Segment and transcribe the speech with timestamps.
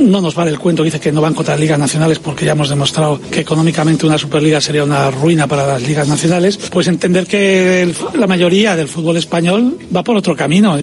[0.00, 2.52] No nos vale el cuento, dice que no van contra las ligas nacionales porque ya
[2.52, 6.56] hemos demostrado que económicamente una Superliga sería una ruina para las ligas nacionales.
[6.56, 10.78] Pues entender que la mayoría del fútbol español va por otro camino.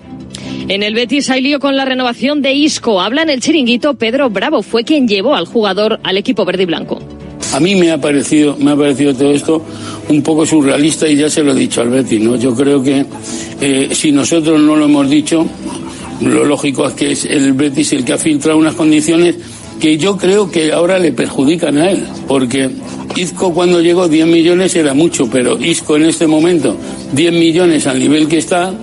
[0.68, 3.02] En el Betis hay lío con la renovación de Isco.
[3.02, 4.62] Habla en el chiringuito Pedro Bravo.
[4.62, 7.00] Fue quien llevó al jugador al equipo verde y blanco.
[7.54, 9.66] A mí me ha parecido, me ha parecido todo esto
[10.10, 12.36] un poco surrealista y ya se lo he dicho al Betis, ¿no?
[12.36, 13.06] Yo creo que
[13.60, 15.48] eh, si nosotros no lo hemos dicho,
[16.22, 19.36] lo lógico es que es el Betis el que ha filtrado unas condiciones
[19.80, 22.70] que yo creo que ahora le perjudican a él, porque
[23.16, 26.76] Isco cuando llegó 10 millones era mucho, pero Isco en este momento
[27.14, 28.74] 10 millones al nivel que está,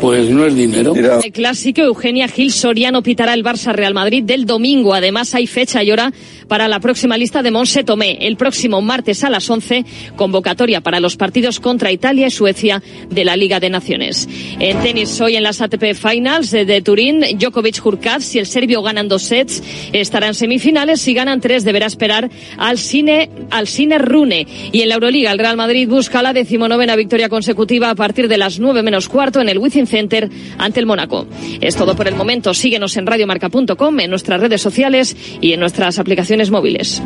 [0.00, 0.94] pues no es dinero.
[0.94, 4.94] El clásico Eugenia Gil Soriano pitará el Barça Real Madrid del domingo.
[4.94, 6.12] Además hay fecha y hora
[6.48, 8.18] para la próxima lista de Monse Tomé.
[8.26, 9.84] El próximo martes a las 11,
[10.16, 14.28] convocatoria para los partidos contra Italia y Suecia de la Liga de Naciones.
[14.58, 19.08] En tenis hoy en las ATP Finals de, Turín, Djokovic Hurkacz, si el serbio ganan
[19.08, 21.00] dos sets, estará en semifinales.
[21.00, 24.46] Si ganan tres, deberá esperar al cine, al cine Rune.
[24.72, 28.38] Y en la Euroliga, el Real Madrid busca la decimonovena victoria consecutiva a partir de
[28.38, 31.26] las nueve menos cuarto en el Wizzing Center ante el Mónaco.
[31.60, 32.54] Es todo por el momento.
[32.54, 37.02] Síguenos en radiomarca.com, en nuestras redes sociales y en nuestras aplicaciones móviles.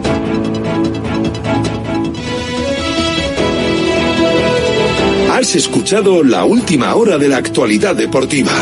[5.30, 8.52] Has escuchado la última hora de la actualidad deportiva.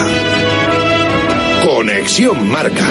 [1.65, 2.85] Conexión Marca.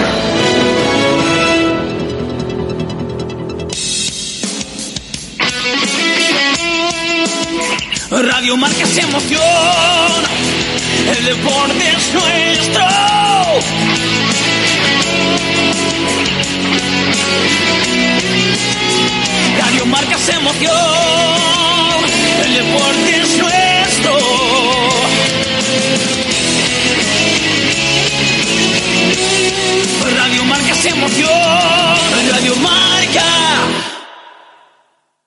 [8.10, 10.43] Radio Marca se emociona
[11.16, 12.84] el deporte es nuestro.
[19.58, 20.72] Radio Marcas Emoción,
[22.44, 24.18] el deporte es nuestro.
[30.16, 31.30] Radio Marcas Emoción,
[32.30, 32.54] Radio.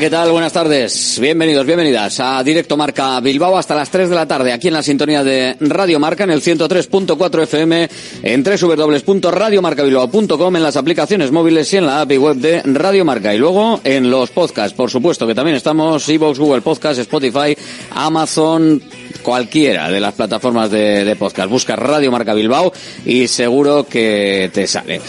[0.00, 0.30] ¿Qué tal?
[0.30, 1.18] Buenas tardes.
[1.22, 4.82] Bienvenidos, bienvenidas a Directo Marca Bilbao hasta las 3 de la tarde aquí en la
[4.82, 7.88] sintonía de Radio Marca en el 103.4 FM
[8.22, 13.34] en www.radiomarcabilbao.com en las aplicaciones móviles y en la app y web de Radio Marca
[13.34, 17.56] y luego en los podcasts, por supuesto que también estamos Evox, Google Podcast, Spotify,
[17.92, 18.82] Amazon,
[19.22, 21.48] cualquiera de las plataformas de, de podcast.
[21.48, 22.70] Busca Radio Marca Bilbao
[23.06, 25.00] y seguro que te sale.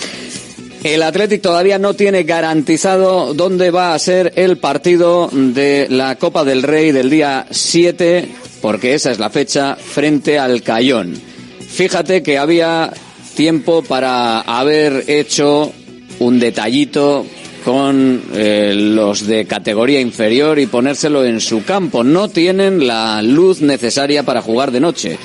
[0.84, 6.44] El Athletic todavía no tiene garantizado dónde va a ser el partido de la Copa
[6.44, 8.30] del Rey del día 7,
[8.62, 11.16] porque esa es la fecha frente al Cayón.
[11.60, 12.94] Fíjate que había
[13.36, 15.72] tiempo para haber hecho
[16.20, 17.26] un detallito
[17.66, 22.04] con eh, los de categoría inferior y ponérselo en su campo.
[22.04, 25.18] No tienen la luz necesaria para jugar de noche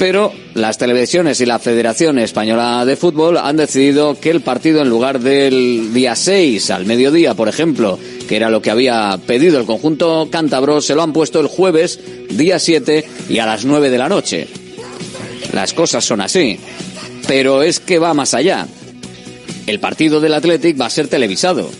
[0.00, 4.88] pero las televisiones y la Federación Española de Fútbol han decidido que el partido, en
[4.88, 9.66] lugar del día 6 al mediodía, por ejemplo, que era lo que había pedido el
[9.66, 12.00] conjunto cántabro, se lo han puesto el jueves,
[12.30, 14.48] día 7 y a las 9 de la noche.
[15.52, 16.58] Las cosas son así,
[17.28, 18.66] pero es que va más allá.
[19.66, 21.70] El partido del Athletic va a ser televisado.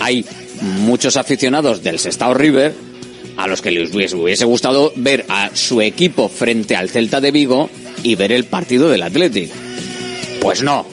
[0.00, 0.24] Hay
[0.62, 2.87] muchos aficionados del Sestao River
[3.38, 7.70] a los que les hubiese gustado ver a su equipo frente al Celta de Vigo
[8.02, 9.50] y ver el partido del Athletic.
[10.40, 10.84] Pues no.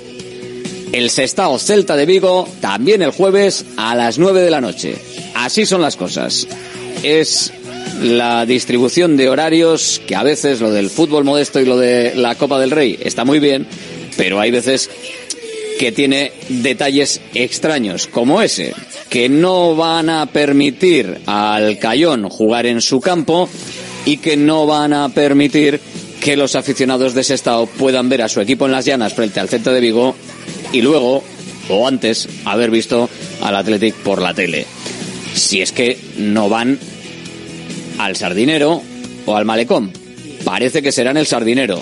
[0.92, 4.96] El Sestao Celta de Vigo también el jueves a las 9 de la noche.
[5.34, 6.48] Así son las cosas.
[7.02, 7.52] Es
[8.00, 12.36] la distribución de horarios que a veces lo del fútbol modesto y lo de la
[12.36, 13.66] Copa del Rey está muy bien,
[14.18, 14.92] pero hay veces
[15.80, 18.74] que tiene detalles extraños, como ese,
[19.10, 23.50] que no van a permitir al Cayón jugar en su campo
[24.06, 25.80] y que no van a permitir
[26.22, 29.40] que los aficionados de ese estado puedan ver a su equipo en las llanas frente
[29.40, 30.16] al centro de Vigo
[30.72, 31.24] y luego
[31.70, 33.10] o antes haber visto
[33.42, 34.66] al Athletic por la tele.
[35.34, 36.80] Si es que no van
[37.98, 38.82] al sardinero
[39.26, 39.92] o al malecón.
[40.44, 41.82] Parece que serán el sardinero.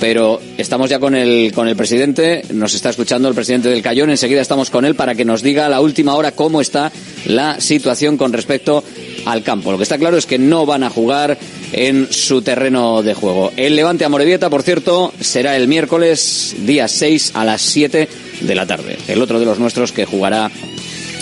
[0.00, 4.10] Pero estamos ya con el, con el presidente, nos está escuchando el presidente del Cayón,
[4.10, 6.92] enseguida estamos con él para que nos diga a la última hora cómo está
[7.24, 8.84] la situación con respecto
[9.24, 9.72] al campo.
[9.72, 11.38] Lo que está claro es que no van a jugar
[11.72, 13.52] en su terreno de juego.
[13.56, 18.08] El Levante a Morevieta, por cierto, será el miércoles, día 6 a las 7
[18.40, 18.98] de la tarde.
[19.08, 20.50] El otro de los nuestros que jugará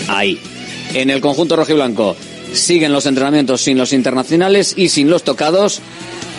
[0.08, 0.38] ahí.
[0.94, 2.16] En el conjunto rojiblanco
[2.52, 5.80] siguen los entrenamientos sin los internacionales y sin los tocados.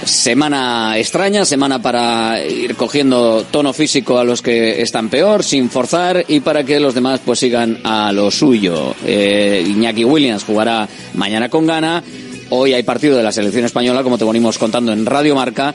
[0.06, 6.24] Semana extraña, semana para ir cogiendo tono físico a los que están peor, sin forzar
[6.28, 8.96] y para que los demás pues sigan a lo suyo.
[9.04, 12.04] Eh, Iñaki Williams jugará mañana con gana.
[12.52, 15.74] Hoy hay partido de la selección española, como te venimos contando en Radio Marca.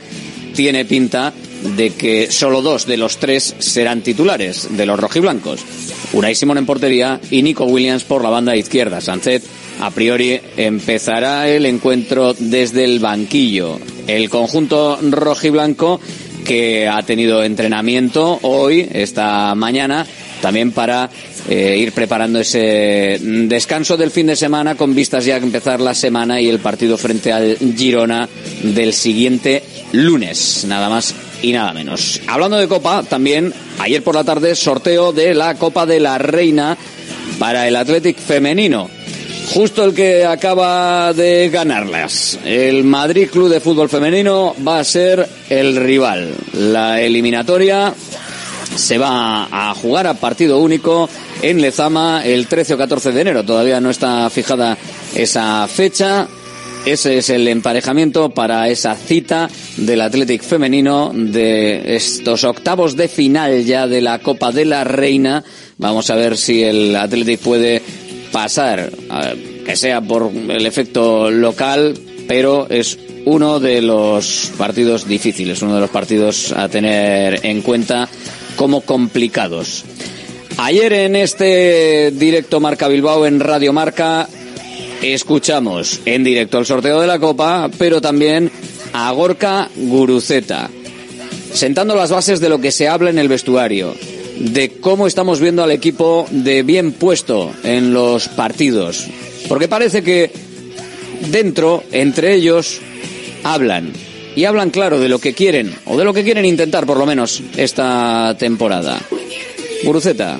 [0.54, 1.32] Tiene pinta
[1.76, 5.60] de que solo dos de los tres serán titulares de los rojiblancos.
[6.12, 9.00] Unai Simón en portería y Nico Williams por la banda izquierda.
[9.00, 9.42] Sánchez
[9.80, 13.78] a priori empezará el encuentro desde el banquillo.
[14.06, 16.00] El conjunto rojiblanco
[16.44, 20.06] que ha tenido entrenamiento hoy, esta mañana,
[20.40, 21.10] también para
[21.48, 25.94] eh, ir preparando ese descanso del fin de semana con vistas ya a empezar la
[25.94, 28.28] semana y el partido frente al Girona
[28.62, 29.62] del siguiente
[29.92, 32.20] lunes, nada más y nada menos.
[32.26, 36.76] Hablando de Copa, también ayer por la tarde sorteo de la Copa de la Reina
[37.38, 38.90] para el Athletic femenino.
[39.48, 42.38] Justo el que acaba de ganarlas.
[42.44, 46.34] El Madrid Club de Fútbol Femenino va a ser el rival.
[46.52, 47.92] La eliminatoria
[48.76, 51.08] se va a jugar a partido único
[51.42, 53.44] en Lezama el 13 o 14 de enero.
[53.44, 54.78] Todavía no está fijada
[55.14, 56.28] esa fecha.
[56.86, 63.64] Ese es el emparejamiento para esa cita del Athletic femenino de estos octavos de final
[63.64, 65.44] ya de la Copa de la Reina.
[65.76, 67.82] Vamos a ver si el Athletic puede
[68.32, 68.90] pasar,
[69.64, 71.94] que sea por el efecto local,
[72.28, 78.08] pero es uno de los partidos difíciles, uno de los partidos a tener en cuenta
[78.56, 79.84] como complicados.
[80.58, 84.28] Ayer en este directo Marca Bilbao en Radio Marca
[85.02, 88.50] escuchamos en directo el sorteo de la Copa, pero también
[88.92, 90.68] a Gorka Guruceta,
[91.52, 93.94] sentando las bases de lo que se habla en el vestuario,
[94.40, 99.06] de cómo estamos viendo al equipo de bien puesto en los partidos.
[99.48, 100.30] Porque parece que
[101.30, 102.80] dentro, entre ellos,
[103.44, 103.92] hablan.
[104.34, 107.04] Y hablan claro de lo que quieren, o de lo que quieren intentar por lo
[107.04, 109.00] menos esta temporada.
[109.84, 110.38] Guruceta.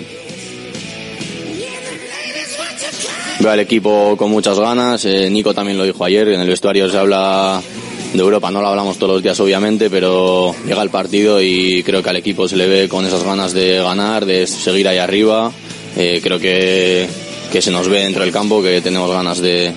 [3.41, 5.05] Veo al equipo con muchas ganas.
[5.05, 6.29] Eh, Nico también lo dijo ayer.
[6.29, 7.61] En el vestuario se habla
[8.12, 8.51] de Europa.
[8.51, 12.17] No lo hablamos todos los días, obviamente, pero llega el partido y creo que al
[12.17, 15.53] equipo se le ve con esas ganas de ganar, de seguir ahí arriba.
[15.97, 17.09] Eh, creo que,
[17.51, 19.73] que, se nos ve dentro del campo, que tenemos ganas de,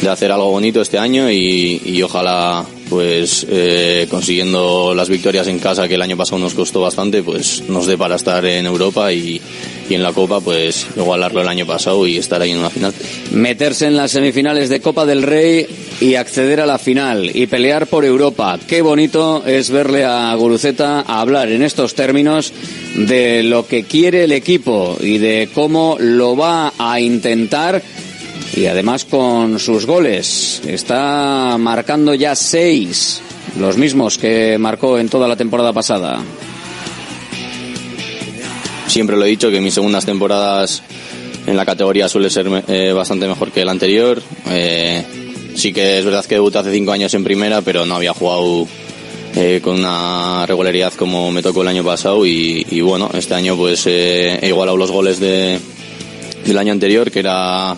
[0.00, 5.86] de hacer algo bonito este año y, ojalá pues eh, consiguiendo las victorias en casa
[5.86, 9.40] que el año pasado nos costó bastante, pues nos dé para estar en Europa y,
[9.90, 12.94] y en la Copa, pues igualarlo el año pasado y estar ahí en una final.
[13.32, 15.66] Meterse en las semifinales de Copa del Rey
[16.00, 18.58] y acceder a la final y pelear por Europa.
[18.66, 22.52] Qué bonito es verle a Guruceta hablar en estos términos
[22.94, 27.82] de lo que quiere el equipo y de cómo lo va a intentar
[28.56, 30.62] y además con sus goles.
[30.66, 33.20] Está marcando ya seis,
[33.58, 36.20] los mismos que marcó en toda la temporada pasada.
[38.90, 40.82] Siempre lo he dicho que mis segundas temporadas
[41.46, 44.20] en la categoría suele ser eh, bastante mejor que la anterior.
[44.48, 45.04] Eh,
[45.54, 48.66] sí que es verdad que debuté hace cinco años en primera, pero no había jugado
[49.36, 53.56] eh, con una regularidad como me tocó el año pasado y, y bueno, este año
[53.56, 55.60] pues he igualado los goles de,
[56.44, 57.76] del año anterior, que era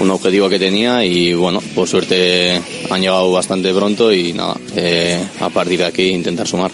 [0.00, 5.22] un objetivo que tenía y bueno, por suerte han llegado bastante pronto y nada, eh,
[5.40, 6.70] a partir de aquí intentar sumar.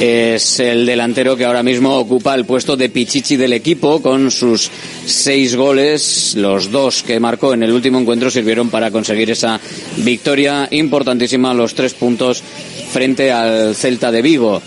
[0.00, 4.70] Es el delantero que ahora mismo ocupa el puesto de Pichichi del equipo con sus
[5.04, 6.34] seis goles.
[6.38, 9.60] Los dos que marcó en el último encuentro sirvieron para conseguir esa
[9.98, 12.42] victoria importantísima, los tres puntos
[12.90, 14.62] frente al Celta de Vigo.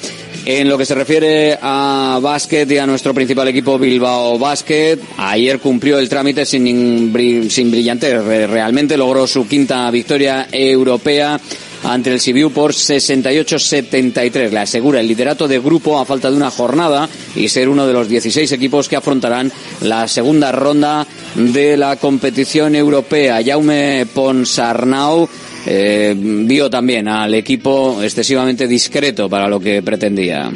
[0.46, 5.58] En lo que se refiere a básquet y a nuestro principal equipo Bilbao Basket, ayer
[5.58, 11.40] cumplió el trámite sin, sin brillante, realmente logró su quinta victoria europea
[11.84, 14.50] ante el Sibiu por 68-73.
[14.52, 17.94] Le asegura el liderato de grupo a falta de una jornada y ser uno de
[17.94, 23.42] los 16 equipos que afrontarán la segunda ronda de la competición europea.
[23.46, 25.28] Jaume Ponsarnau
[25.66, 30.52] eh, vio también al equipo excesivamente discreto para lo que pretendía.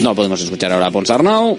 [0.00, 1.56] No podemos escuchar ahora a Ponsarnau.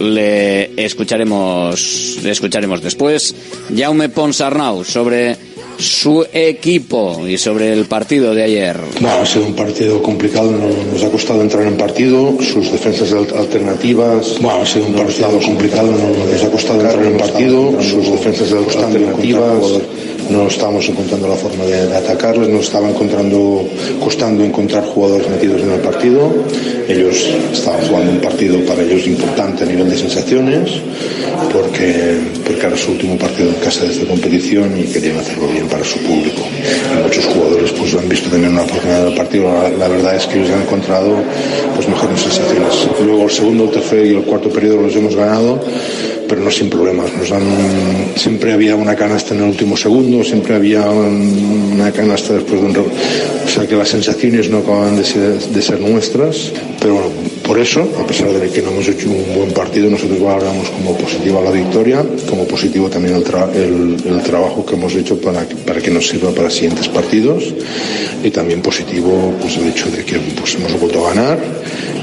[0.00, 3.34] Le escucharemos, le escucharemos después.
[3.76, 5.36] Jaume Ponsarnau sobre
[5.80, 8.76] su equipo y sobre el partido de ayer.
[9.00, 10.52] Bueno, ha sido un partido complicado,
[10.92, 14.38] nos ha costado entrar en partido, sus defensas alternativas.
[14.40, 19.80] Bueno, ha sido un partido complicado, nos ha costado entrar en partido, sus defensas alternativas
[20.30, 23.68] no estábamos encontrando la forma de, atacarles, nos estaba encontrando,
[24.02, 26.32] costando encontrar jugadores metidos en el partido.
[26.88, 30.70] Ellos estaban jugando un partido para ellos importante a nivel de sensaciones,
[31.52, 35.66] porque, porque era su último partido en casa de esta competición y querían hacerlo bien
[35.66, 36.42] para su público.
[37.02, 39.52] Muchos jugadores pues han visto también una oportunidad del partido.
[39.78, 41.16] La, verdad es que ellos han encontrado
[41.74, 42.88] pues mejores sensaciones.
[43.04, 45.60] Luego el segundo, el tercer y el cuarto periodo los hemos ganado
[46.30, 47.12] pero no sin problemas.
[47.12, 47.42] Nos dan,
[48.14, 52.76] siempre había una canasta en el último segundo, siempre había una canasta después de un...
[52.78, 57.08] O sea que las sensaciones no acaban de ser, de ser nuestras, pero bueno,
[57.50, 60.96] por eso, a pesar de que no hemos hecho un buen partido, nosotros valoramos como
[60.96, 65.90] positiva la victoria, como positivo también el, el, trabajo que hemos hecho para, para que
[65.90, 67.52] nos sirva para siguientes partidos
[68.22, 71.40] y también positivo pues, el hecho de que pues, hemos vuelto a ganar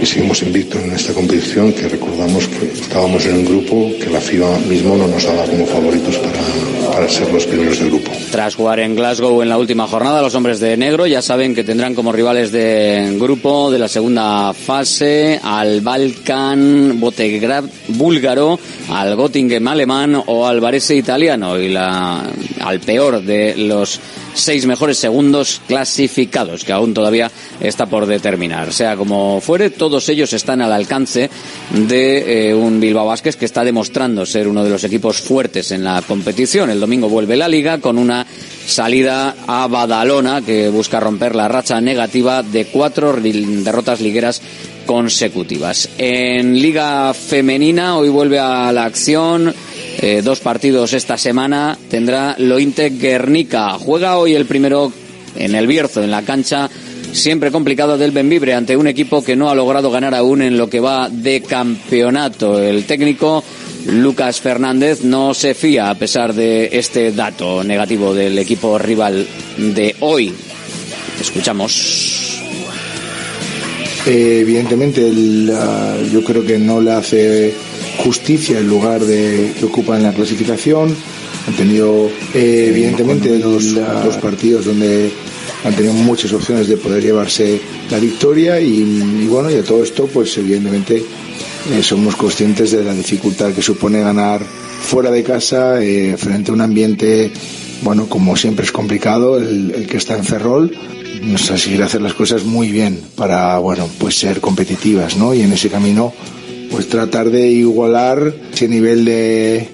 [0.02, 4.20] y seguimos invictos en esta competición que recordamos que estábamos en un grupo que la
[4.20, 8.12] FIBA mismo no nos daba como favoritos para, para ser los primeros del grupo.
[8.32, 11.64] Tras jugar en Glasgow en la última jornada, los hombres de negro ya saben que
[11.64, 19.68] tendrán como rivales de grupo de la segunda fase al Balkan Botegrad búlgaro, al Göttingen
[19.68, 22.24] alemán o al Varese italiano y la,
[22.62, 24.00] al peor de los
[24.34, 28.72] seis mejores segundos clasificados, que aún todavía está por determinar.
[28.72, 31.30] Sea como fuere, todos ellos están al alcance
[31.72, 35.84] de eh, un Bilbao Vázquez que está demostrando ser uno de los equipos fuertes en
[35.84, 36.70] la competición.
[36.70, 38.26] El domingo vuelve la liga con una
[38.66, 44.42] salida a Badalona que busca romper la racha negativa de cuatro derrotas ligueras
[44.88, 45.88] consecutivas.
[46.00, 49.54] En Liga Femenina hoy vuelve a la acción
[50.00, 53.74] eh, dos partidos esta semana tendrá Lointe Guernica.
[53.74, 54.92] Juega hoy el primero
[55.36, 56.70] en el Bierzo, en la cancha
[57.14, 60.70] siempre complicado del Benvibre ante un equipo que no ha logrado ganar aún en lo
[60.70, 62.62] que va de campeonato.
[62.62, 63.44] El técnico
[63.88, 69.28] Lucas Fernández no se fía a pesar de este dato negativo del equipo rival
[69.58, 70.34] de hoy.
[71.20, 72.37] Escuchamos.
[74.08, 75.12] Eh, evidentemente,
[76.12, 77.54] yo creo que no le hace
[77.98, 80.96] justicia el lugar de, que ocupa en la clasificación.
[81.48, 85.12] Han tenido, eh, evidentemente, dos, dos, partidos donde
[85.64, 87.60] han tenido muchas opciones de poder llevarse
[87.92, 92.94] la victoria y, bueno, y a todo esto, pues evidentemente eh, somos conscientes de la
[92.94, 94.42] dificultad que supone ganar
[94.82, 97.32] fuera de casa, eh, frente a un ambiente,
[97.82, 100.72] bueno, como siempre es complicado, el, que está en Ferrol,
[101.22, 105.34] nos a hacer las cosas muy bien para, bueno, pues ser competitivas, ¿no?
[105.34, 106.14] Y en ese camino
[106.72, 109.70] pues tratar de igualar ese nivel de,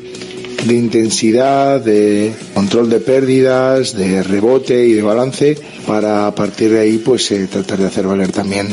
[0.65, 6.79] de intensidad, de control de pérdidas, de rebote y de balance para a partir de
[6.81, 8.67] ahí pues eh, tratar de hacer valer también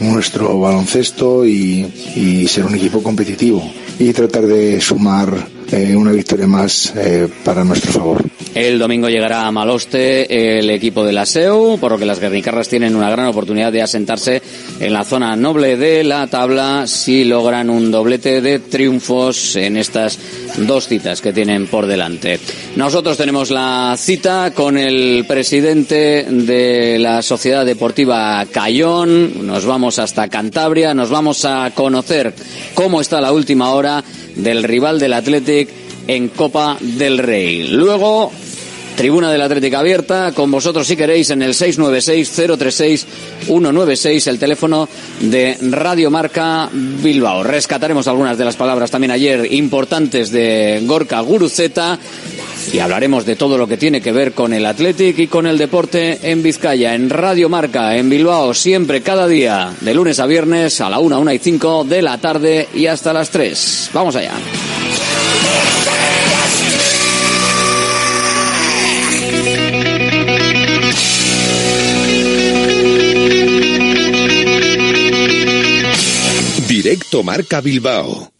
[0.00, 3.62] nuestro baloncesto y, ser un equipo competitivo
[3.98, 5.32] y tratar de sumar
[5.72, 8.24] eh, una victoria más eh, para nuestro favor.
[8.54, 12.68] El domingo llegará a Maloste el equipo de la SEU, por lo que las guernicarras
[12.68, 14.42] tienen una gran oportunidad de asentarse
[14.80, 20.18] en la zona noble de la tabla si logran un doblete de triunfos en estas
[20.58, 22.40] dos citas que tienen por delante.
[22.74, 29.46] Nosotros tenemos la cita con el presidente de la Sociedad Deportiva Cayón.
[29.46, 32.34] Nos vamos hasta Cantabria, nos vamos a conocer
[32.74, 34.02] cómo está la última hora
[34.42, 35.68] del rival del Athletic
[36.06, 37.68] en Copa del Rey.
[37.68, 38.32] Luego,
[39.00, 44.86] Tribuna del Atlético abierta, con vosotros si queréis en el 696-036-196, el teléfono
[45.20, 47.42] de Radio Marca Bilbao.
[47.42, 51.98] Rescataremos algunas de las palabras también ayer importantes de Gorka Guruzeta
[52.72, 55.58] y hablaremos de todo lo que tiene que ver con el Athletic y con el
[55.58, 60.80] deporte en Vizcaya, en Radio Marca, en Bilbao, siempre, cada día, de lunes a viernes
[60.80, 63.90] a la 1, 1 y 5 de la tarde y hasta las 3.
[63.92, 64.32] Vamos allá.
[76.68, 78.30] Directo Marca Bilbao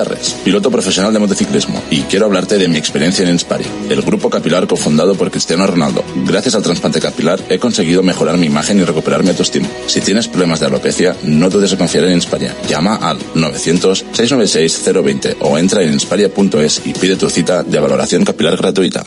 [0.43, 4.67] Piloto profesional de motociclismo, y quiero hablarte de mi experiencia en Inspire, el grupo capilar
[4.67, 6.03] cofundado por Cristiano Ronaldo.
[6.25, 9.67] Gracias al trasplante capilar he conseguido mejorar mi imagen y recuperar mi autoestima.
[9.87, 12.51] Si tienes problemas de alopecia, no dudes en confiar en Inspire.
[12.67, 19.03] Llama al 900-696-020 o entra en inspire.es y pide tu cita de valoración capilar gratuita.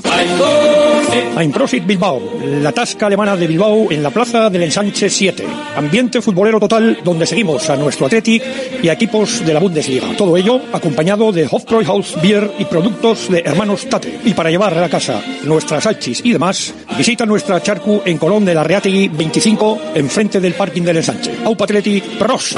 [1.55, 2.21] Prosit Bilbao,
[2.61, 5.45] la tasca alemana de Bilbao en la plaza del Ensanche 7.
[5.77, 8.43] Ambiente futbolero total donde seguimos a nuestro Athletic
[8.83, 10.17] y a equipos de la Bundesliga.
[10.17, 14.19] Todo ello acompañado de Hofbräuhaus Beer y productos de hermanos Tate.
[14.25, 18.45] Y para llevar a la casa nuestras hachis y demás, visita nuestra charcu en Colón
[18.45, 21.37] de la Reategui 25, enfrente del parking del Ensanche.
[21.45, 22.57] Aupa Athletic Pros.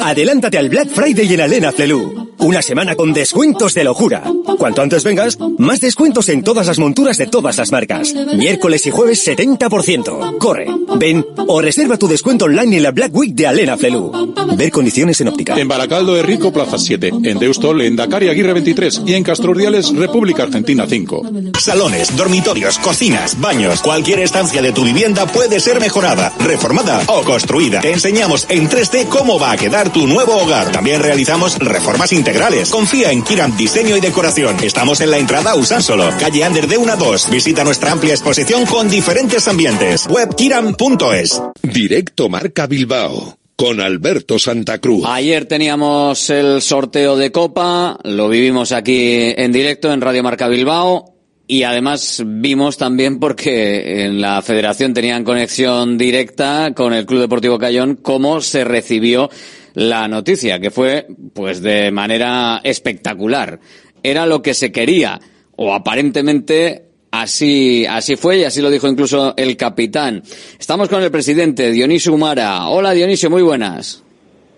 [0.00, 2.26] Adelántate al Black Friday en Alena Flelu.
[2.38, 4.22] Una semana con descuentos de locura.
[4.58, 8.14] Cuanto antes vengas, más descuentos en todas las monturas de todas las marcas.
[8.36, 10.38] Miércoles y jueves 70%.
[10.38, 10.66] Corre,
[10.98, 14.34] ven o reserva tu descuento online en la Black Week de Alena Flelu.
[14.56, 15.58] Ver condiciones en óptica.
[15.58, 17.12] En Baracaldo de Rico, Plaza 7.
[17.22, 19.02] En Deustol, en Dakar y Aguirre 23.
[19.06, 21.22] Y en Castrurdiales, República Argentina 5.
[21.60, 23.80] Salones, dormitorios, cocinas, baños.
[23.82, 27.80] Cualquier estancia de tu vivienda puede ser mejorada, reformada o construida.
[27.80, 30.72] Te enseñamos en 3D cómo va a quedar tu nuevo hogar.
[30.72, 32.70] También realizamos reformas integrales.
[32.70, 34.56] Confía en Kiram Diseño y Decoración.
[34.62, 37.30] Estamos en la entrada Usánsolo, calle Ander de 1 a 2.
[37.46, 40.08] Visita nuestra amplia exposición con diferentes ambientes.
[40.08, 41.40] Webkiram.es.
[41.62, 45.04] Directo Marca Bilbao con Alberto Santa Cruz.
[45.06, 51.14] Ayer teníamos el sorteo de Copa, lo vivimos aquí en directo en Radio Marca Bilbao.
[51.46, 57.60] Y además vimos también porque en la federación tenían conexión directa con el Club Deportivo
[57.60, 59.30] Cayón cómo se recibió
[59.74, 63.60] la noticia, que fue pues de manera espectacular.
[64.02, 65.20] Era lo que se quería,
[65.54, 66.85] o aparentemente
[67.20, 70.22] Así, así fue y así lo dijo incluso el capitán.
[70.58, 72.68] Estamos con el presidente Dionisio Humara.
[72.68, 74.04] Hola Dionisio, muy buenas.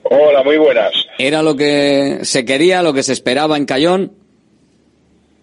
[0.02, 0.92] Hola, muy buenas.
[1.18, 4.12] ¿Era lo que se quería, lo que se esperaba en Cayón?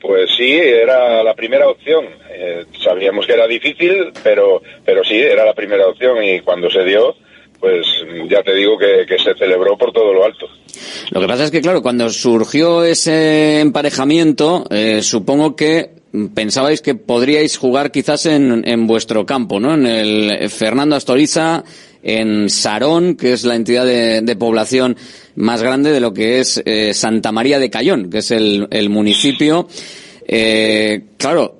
[0.02, 2.06] Pues sí, era la primera opción.
[2.32, 6.84] Eh, sabíamos que era difícil, pero, pero sí, era la primera opción y cuando se
[6.84, 7.16] dio,
[7.62, 7.86] pues
[8.30, 10.48] ya te digo que, que, se celebró por todo lo alto.
[11.12, 15.96] Lo que pasa es que, claro, cuando surgió ese emparejamiento, eh, supongo que
[16.34, 19.74] pensabais que podríais jugar quizás en, en vuestro campo, ¿no?
[19.74, 21.64] En el Fernando Astoriza,
[22.04, 24.96] en Sarón, que es la entidad de, de población
[25.36, 28.90] más grande de lo que es eh, Santa María de Cayón, que es el, el
[28.90, 29.68] municipio.
[30.28, 31.58] Eh, claro,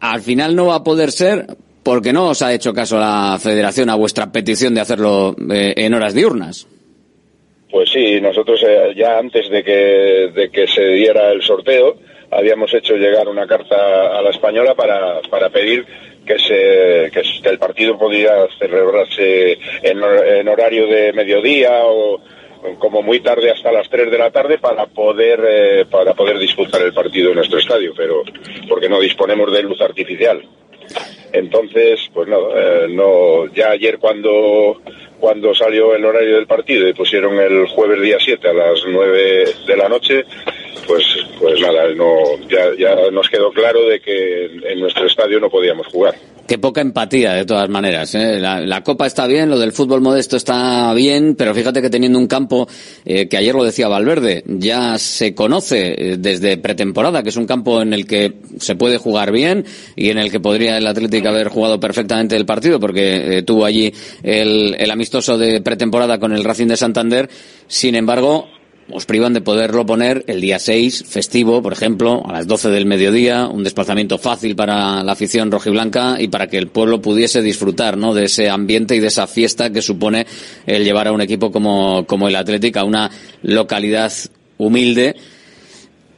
[0.00, 1.46] al final no va a poder ser
[1.82, 5.94] porque no os ha hecho caso la Federación a vuestra petición de hacerlo eh, en
[5.94, 6.66] horas diurnas.
[7.70, 11.96] Pues sí, nosotros eh, ya antes de que, de que se diera el sorteo,
[12.32, 15.86] habíamos hecho llegar una carta a la española para, para pedir
[16.26, 22.20] que, se, el partido podía celebrarse en, horario de mediodía o
[22.78, 26.80] como muy tarde hasta las 3 de la tarde para poder eh, para poder disputar
[26.82, 28.22] el partido en nuestro estadio, pero
[28.68, 30.40] porque no disponemos de luz artificial.
[31.32, 34.80] Entonces, pues nada, eh, no, ya ayer cuando,
[35.22, 39.44] cuando salió el horario del partido y pusieron el jueves día 7 a las 9
[39.68, 40.24] de la noche,
[40.84, 41.04] pues,
[41.38, 45.86] pues nada, no, ya, ya nos quedó claro de que en nuestro estadio no podíamos
[45.86, 46.16] jugar.
[46.52, 48.14] Qué poca empatía, de todas maneras.
[48.14, 48.38] ¿eh?
[48.38, 52.18] La, la, Copa está bien, lo del fútbol modesto está bien, pero fíjate que teniendo
[52.18, 52.68] un campo
[53.06, 57.46] eh, que ayer lo decía Valverde, ya se conoce eh, desde pretemporada, que es un
[57.46, 59.64] campo en el que se puede jugar bien
[59.96, 63.90] y en el que podría el Atlético haber jugado perfectamente el partido, porque tuvo allí
[64.22, 67.30] el, el amistoso de pretemporada con el Racing de Santander.
[67.66, 68.46] Sin embargo,
[68.92, 72.86] os privan de poderlo poner el día 6, festivo, por ejemplo, a las 12 del
[72.86, 77.96] mediodía, un desplazamiento fácil para la afición rojiblanca y para que el pueblo pudiese disfrutar
[77.96, 78.14] ¿no?
[78.14, 80.26] de ese ambiente y de esa fiesta que supone
[80.66, 83.10] el llevar a un equipo como, como el Atlético a una
[83.42, 84.12] localidad
[84.58, 85.16] humilde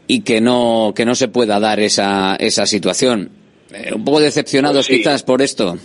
[0.07, 3.31] y que no, que no se pueda dar esa, esa situación.
[3.73, 5.03] Eh, un poco decepcionados Pues sí.
[5.03, 5.79] quizás por esto.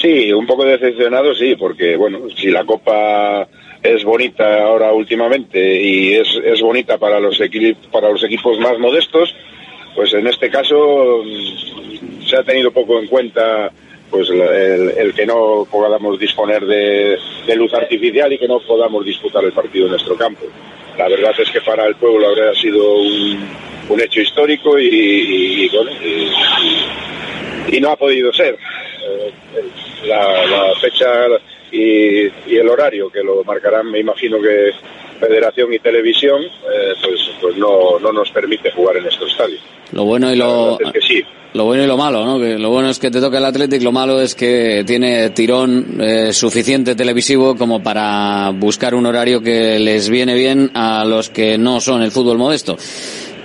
[0.00, 3.46] Sí, un poco decepcionado, sí, porque bueno, si la Copa
[3.82, 7.40] es bonita ahora últimamente y es, es bonita para los,
[7.90, 9.34] para los equipos más modestos,
[9.94, 13.70] pues en este caso mm, se ha tenido poco en cuenta
[14.10, 14.40] pues el,
[14.96, 17.16] el que no podamos disponer de,
[17.56, 20.44] luz artificial y que no podamos disputar el partido en nuestro campo.
[20.98, 23.48] La verdad es que para el pueblo habría sido un,
[23.88, 25.90] un hecho histórico y, y- y, bueno,
[27.68, 28.54] y no ha podido ser.
[28.54, 29.32] Eh,
[30.06, 31.08] la, la fecha
[31.72, 34.70] y, y el horario que lo marcarán, me imagino que
[35.18, 39.58] Federación y Televisión, eh, pues, pues no, no nos permite jugar en nuestro estadio.
[39.92, 41.22] Lo bueno y lo, Es que sí,
[41.54, 42.40] lo bueno y lo malo, ¿no?
[42.40, 45.98] Que lo bueno es que te toca el Athletic, lo malo es que tiene tirón
[46.00, 51.58] eh, suficiente televisivo como para buscar un horario que les viene bien a los que
[51.58, 52.76] no son el fútbol modesto.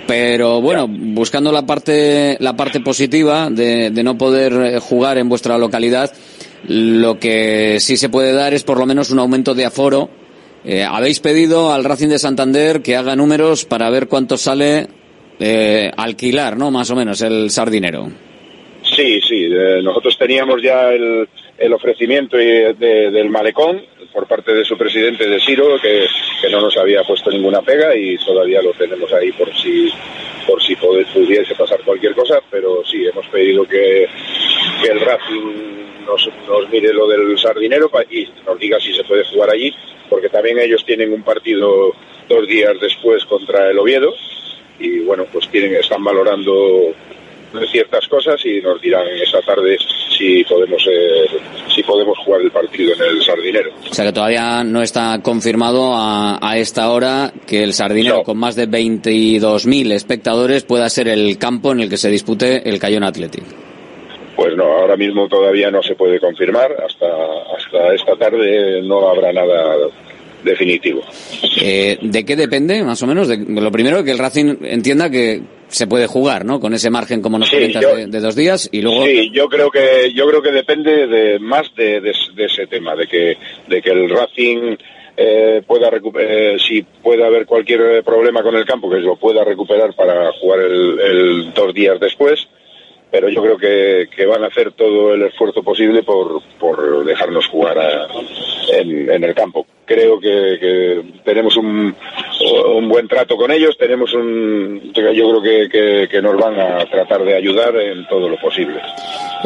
[0.06, 5.28] Pero bueno, buscando la parte, la parte positiva de, de no poder eh, jugar en
[5.28, 6.10] vuestra localidad,
[6.66, 10.10] lo que sí se puede dar es por lo menos un aumento de aforo.
[10.64, 14.88] Eh, habéis pedido al Racing de Santander que haga números para ver cuánto sale
[15.38, 16.70] eh, alquilar, ¿no?
[16.70, 18.10] Más o menos el sardinero.
[18.82, 19.44] Sí, sí.
[19.44, 25.40] eh, nosotros teníamos ya el, el ofrecimiento del malecón por parte de su presidente de
[25.40, 26.06] Siro, que,
[26.50, 29.92] no nos había puesto ninguna pega y todavía lo tenemos ahí por si
[30.46, 34.08] por si pudiese pasar cualquier cosa, pero sí, hemos pedido que,
[34.88, 39.50] el Racing nos, nos mire lo del sardinero y nos diga si se puede jugar
[39.50, 39.74] allí,
[40.08, 41.92] porque también ellos tienen un partido
[42.28, 44.14] dos días después contra el Oviedo
[44.78, 46.94] y bueno, pues tienen, están valorando
[47.70, 49.76] ciertas cosas y nos dirán esta tarde
[50.16, 51.26] si podemos eh,
[51.74, 53.70] si podemos jugar el partido en el Sardinero.
[53.90, 58.38] O sea que todavía no está confirmado a, a esta hora que el sardinero con
[58.38, 63.04] más de 22.000 espectadores pueda ser el campo en el que se dispute el Cayón
[63.04, 63.44] Athletic.
[64.36, 67.06] Pues no, ahora mismo todavía no se puede confirmar, hasta
[67.56, 69.76] hasta esta tarde no habrá nada
[70.48, 71.02] definitivo.
[71.62, 73.28] Eh, ¿De qué depende, más o menos?
[73.28, 76.60] De, lo primero, que el Racing entienda que se puede jugar, ¿no?
[76.60, 79.04] Con ese margen, como nos Sí, comentas, yo- de, de dos días y luego...
[79.04, 82.96] Sí, yo creo que yo creo que depende de más de, de- de ese tema,
[82.96, 83.36] de que
[83.68, 84.76] de que el Racing
[85.16, 89.94] eh, pueda eh, si puede haber cualquier problema con el campo, que lo pueda recuperar
[89.94, 92.46] para jugar el, el dos días después.
[93.10, 97.46] Pero yo creo que, que van a hacer todo el esfuerzo posible por, por dejarnos
[97.46, 98.06] jugar a-
[98.78, 99.66] en, en el campo.
[99.88, 101.94] Creo que, que tenemos un,
[102.76, 107.24] un buen trato con ellos, tenemos un, yo creo que, que- nos van a tratar
[107.24, 108.80] de ayudar en todo lo posible.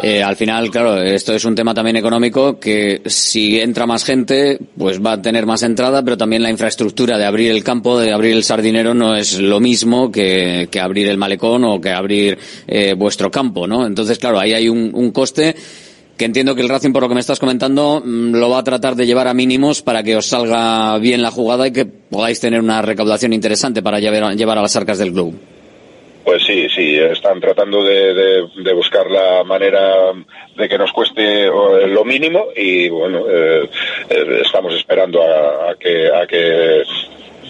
[0.01, 4.57] Eh, al final, claro, esto es un tema también económico que si entra más gente,
[4.77, 8.11] pues va a tener más entrada, pero también la infraestructura de abrir el campo, de
[8.11, 12.95] abrir el sardinero, no es lo mismo que, abrir el malecón o que abrir eh,
[12.97, 13.85] vuestro campo, ¿no?
[13.85, 15.55] Entonces, claro, ahí hay un coste
[16.25, 18.95] entiendo que el Racing, por lo que me estás comentando, mm, lo va a tratar
[18.95, 22.59] de llevar a mínimos para que os salga bien la jugada y que podáis tener
[22.59, 25.35] una recaudación interesante para llevar, llevar a las arcas del club.
[26.23, 30.13] Pues sí, sí, están tratando de, buscar la manera
[30.55, 33.69] de que nos cueste lo mínimo y bueno, eh,
[34.09, 36.83] eh, estamos esperando a que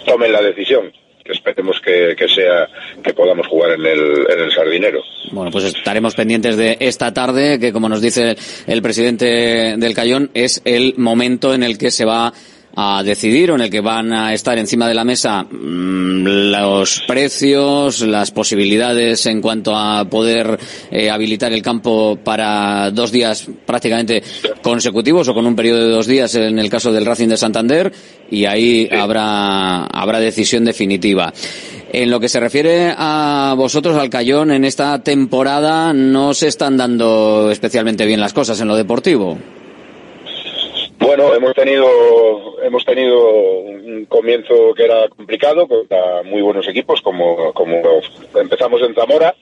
[0.06, 0.92] tomen la decisión.
[1.26, 2.68] Esperemos que, que sea
[3.02, 5.02] que podamos jugar en el, en el Sardinero.
[5.32, 8.36] Bueno, pues estaremos pendientes de esta tarde, que como nos dice
[8.68, 12.34] el presidente del Cayón, es el momento en el que se va
[12.76, 17.02] a decidir o en el que van a estar encima de la mesa mm, los
[17.08, 20.60] precios, las posibilidades en cuanto a poder
[20.92, 24.24] eh, habilitar el campo para dos días prácticamente
[24.62, 27.92] consecutivos o con un periodo de dos días en el caso del Racing de Santander
[28.32, 31.32] y ahí habrá, habrá decisión definitiva.
[31.92, 36.76] En lo que se refiere a vosotros, al Cayón, en esta temporada no se están
[36.76, 39.38] dando especialmente bien las cosas en lo deportivo.
[41.04, 47.54] Bueno, hemos tenido hemos tenido un comienzo que era complicado contra muy buenos equipos como
[47.54, 47.82] como
[48.36, 49.36] empezamos en Zamora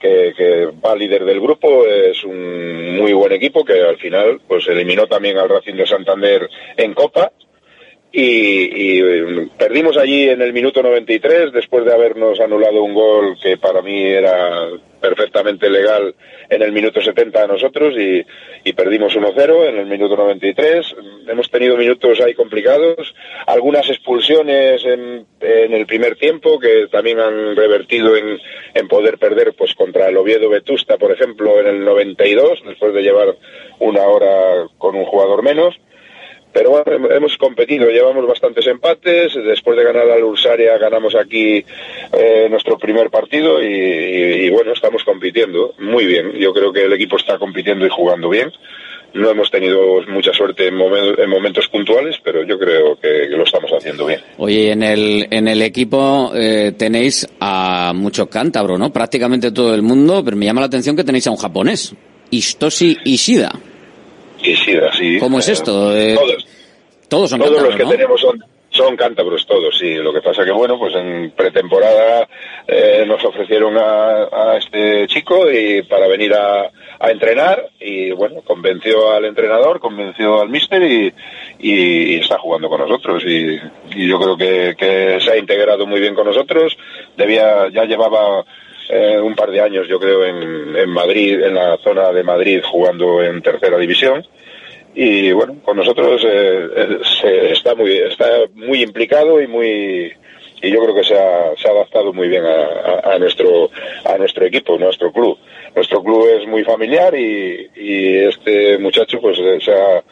[0.00, 5.06] que, va líder del grupo es un muy buen equipo que al final pues eliminó
[5.06, 7.30] también al Racing de Santander en Copa
[8.12, 13.36] y, y, eh, perdimos allí en el minuto 93 después de habernos anulado un gol
[13.40, 14.68] que para mí era
[15.00, 16.14] perfectamente legal
[16.48, 18.22] en el minuto 70 a nosotros y,
[18.64, 20.96] y perdimos 1-0 en el minuto 93.
[21.28, 23.14] Hemos tenido minutos ahí complicados,
[23.46, 28.38] algunas expulsiones en, en el primer tiempo que también han revertido en,
[28.74, 33.02] en poder perder pues contra el Oviedo Vetusta, por ejemplo, en el 92, después de
[33.02, 33.36] llevar
[33.78, 35.78] una hora con un jugador menos
[36.52, 41.64] pero bueno, hemos competido, llevamos bastantes empates, después de ganar al Ursaria ganamos aquí
[42.12, 46.32] eh, nuestro primer partido y, bueno, estamos compitiendo muy bien.
[46.32, 48.52] Yo creo que el equipo está compitiendo y jugando bien.
[49.12, 53.70] No hemos tenido mucha suerte en, en momentos puntuales, pero yo creo que, lo estamos
[53.72, 54.20] haciendo bien.
[54.38, 58.92] Oye, en el, en el equipo eh, tenéis a mucho cántabro, ¿no?
[58.92, 61.94] Prácticamente todo el mundo, pero me llama la atención que tenéis a un japonés,
[62.30, 63.52] Istoshi Ishida.
[64.42, 65.18] Ishida, sí.
[65.18, 65.96] ¿Cómo es esto?
[65.96, 66.46] Eh, todos.
[67.08, 67.90] Todos son Todos los que ¿no?
[67.90, 69.94] tenemos son, son cántabros, todos, sí.
[69.96, 72.28] Lo que pasa que, bueno, pues en pretemporada
[72.68, 78.42] eh, nos ofrecieron a, a, este chico y para venir a, a, entrenar y, bueno,
[78.42, 81.12] convenció al entrenador, convenció al míster y,
[81.58, 83.24] y, y está jugando con nosotros.
[83.26, 83.58] Y,
[83.96, 86.78] y yo creo que, que, se ha integrado muy bien con nosotros.
[87.16, 88.44] Debía, ya llevaba
[88.90, 92.60] eh, un par de años, yo creo, en, en Madrid, en la zona de Madrid,
[92.64, 94.26] jugando en tercera división
[94.94, 100.12] y bueno con nosotros eh, se está muy está muy implicado y muy
[100.62, 103.70] y yo creo que se ha, se ha adaptado muy bien a, nuestro
[104.04, 105.38] a nuestro equipo nuestro club
[105.76, 110.02] nuestro club es muy familiar y, y este muchacho pues se ha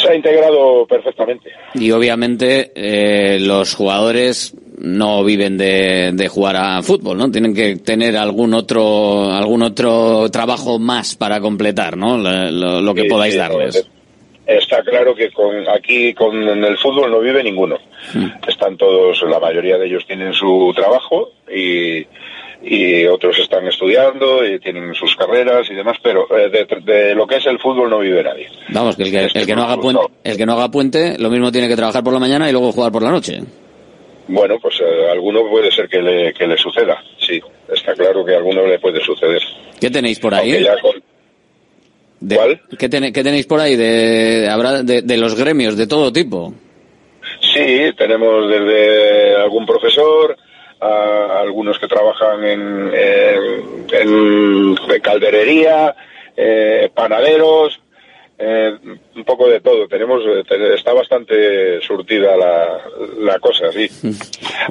[0.00, 1.50] se ha integrado perfectamente.
[1.74, 7.30] Y obviamente eh, los jugadores no viven de, de, jugar a fútbol, ¿no?
[7.30, 12.16] Tienen que tener algún otro algún otro trabajo más para completar, ¿no?
[12.16, 13.88] Lo, lo, lo que sí, podáis sí, darles.
[14.46, 17.76] Está claro que con aquí con el fútbol no vive ninguno.
[18.14, 18.48] Mm.
[18.48, 22.06] Están todos, la mayoría de ellos tienen su trabajo y
[22.62, 27.26] y otros están estudiando y tienen sus carreras y demás, pero eh, de, de, lo
[27.26, 28.48] que es el fútbol no vive nadie.
[28.70, 31.30] Vamos, que el que, el que, no, haga puente, el que no haga puente, lo
[31.30, 33.40] mismo tiene que trabajar por la mañana y luego jugar por la noche.
[34.28, 37.40] Bueno, pues eh, alguno puede ser que le, que le suceda, sí,
[37.72, 39.42] está claro que a alguno le puede suceder.
[39.80, 40.66] ¿Qué tenéis por ahí?
[40.82, 41.02] Con...
[42.20, 42.60] De, ¿Cuál?
[42.78, 43.74] ¿qué, ten, ¿Qué, tenéis por ahí?
[43.76, 46.52] De, habrá de, de los gremios, de todo tipo.
[47.40, 50.36] Sí, tenemos desde algún profesor,
[50.80, 55.94] a algunos que trabajan en, en, en calderería,
[56.36, 57.80] eh, panaderos,
[58.38, 58.76] eh,
[59.16, 59.88] un poco de todo.
[59.88, 60.22] Tenemos,
[60.74, 62.80] está bastante surtida la,
[63.18, 63.88] la cosa, sí.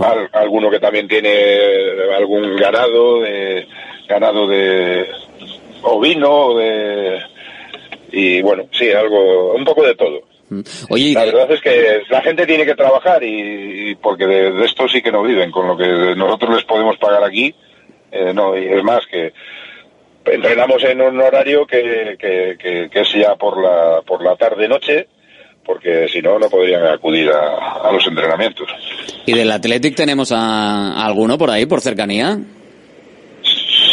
[0.01, 1.59] Al, alguno que también tiene
[2.15, 3.67] algún ganado, de,
[4.07, 5.07] ganado de
[5.81, 7.19] ovino, de,
[8.11, 10.21] y bueno, sí, algo, un poco de todo.
[10.89, 14.65] Oye, la verdad es que la gente tiene que trabajar y, y porque de, de,
[14.65, 17.53] esto sí que no viven, con lo que nosotros les podemos pagar aquí,
[18.11, 19.33] eh, no, y es más que
[20.31, 25.07] entrenamos en un horario que, que, que, que es ya por la, por la tarde-noche,
[25.65, 28.67] porque si no, no podrían acudir a, a, los entrenamientos.
[29.25, 32.37] ¿Y del Athletic tenemos a, a alguno por ahí, por cercanía?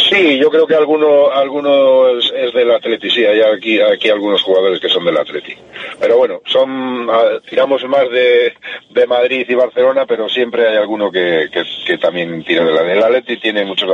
[0.09, 4.41] Sí, yo creo que alguno, alguno es, es del Atleti, sí, hay aquí, aquí algunos
[4.43, 5.53] jugadores que son del Atleti.
[5.99, 7.07] Pero bueno, son,
[7.49, 8.53] tiramos más de,
[8.91, 12.93] de Madrid y Barcelona, pero siempre hay alguno que, que, que también tira de la,
[12.93, 13.89] el Atleti tiene muchos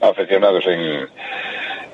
[0.00, 1.08] aficionados en,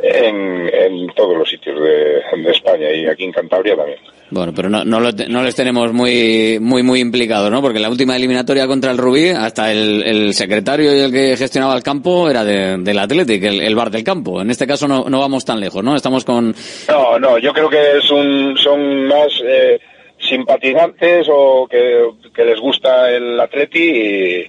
[0.02, 3.98] en, en todos los sitios de, de España y aquí en Cantabria también.
[4.30, 7.62] Bueno, pero no, no, lo, no, les tenemos muy, muy, muy implicados, ¿no?
[7.62, 11.74] Porque la última eliminatoria contra el Rubí, hasta el, el secretario y el que gestionaba
[11.74, 14.42] el campo era de, del Athletic, el, el, bar del campo.
[14.42, 15.96] En este caso no, no vamos tan lejos, ¿no?
[15.96, 16.54] Estamos con...
[16.88, 19.80] No, no, yo creo que es un, son más eh,
[20.18, 24.46] simpatizantes o que, que les gusta el Atleti, y,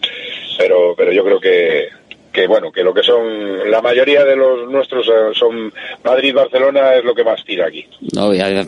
[0.57, 1.88] pero, pero yo creo que,
[2.39, 5.06] que bueno, que lo que son, la mayoría de los nuestros
[5.38, 5.73] son
[6.04, 7.86] Madrid-Barcelona es lo que más tira aquí.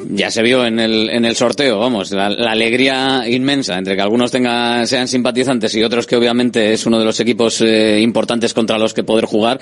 [0.09, 4.01] Ya, se vio en el, en el sorteo, vamos, la, la, alegría inmensa entre que
[4.01, 8.53] algunos tengan, sean simpatizantes y otros que obviamente es uno de los equipos eh, importantes
[8.53, 9.59] contra los que poder jugar.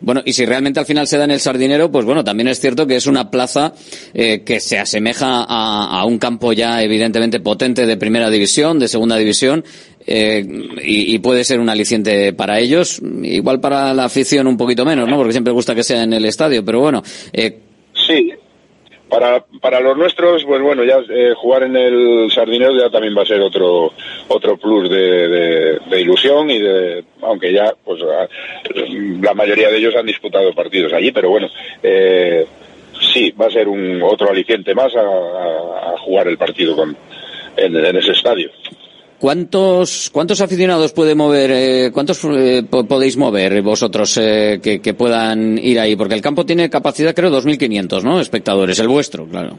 [0.00, 2.58] Bueno, y si realmente al final se da en el Sardinero, pues bueno, también es
[2.58, 3.74] cierto que es una plaza
[4.14, 9.16] eh, que se asemeja a, un campo ya evidentemente potente de primera división, de segunda
[9.16, 9.62] división,
[10.12, 10.44] eh,
[10.82, 15.08] y, y, puede ser un aliciente para ellos, igual para la afición un poquito menos,
[15.08, 15.16] ¿no?
[15.16, 17.00] Porque siempre gusta que sea en el estadio, pero bueno.
[17.32, 17.60] Eh...
[17.94, 18.32] Sí,
[19.08, 23.22] para, para los nuestros, pues bueno, ya eh, jugar en el Sardinero ya también va
[23.22, 23.92] a ser otro
[24.26, 30.06] otro plus de, de, ilusión y de, aunque ya, pues la mayoría de ellos han
[30.06, 31.48] disputado partidos allí, pero bueno,
[31.84, 32.46] eh,
[33.12, 36.96] sí, va a ser un otro aliciente más a, jugar el partido con,
[37.56, 38.50] en ese estadio.
[39.20, 45.58] ¿Cuántos, ¿Cuántos aficionados puede mover, eh, cuántos eh, podéis mover vosotros eh, que, que, puedan
[45.58, 45.94] ir ahí?
[45.94, 48.18] Porque el campo tiene capacidad, creo, 2.500, ¿no?
[48.18, 49.58] Espectadores, el vuestro, claro.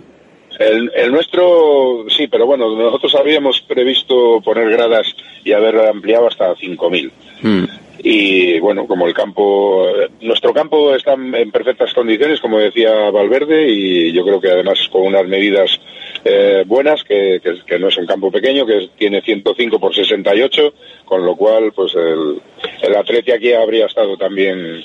[0.57, 5.05] El, el, nuestro, sí, pero bueno, nosotros habíamos previsto poner gradas
[5.45, 7.11] y haber ampliado hasta 5.000.
[7.43, 7.63] Mm.
[8.03, 9.85] Y bueno, como el campo,
[10.21, 15.03] nuestro campo está en perfectas condiciones, como decía Valverde, y yo creo que además con
[15.03, 15.79] unas medidas
[16.23, 20.73] eh, buenas, que, que, no es un campo pequeño, que tiene 105 por 68,
[21.05, 22.41] con lo cual pues el,
[22.81, 24.83] el Atleti aquí habría estado también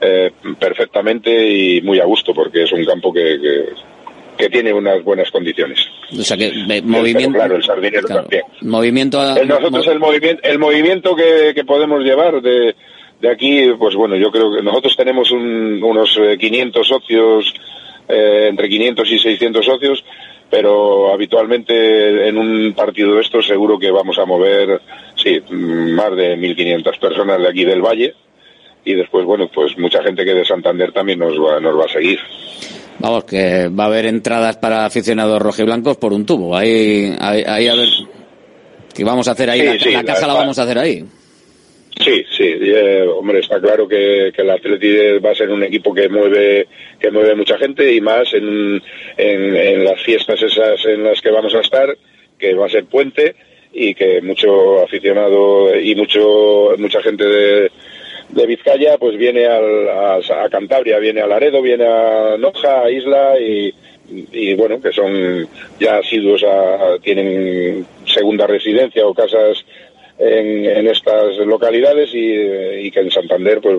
[0.00, 3.38] eh, perfectamente y muy a gusto, porque es un campo que,
[4.36, 5.80] que, tiene unas buenas condiciones.
[6.12, 6.52] O sea que
[6.84, 7.36] movimiento.
[7.38, 8.42] claro, el sardinero también.
[8.62, 9.18] Movimiento.
[9.44, 12.76] nosotros el movimiento, el movimiento que, que podemos llevar de,
[13.20, 17.54] de aquí, pues bueno, yo creo que nosotros tenemos unos 500 eh, socios,
[18.08, 20.04] eh, entre 500 y 600 socios,
[20.50, 24.80] pero habitualmente en un partido de estos seguro que vamos a mover,
[25.16, 28.14] sí, más de 1.500 personas de aquí del Valle
[28.84, 31.92] y después, bueno, pues mucha gente que de Santander también nos va, nos va a
[31.92, 32.18] seguir.
[33.00, 36.56] Vamos, que va a haber entradas para aficionados rojiblancos por un tubo.
[36.56, 37.88] Ahí, ahí, a ver,
[38.94, 39.78] ¿qué vamos a hacer ahí?
[39.92, 41.04] la, casa la, vamos a hacer ahí.
[42.00, 45.92] Sí, sí, eh, hombre, está claro que, que el Atleti va a ser un equipo
[45.92, 46.68] que mueve
[47.00, 48.80] que mueve mucha gente y más en,
[49.16, 51.96] en, las fiestas esas en las que vamos a estar,
[52.38, 53.34] que va a ser puente
[53.72, 57.70] y que mucho aficionado y mucho mucha gente de,
[58.28, 63.40] de Vizcaya pues viene al, a, Cantabria, viene a Laredo, viene a Noja, a Isla
[63.40, 63.74] y,
[64.08, 65.48] y bueno, que son
[65.80, 69.64] ya asiduos, a, tienen segunda residencia o casas
[70.18, 73.76] en, en estas localidades y, y, que en Santander pues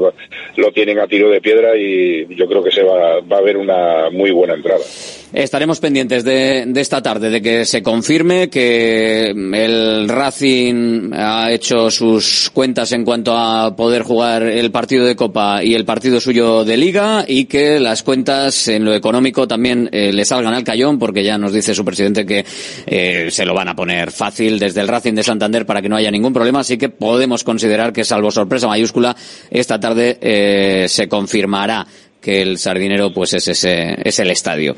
[0.56, 3.58] lo tienen a tiro de piedra y yo creo que se va, va a haber
[3.58, 4.84] una muy buena entrada.
[5.32, 11.92] Estaremos pendientes de, de, esta tarde, de que se confirme que el Racing ha hecho
[11.92, 16.66] sus cuentas en cuanto a poder jugar el partido de Copa y el partido suyo
[16.66, 20.98] de Liga y que las cuentas en lo económico también eh, le salgan al cayón
[20.98, 22.44] porque ya nos dice su presidente que
[22.88, 25.96] eh, se lo van a poner fácil desde el Racing de Santander para que no
[25.96, 29.16] haya ningún problema, así que podemos considerar que salvo sorpresa mayúscula
[29.52, 31.86] esta tarde eh, se confirmará
[32.22, 34.76] que el sardinero pues es ese es el estadio.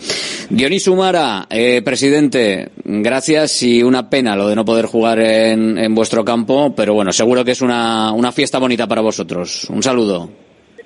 [0.49, 5.95] Dionisio Humara, eh, presidente, gracias y una pena lo de no poder jugar en, en
[5.95, 9.67] vuestro campo, pero bueno, seguro que es una, una fiesta bonita para vosotros.
[9.69, 10.29] Un saludo.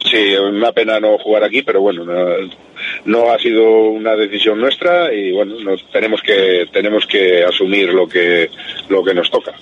[0.04, 2.06] Sí, una pena no jugar aquí, pero bueno,
[3.06, 8.08] no, ha sido una decisión nuestra y bueno, nos, tenemos que tenemos que asumir lo
[8.08, 8.50] que
[8.88, 9.54] lo que nos toca.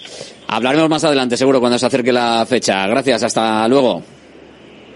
[0.47, 2.85] Hablaremos más adelante, seguro, cuando se acerque la fecha.
[2.87, 4.03] Gracias, hasta luego.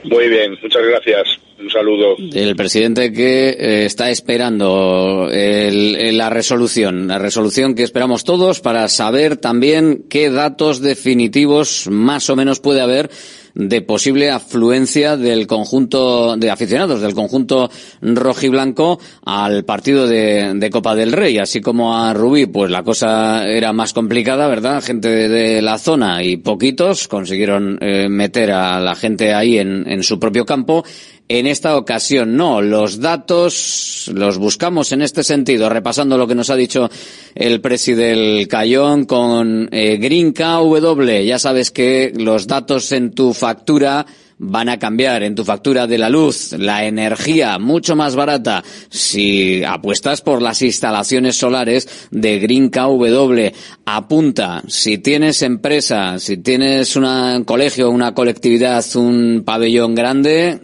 [0.04, 1.40] Muy bien, muchas gracias.
[1.60, 2.16] Un saludo.
[2.18, 9.38] El presidente que eh, está esperando la resolución, la resolución que esperamos todos para saber
[9.38, 13.10] también qué datos definitivos más o menos puede haber
[13.58, 21.12] de posible afluencia del conjunto de aficionados del conjunto rojiblanco al partido de, Copa del
[21.12, 21.40] Rey.
[21.40, 24.84] Así como a Rubí, pues la cosa era más complicada, ¿verdad?
[24.84, 30.04] Gente de, la zona y poquitos consiguieron eh, meter a la gente ahí en, en
[30.04, 30.84] su propio campo
[31.30, 36.50] en esta ocasión no, los datos los buscamos en este sentido, repasando lo que nos
[36.50, 36.90] ha dicho
[37.36, 41.24] el presidente del Cayón con eh, Green KW.
[41.26, 44.06] Ya sabes que los datos en tu factura
[44.40, 49.64] van a cambiar en tu factura de la luz, la energía mucho más barata si
[49.64, 53.52] apuestas por las instalaciones solares de Green KW.
[53.86, 60.60] Apunta, si tienes empresa, si tienes un colegio, una colectividad, un pabellón grande,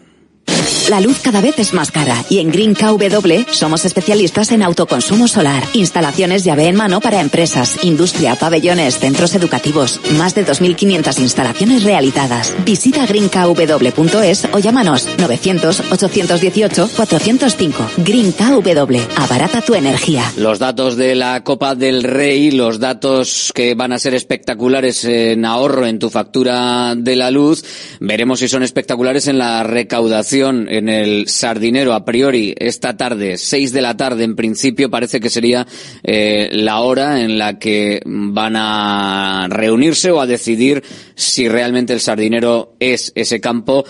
[0.90, 5.30] la luz cada vez es más cara y en Green KW somos especialistas en autoconsumo
[5.30, 10.02] solar, instalaciones llave en mano para empresas, industria, pabellones, centros educativos.
[10.18, 12.54] Más de 2.500 instalaciones realizadas.
[12.66, 17.74] Visita greenkw.es o llámanos 900-818-405.
[17.98, 18.98] Green KW.
[19.16, 20.30] Abarata tu energía.
[20.38, 25.46] Los datos de la Copa del Rey, los datos que van a ser espectaculares en
[25.46, 27.64] ahorro en tu factura de la luz,
[28.00, 33.72] veremos si son espectaculares en la recaudación en el Sardinero a priori esta tarde, seis
[33.72, 35.68] de la tarde en principio, parece que sería
[36.04, 40.84] eh, la hora en la que van a reunirse o a decidir
[41.16, 43.86] si realmente el Sardinero es ese campo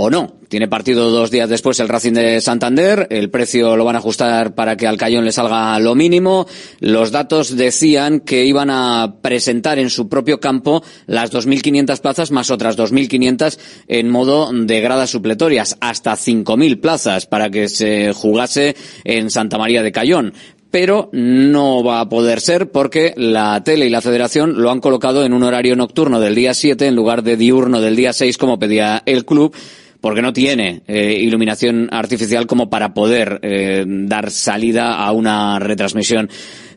[0.00, 0.40] o no.
[0.48, 3.06] Tiene partido dos días después el Racing de Santander.
[3.10, 6.46] El precio lo van a ajustar para que al Cayón le salga lo mínimo.
[6.80, 12.50] Los datos decían que iban a presentar en su propio campo las 2.500 plazas más
[12.50, 15.76] otras 2.500 en modo de gradas supletorias.
[15.80, 20.32] Hasta 5.000 plazas para que se jugase en Santa María de Cayón
[20.70, 25.24] pero no va a poder ser porque la tele y la federación lo han colocado
[25.24, 28.58] en un horario nocturno del día 7 en lugar de diurno del día 6 como
[28.58, 29.54] pedía el club
[30.00, 36.30] porque no tiene eh, iluminación artificial como para poder eh, dar salida a una retransmisión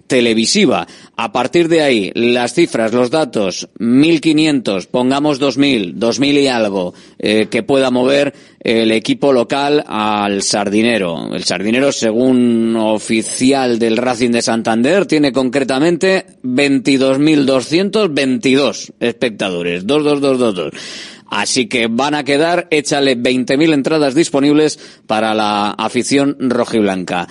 [0.07, 0.87] televisiva.
[1.15, 7.47] A partir de ahí, las cifras, los datos, 1.500, pongamos 2.000, 2.000 y algo, eh,
[7.49, 11.33] que pueda mover el equipo local al Sardinero.
[11.33, 19.85] El Sardinero, según oficial del Racing de Santander, tiene concretamente 22.222 espectadores.
[19.85, 21.12] 22222.
[21.35, 24.77] Así que van a quedar, échale 20.000 entradas disponibles
[25.07, 27.27] para la afición rojiblanca.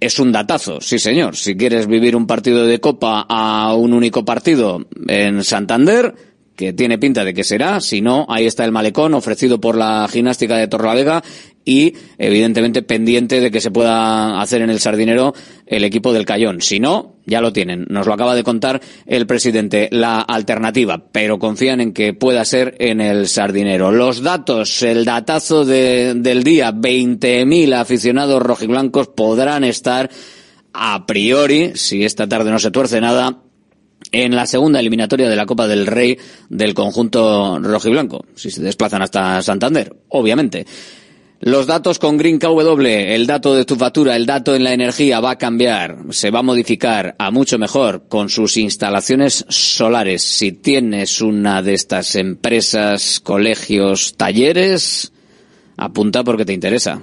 [0.00, 1.36] Es un datazo, sí señor.
[1.36, 6.14] Si quieres vivir un partido de copa a un único partido en Santander,
[6.58, 10.08] que tiene pinta de que será, si no, ahí está el malecón ofrecido por la
[10.10, 11.22] gimnástica de Torlavega
[11.64, 15.34] y evidentemente pendiente de que se pueda hacer en el Sardinero
[15.66, 16.60] el equipo del Cayón.
[16.60, 17.86] Si no, ya lo tienen.
[17.88, 19.88] Nos lo acaba de contar el presidente.
[19.92, 23.92] La alternativa, pero confían en que pueda ser en el Sardinero.
[23.92, 30.10] Los datos, el datazo de, del día, 20.000 aficionados rojiblancos podrán estar
[30.72, 33.42] a priori, si esta tarde no se tuerce nada,
[34.12, 39.02] en la segunda eliminatoria de la Copa del Rey del conjunto rojiblanco, si se desplazan
[39.02, 40.66] hasta Santander, obviamente.
[41.40, 45.20] Los datos con Green KW, el dato de tu factura, el dato en la energía
[45.20, 50.22] va a cambiar, se va a modificar a mucho mejor con sus instalaciones solares.
[50.22, 55.12] Si tienes una de estas empresas, colegios, talleres,
[55.76, 57.02] apunta porque te interesa.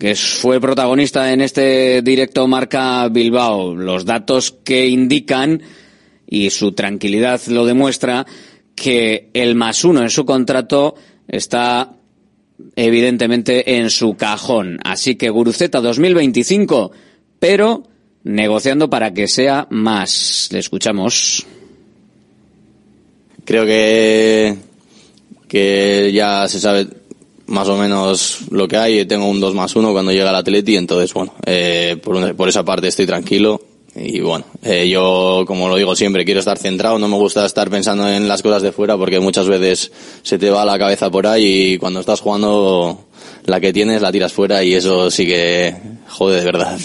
[0.00, 3.74] que fue protagonista en este directo Marca Bilbao.
[3.74, 5.60] Los datos que indican
[6.26, 8.26] y su tranquilidad lo demuestra
[8.74, 10.94] que el más uno en su contrato
[11.28, 11.92] está
[12.76, 14.78] evidentemente en su cajón.
[14.84, 16.92] Así que Guruceta 2025,
[17.38, 17.82] pero
[18.24, 20.48] negociando para que sea más.
[20.50, 21.46] Le escuchamos.
[23.44, 24.56] Creo que,
[25.46, 26.99] que ya se sabe
[27.50, 29.04] más o menos lo que hay.
[29.04, 32.64] Tengo un 2 más 1 cuando llega el Atleti, entonces, bueno, eh, por, por esa
[32.64, 33.60] parte estoy tranquilo.
[33.94, 37.68] Y bueno, eh, yo, como lo digo siempre, quiero estar centrado, no me gusta estar
[37.68, 39.90] pensando en las cosas de fuera porque muchas veces
[40.22, 43.06] se te va la cabeza por ahí y cuando estás jugando
[43.46, 45.74] la que tienes la tiras fuera y eso sí que
[46.08, 46.78] jode de verdad.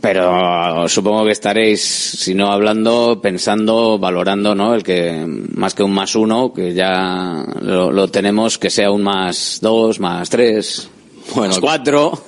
[0.00, 4.74] Pero supongo que estaréis, si no hablando, pensando, valorando, ¿no?
[4.74, 9.02] El que más que un más uno, que ya lo, lo tenemos, que sea un
[9.02, 10.88] más dos, más tres,
[11.34, 12.18] Bueno, más cuatro.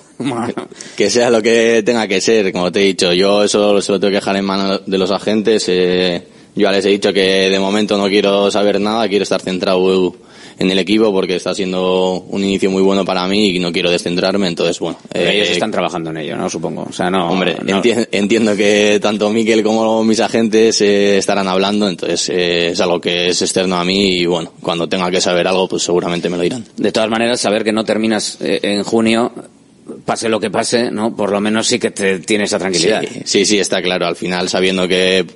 [0.97, 3.99] que sea lo que tenga que ser, como te he dicho, yo eso se lo
[3.99, 5.65] tengo que dejar en manos de los agentes.
[5.69, 6.23] Eh,
[6.55, 10.15] yo ya les he dicho que de momento no quiero saber nada, quiero estar centrado
[10.63, 13.91] en el equipo porque está siendo un inicio muy bueno para mí y no quiero
[13.91, 14.97] descentrarme, entonces bueno.
[15.13, 16.49] eh, Ellos están trabajando en ello, ¿no?
[16.49, 16.87] Supongo.
[16.89, 17.29] O sea, no.
[17.31, 22.69] Hombre, no- enti- entiendo que tanto Miquel como mis agentes eh, estarán hablando, entonces eh,
[22.69, 25.83] es algo que es externo a mí y bueno, cuando tenga que saber algo, pues
[25.83, 26.65] seguramente me lo dirán.
[26.77, 29.33] De todas maneras, saber que no terminas eh, en junio,
[30.05, 31.15] pase lo que pase, ¿no?
[31.17, 33.03] Por lo menos sí que te tiene esa tranquilidad.
[33.03, 34.07] Sí, sí, sí, está claro.
[34.07, 35.27] Al final, sabiendo que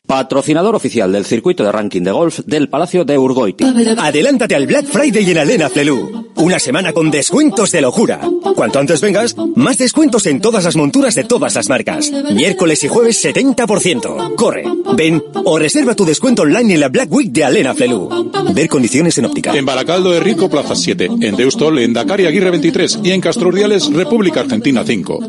[0.07, 3.65] Patrocinador oficial del circuito de ranking de golf del Palacio de Urgoiti.
[3.99, 6.29] Adelántate al Black Friday en Alena Flelu.
[6.37, 8.21] Una semana con descuentos de locura.
[8.55, 12.11] Cuanto antes vengas, más descuentos en todas las monturas de todas las marcas.
[12.33, 14.35] Miércoles y jueves 70%.
[14.37, 14.65] Corre,
[14.95, 18.09] ven o reserva tu descuento online en la Black Week de Alena Flelu.
[18.53, 19.55] Ver condiciones en óptica.
[19.55, 21.11] En Baracaldo de Rico, Plaza 7.
[21.21, 23.01] En Deustol, en Dakar y Aguirre 23.
[23.03, 25.21] Y en Castrurdiales, República Argentina 5.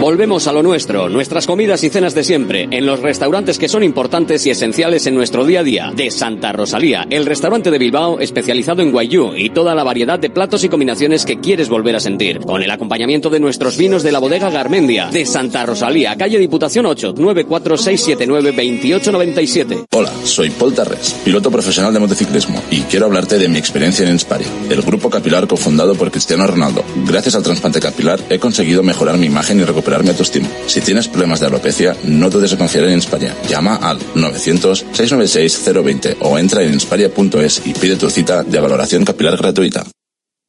[0.00, 3.82] Volvemos a lo nuestro, nuestras comidas y cenas de siempre, en los restaurantes que son
[3.82, 5.90] importantes y esenciales en nuestro día a día.
[5.96, 10.28] De Santa Rosalía, el restaurante de Bilbao especializado en guayú y toda la variedad de
[10.28, 12.40] platos y combinaciones que quieres volver a sentir.
[12.40, 15.08] Con el acompañamiento de nuestros vinos de la bodega Garmendia.
[15.08, 19.86] De Santa Rosalía, calle Diputación 8, 946792897.
[19.90, 24.12] Hola, soy Paul Tarres, piloto profesional de motociclismo y quiero hablarte de mi experiencia en
[24.12, 26.84] Inspire, el grupo capilar cofundado por Cristiano Ronaldo.
[27.06, 30.48] Gracias al trasplante capilar he conseguido mejorar mi imagen y recuperar mi autoestima.
[30.66, 33.32] Si tienes problemas de alopecia, no dudes en confiar en Inspire.
[33.48, 39.84] Llama al 900-696-020 o entra en insparia.es y pide tu cita de valoración capilar gratuita.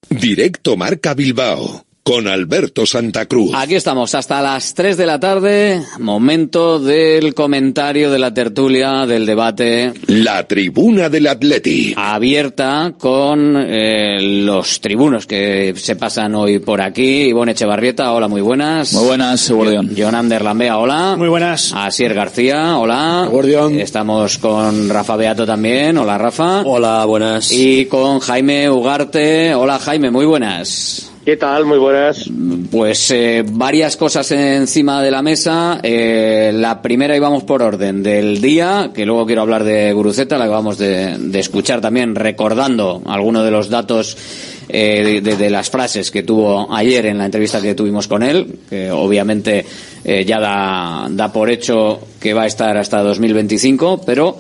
[0.10, 3.50] Directo Marca Bilbao con Alberto Santa Cruz.
[3.56, 9.26] Aquí estamos hasta las 3 de la tarde, momento del comentario de la tertulia, del
[9.26, 9.92] debate.
[10.06, 11.96] La tribuna del Atleti.
[11.98, 17.24] Abierta con eh, los tribunos que se pasan hoy por aquí.
[17.24, 18.94] Ivonne Echevarrieta, hola, muy buenas.
[18.94, 19.90] Muy buenas, Guardián.
[19.98, 21.16] John Ander Lambea, hola.
[21.18, 21.74] Muy buenas.
[21.74, 23.28] Asier García, hola.
[23.32, 23.80] Guardián.
[23.80, 26.62] Estamos con Rafa Beato también, hola Rafa.
[26.66, 27.52] Hola, buenas.
[27.52, 31.12] Y con Jaime Ugarte, hola Jaime, muy buenas.
[31.26, 31.66] ¿Qué tal?
[31.66, 32.30] Muy buenas.
[32.70, 35.80] Pues eh, varias cosas encima de la mesa.
[35.82, 40.46] Eh, la primera íbamos por orden del día, que luego quiero hablar de Guruceta, la
[40.46, 44.16] que vamos de, de escuchar también, recordando algunos de los datos
[44.70, 48.60] eh, de, de, las frases que tuvo ayer en la entrevista que tuvimos con él,
[48.70, 49.66] que obviamente
[50.04, 54.38] eh, ya da, da por hecho que va a estar hasta 2025, pero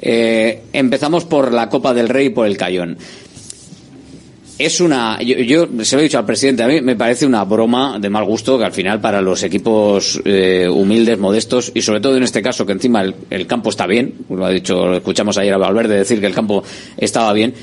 [0.00, 2.96] eh, empezamos por la Copa del Rey y por el Cayón
[4.64, 7.44] es una yo, yo, se lo he dicho al presidente a mí me parece una
[7.44, 12.00] broma de mal gusto que al final para los equipos eh, humildes modestos y sobre
[12.00, 15.36] todo en este caso que encima el, campo está bien lo ha dicho lo escuchamos
[15.38, 16.62] ayer a Valverde decir que el campo
[16.96, 17.54] estaba bien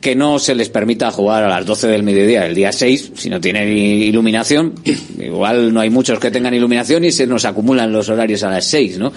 [0.00, 3.30] que no se les permita jugar a las 12 del mediodía el día 6 si
[3.30, 4.74] no tienen iluminación
[5.18, 8.64] igual no hay muchos que tengan iluminación y se nos acumulan los horarios a las
[8.66, 9.12] 6 ¿no?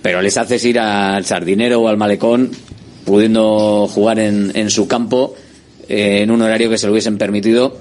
[0.00, 2.50] pero les haces ir al sardinero o al malecón
[3.04, 5.34] pudiendo jugar en, en su campo
[5.88, 7.76] eh, en un horario que se lo hubiesen permitido.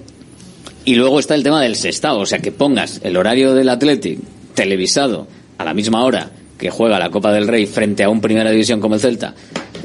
[0.85, 4.19] Y luego está el tema del sextado, o sea, que pongas el horario del Athletic
[4.53, 5.27] televisado
[5.57, 8.79] a la misma hora que juega la Copa del Rey frente a un Primera División
[8.79, 9.33] como el Celta,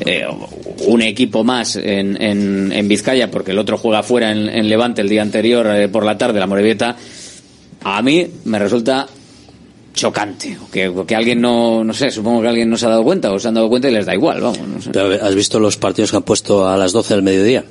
[0.01, 0.25] eh,
[0.87, 5.03] un equipo más en, en, en, Vizcaya, porque el otro juega fuera en, en Levante
[5.03, 6.97] el día anterior eh, por la tarde, la Morevieta,
[7.83, 9.07] a mí me resulta
[9.93, 13.31] chocante que, que alguien no no sé supongo que alguien no se ha dado cuenta
[13.31, 14.91] o se han dado cuenta y les da igual vamos no sé.
[15.21, 17.63] ¿has visto los partidos que han puesto a las 12 del mediodía?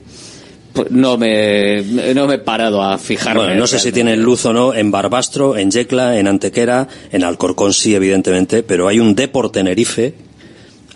[0.74, 1.82] Pues no me,
[2.14, 3.42] no me he parado a fijarme.
[3.42, 7.24] Bueno, no sé si tienen luz o no en Barbastro, en Yecla, en Antequera, en
[7.24, 10.14] Alcorcón sí, evidentemente, pero hay un Depor Tenerife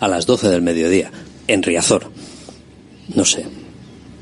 [0.00, 1.10] a las 12 del mediodía,
[1.46, 2.10] en Riazor.
[3.14, 3.46] No sé.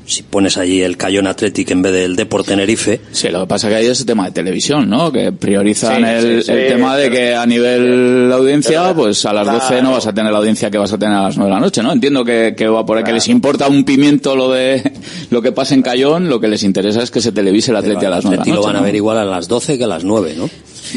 [0.05, 3.01] Si pones allí el Cayón Athletic en vez del Depor Tenerife.
[3.11, 5.11] Sí, lo que pasa que hay ese tema de televisión, ¿no?
[5.11, 9.25] Que priorizan sí, el, sí, sí, el, tema de que a nivel de audiencia, pues
[9.25, 9.83] a las 12 claro.
[9.83, 11.59] no vas a tener la audiencia que vas a tener a las 9 de la
[11.59, 11.91] noche, ¿no?
[11.91, 13.13] Entiendo que, que va por ahí, claro.
[13.13, 14.93] que les importa un pimiento lo de
[15.31, 18.05] lo que pasa en Cayón, lo que les interesa es que se televise el Atleti
[18.05, 18.55] a las 9 de la noche.
[18.55, 18.85] lo van a ¿no?
[18.85, 20.49] ver igual a las 12 que a las 9, ¿no?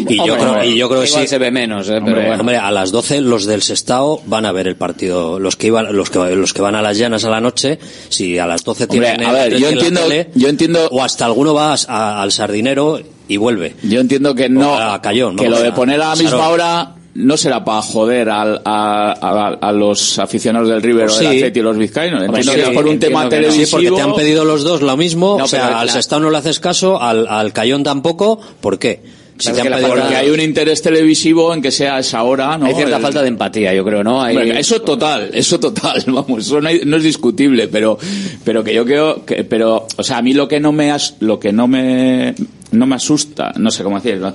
[0.08, 1.26] Y hombre, yo creo, y yo creo que sí.
[1.26, 1.96] se ve menos, ¿eh?
[1.96, 2.40] Hombre, pero bueno.
[2.40, 5.38] hombre, a las 12 los del Sestao van a ver el partido.
[5.38, 7.78] Los que iban, los que, los que van a las llanas a la noche,
[8.08, 11.24] si a las 12 hombre, tienen a ver, yo entiendo, tele, yo entiendo, o hasta
[11.24, 13.74] alguno va a, al sardinero y vuelve.
[13.82, 16.52] Yo entiendo que no, a Cayón, que lo de poner a la misma Sarón.
[16.52, 21.18] hora no será para joder al, a, a, a, los aficionados del River pues o
[21.20, 22.22] del Atleti y los vizcaínos.
[22.22, 23.64] Entiendo sí, que por un tema televisivo.
[23.66, 25.36] Sí, porque te han pedido los dos lo mismo.
[25.36, 25.92] No, o sea, al la...
[25.92, 28.40] Sestao no le haces caso, al, al Cayón tampoco.
[28.60, 29.17] ¿Por qué?
[29.46, 32.66] Han porque hay un interés televisivo en que sea esa hora, ¿no?
[32.66, 33.02] Hay cierta el...
[33.02, 34.22] falta de empatía, yo creo, ¿no?
[34.22, 34.34] Hay...
[34.34, 37.98] Bueno, eso total, eso total, vamos, eso no, hay, no, es discutible, pero,
[38.44, 41.16] pero que yo creo que, pero, o sea, a mí lo que no me, as,
[41.20, 42.34] lo que no me,
[42.72, 44.34] no me asusta, no sé cómo decirlo,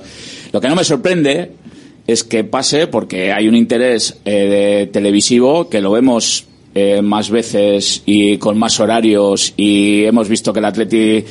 [0.52, 1.50] lo que no me sorprende
[2.06, 7.30] es que pase porque hay un interés eh, de televisivo que lo vemos eh, más
[7.30, 11.24] veces y con más horarios y hemos visto que el Atleti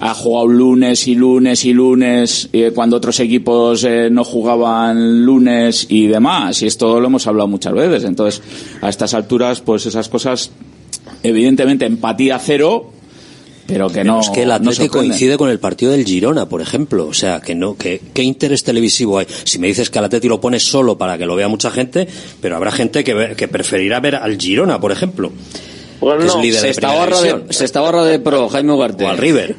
[0.00, 5.86] ha jugado lunes y lunes y lunes eh, cuando otros equipos eh, no jugaban lunes
[5.90, 8.42] y demás y esto lo hemos hablado muchas veces entonces
[8.80, 10.50] a estas alturas pues esas cosas
[11.22, 12.92] evidentemente empatía cero
[13.66, 14.20] pero que no.
[14.20, 17.06] es que el Atlético coincide con el partido del Girona, por ejemplo.
[17.06, 19.28] O sea, que no, que, ¿qué interés televisivo hay?
[19.44, 22.08] Si me dices que al Atlético lo pones solo para que lo vea mucha gente,
[22.40, 25.30] pero habrá gente que, que preferirá ver al Girona, por ejemplo.
[26.00, 29.04] Pues es se de está barra de, se está barra de pro, Jaime Ugarte.
[29.04, 29.54] O al River.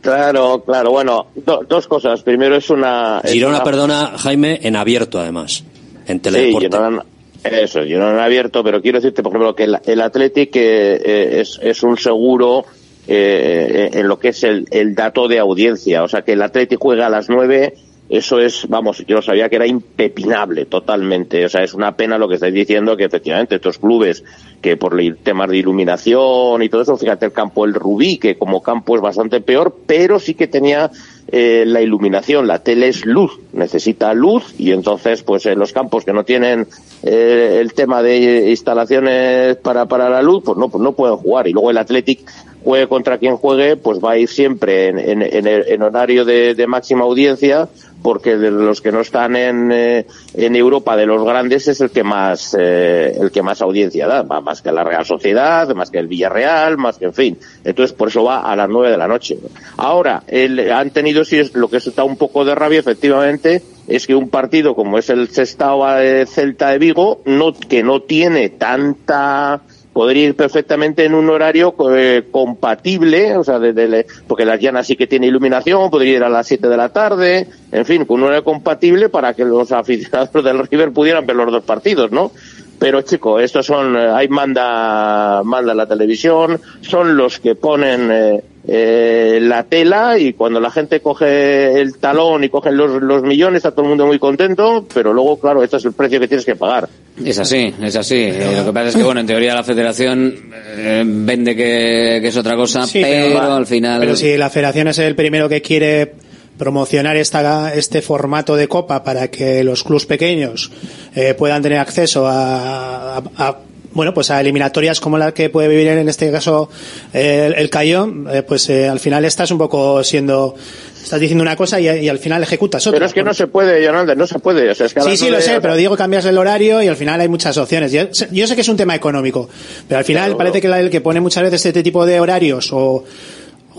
[0.00, 0.90] Claro, claro.
[0.92, 2.22] Bueno, do- dos cosas.
[2.22, 3.20] Primero es una...
[3.24, 5.64] es Girona, una- perdona, Jaime, en abierto además.
[6.06, 6.68] En Sí, Teledeporte.
[6.68, 7.04] Girona,
[7.42, 11.58] eso, Girona abierto, pero quiero decirte, por ejemplo, que el, el Athletic eh, eh, es,
[11.62, 12.64] es un seguro
[13.08, 16.02] eh, en lo que es el, el dato de audiencia.
[16.04, 17.74] O sea, que el Athletic juega a las nueve,
[18.10, 21.44] eso es, vamos, yo sabía que era impepinable totalmente.
[21.44, 24.24] O sea, es una pena lo que estáis diciendo, que efectivamente estos clubes
[24.60, 28.62] que por temas de iluminación y todo eso, fíjate el campo El Rubí, que como
[28.62, 30.90] campo es bastante peor, pero sí que tenía
[31.28, 36.04] eh, la iluminación, la tele es luz, necesita luz y entonces pues en los campos
[36.04, 36.66] que no tienen
[37.04, 41.46] eh, el tema de instalaciones para, para la luz, pues no, pues no pueden jugar
[41.46, 42.28] y luego el Athletic
[42.64, 46.66] juegue contra quien juegue, pues va a ir siempre en, en, en, en horario de
[46.66, 47.68] máxima audiencia
[48.02, 51.90] porque de los que no están en, eh, en Europa de los grandes es el
[51.90, 55.98] que más eh, el que más audiencia da, más que la Real Sociedad, más que
[55.98, 57.38] el Villarreal, más que en fin.
[57.64, 59.38] Entonces por eso va a las nueve de la noche.
[59.76, 64.06] Ahora el, han tenido sí es lo que está un poco de rabia efectivamente es
[64.06, 68.50] que un partido como es el Sestao eh, Celta de Vigo no que no tiene
[68.50, 69.62] tanta
[69.92, 74.84] podría ir perfectamente en un horario eh, compatible, o sea, de- de- porque la llana
[74.84, 78.20] sí que tiene iluminación, podría ir a las 7 de la tarde, en fin, con
[78.20, 82.32] un horario compatible para que los aficionados del River pudieran ver los dos partidos, ¿no?
[82.78, 88.42] Pero chico, estos son, eh, ahí manda, manda la televisión, son los que ponen eh,
[88.68, 93.58] eh, la tela y cuando la gente coge el talón y cogen los, los millones
[93.58, 96.44] está todo el mundo muy contento, pero luego, claro, este es el precio que tienes
[96.44, 96.88] que pagar.
[97.24, 98.16] Es así, es así.
[98.16, 100.34] Eh, lo que pasa es que, bueno, en teoría la federación
[100.76, 104.00] eh, vende que, que es otra cosa, Sí, pero, pero- al final...
[104.00, 106.12] Pero si la federación es el primero que quiere
[106.58, 110.70] promocionar esta, este formato de copa para que los clubes pequeños
[111.14, 113.56] eh, puedan tener acceso a, a- a,
[113.92, 116.70] bueno pues a eliminatorias como la que puede vivir en este caso
[117.12, 120.54] eh, el, el Cayón eh, pues eh, al final estás un poco siendo
[121.02, 123.46] estás diciendo una cosa y, y al final ejecutas otra Pero es que no se
[123.46, 124.70] puede, Yolanda, no se puede.
[124.70, 126.96] O sea, es que Sí, sí, lo sé, pero digo, cambias el horario y al
[126.96, 127.90] final hay muchas opciones.
[127.90, 129.48] Yo, sé- yo sé que es un tema económico,
[129.88, 130.36] pero al final Claro.
[130.38, 133.04] parece que la- el que pone muchas veces este tipo de horarios o...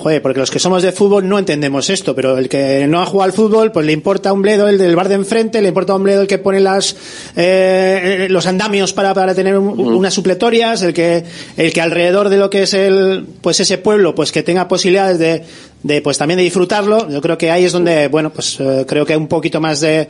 [0.02, 3.06] Joder, porque los que somos de fútbol no entendemos esto, pero el que no ha
[3.06, 5.94] jugado al fútbol, pues le importa un bledo el del bar de enfrente, le importa
[5.94, 6.96] un bledo el que pone las
[7.36, 11.24] eh, los andamios para, para tener un- unas supletorias, el que
[11.56, 15.20] el que alrededor de lo que es el pues ese pueblo, pues que tenga posibilidades
[15.20, 15.44] de,
[15.84, 17.08] de pues también de disfrutarlo.
[17.10, 20.08] Yo creo que ahí es donde, bueno, pues eh, creo que un poquito más de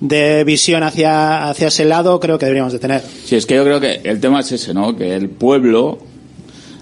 [0.00, 3.02] de visión hacia hacia ese lado creo que deberíamos de tener.
[3.24, 4.96] Sí, es que yo creo que el tema es ese, ¿no?
[4.96, 5.98] Que el pueblo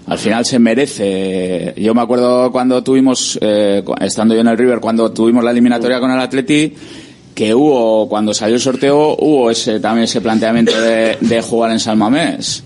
[0.09, 1.73] al final se merece.
[1.77, 5.99] Yo me acuerdo cuando tuvimos, eh, estando yo en el River, cuando tuvimos la eliminatoria
[5.99, 6.73] con el Atleti,
[7.35, 11.79] que hubo, cuando salió el sorteo, hubo ese también ese planteamiento de, de jugar en
[11.79, 12.63] San Mamés.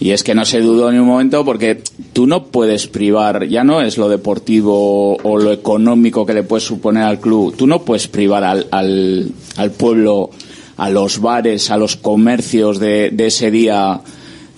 [0.00, 1.82] Y es que no se dudó ni un momento porque
[2.14, 6.64] tú no puedes privar, ya no es lo deportivo o lo económico que le puedes
[6.64, 10.30] suponer al club, tú no puedes privar al, al, al pueblo,
[10.78, 14.00] a los bares, a los comercios de ese día,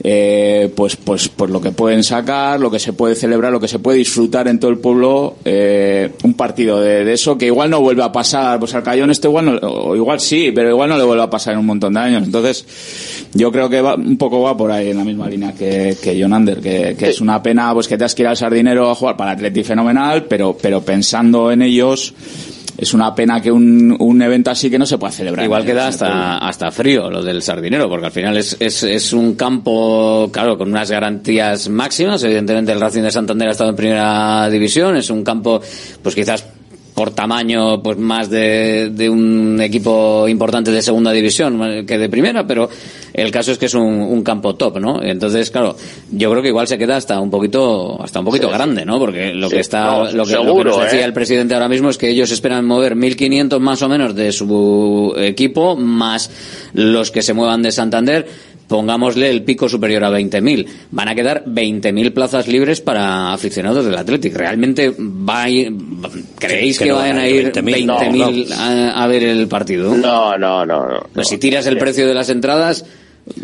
[0.02, 3.68] eh, pues, pues, pues lo que pueden sacar, lo que se puede celebrar, lo que
[3.68, 7.70] se puede disfrutar en todo el pueblo, eh, un partido de, de eso que igual
[7.70, 10.88] no vuelve a pasar, pues al Cayón este igual no, o igual sí, pero igual
[10.88, 12.22] no le vuelve a pasar en un montón de años.
[12.22, 12.64] Entonces,
[13.34, 16.20] yo creo que va, un poco va por ahí en la misma línea que, que
[16.20, 18.90] John Ander, que, que es una pena pues que te has que ir al Sardinero
[18.90, 22.14] a jugar para Atleti fenomenal, pero, pero pensando en ellos,
[22.78, 25.44] es una pena que un, un evento así que no se pueda celebrar.
[25.44, 29.34] Igual queda hasta, hasta frío lo del sardinero, porque al final es, es, es un
[29.34, 32.22] campo, claro, con unas garantías máximas.
[32.22, 35.60] Evidentemente el Racing de Santander ha estado en primera división, es un campo,
[36.02, 36.46] pues quizás
[36.98, 42.44] por tamaño, pues más de, de un equipo importante de segunda división que de primera,
[42.44, 42.68] pero
[43.12, 45.00] el caso es que es un, un campo top, ¿no?
[45.00, 45.76] Entonces, claro,
[46.10, 48.98] yo creo que igual se queda hasta un poquito, hasta un poquito grande, ¿no?
[48.98, 51.04] Porque lo Sí, que está, no, lo, que, lo que seguro, nos decía ¿eh?
[51.04, 55.14] el presidente ahora mismo es que ellos esperan mover 1.500 más o menos de su
[55.18, 56.32] equipo, más
[56.72, 58.26] los que se muevan de Santander.
[58.68, 60.66] Pongámosle el pico superior a 20.000.
[60.90, 64.34] Van a quedar 20.000 plazas libres para aficionados del Athletic.
[64.34, 65.72] ¿Realmente va a ir,
[66.38, 67.86] creéis Que que, vayan a ir ir 20.000?
[67.86, 69.94] 20.000 No, a, a ver el partido?
[69.94, 70.86] No, no, no.
[70.86, 72.84] no, Pues si tiras el precio de las entradas,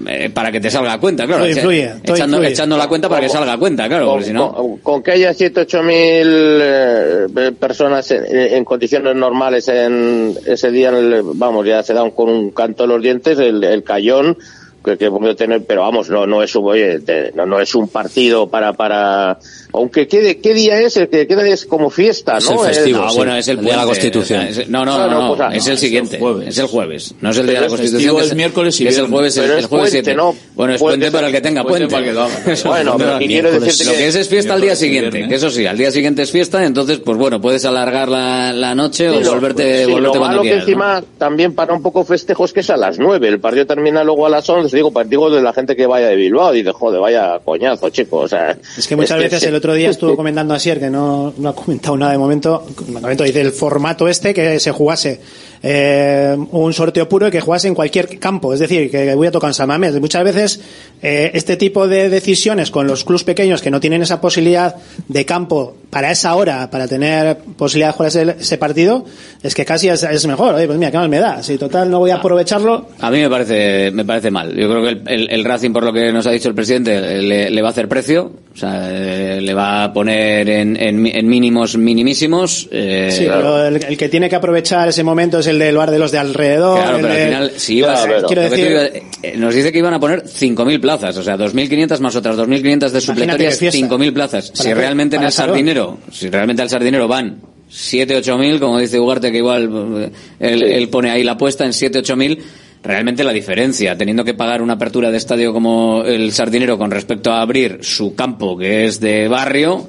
[0.09, 1.47] eh, para que te salga a cuenta, claro.
[1.47, 2.49] Influye, echando, influye.
[2.53, 4.53] echando la cuenta para que salga a cuenta, claro, con, porque si no...
[4.53, 6.27] con- con que haya 7 8 mil
[6.63, 12.31] eh, personas en, en condiciones normales en ese día, el- vamos, ya se dan con
[12.31, 14.39] un canto en los dientes, el, el Cayón
[14.85, 17.89] que, que tener, pero vamos, no, no es un, oye, de- no, no es un
[17.89, 19.39] partido para, para,
[19.75, 20.97] aunque quede, ¿qué día es?
[20.97, 22.51] El que queda es como fiesta, ¿no?
[22.51, 23.85] No, bueno, es el, el día de la.
[23.87, 24.41] Constitución.
[24.43, 26.17] Es- no, no, Ah, no, no, no, pues, ah, es el no, siguiente.
[26.17, 26.49] es el jueves.
[26.49, 27.15] Es el jueves.
[27.21, 28.01] No es el día de la es Constitución.
[28.01, 30.05] festivo que es miércoles y que es el jueves, Pero el, es el jueves puente,
[30.13, 30.15] 7.
[30.17, 30.35] ¿no?
[30.55, 32.15] Bueno, es Puente puente para el que tenga puente puente.
[32.15, 33.61] para que lo Bueno, no, pero que quiero miércoles.
[33.79, 35.29] decirte Lo que- que es es fiesta al día y siguiente.
[35.29, 38.75] Que eso sí, al día siguiente es fiesta, entonces, pues bueno, puedes alargar la, la
[38.75, 40.65] noche Sí, o volverte, sí, volverte lo cuando malo que quieras.
[40.67, 40.69] ¿no?
[40.71, 43.27] encima también para un poco festejos que es a las 9.
[43.29, 44.75] El partido termina luego a las 11.
[44.77, 46.53] Digo, partido de la gente que vaya de Bilbao.
[46.53, 48.19] Dice, joder, vaya coñazo, chico.
[48.19, 51.49] O sea, Es que muchas veces el otro día estuvo comentando Asier, que no, no
[51.49, 55.21] ha comentado nada de momento, de momento dice el formato este que se jugase
[55.67, 59.31] eh, un sorteo puro y que jugase en cualquier campo, es decir, que voy a
[59.31, 59.99] tocar en San Mamés.
[59.99, 60.61] Muchas veces
[61.03, 64.77] eh, este tipo de decisiones con los clubes pequeños que no tienen esa posibilidad
[65.09, 69.07] de campo para esa hora, para tener posibilidad de jugar ese, ese partido,
[69.43, 70.55] es que casi es, es mejor.
[70.55, 71.43] Oye, pues mira, qué mal me da.
[71.43, 74.55] Si total no voy a aprovecharlo, A mí me parece, me parece mal.
[74.55, 77.01] Yo creo que el, el- el Racing, por lo que nos ha dicho el presidente,
[77.23, 78.33] le, le va a hacer precio.
[78.55, 82.69] O sea, eh, le va a poner en, en en mínimos minimísimos.
[82.71, 85.91] eh, sí, pero el, el que tiene que aprovechar ese momento es el del bar
[85.91, 86.79] de los de alrededor.
[86.81, 89.07] Claro, el pero al de- final, si iba, Claro, quiero lo que te decir, digo,
[89.23, 92.91] eh, nos dice que iban a poner 5.000 plazas, o sea, 2.500 más otras 2.500
[92.93, 93.79] de supletorias, qué fiesta.
[93.97, 94.51] 5.000 plazas.
[94.51, 94.75] ¿Para Si qué?
[94.75, 95.55] realmente en el salón.
[95.57, 97.39] sardinero, si realmente al sardinero van
[97.69, 101.73] 7, 8.000, como dice Ugarte, que igual eh, él, él pone ahí la apuesta en
[101.73, 102.39] 7, 8.000,
[102.85, 107.33] realmente la diferencia, teniendo que pagar una apertura de estadio como el sardinero con respecto
[107.33, 109.89] a abrir su campo, que es de barrio,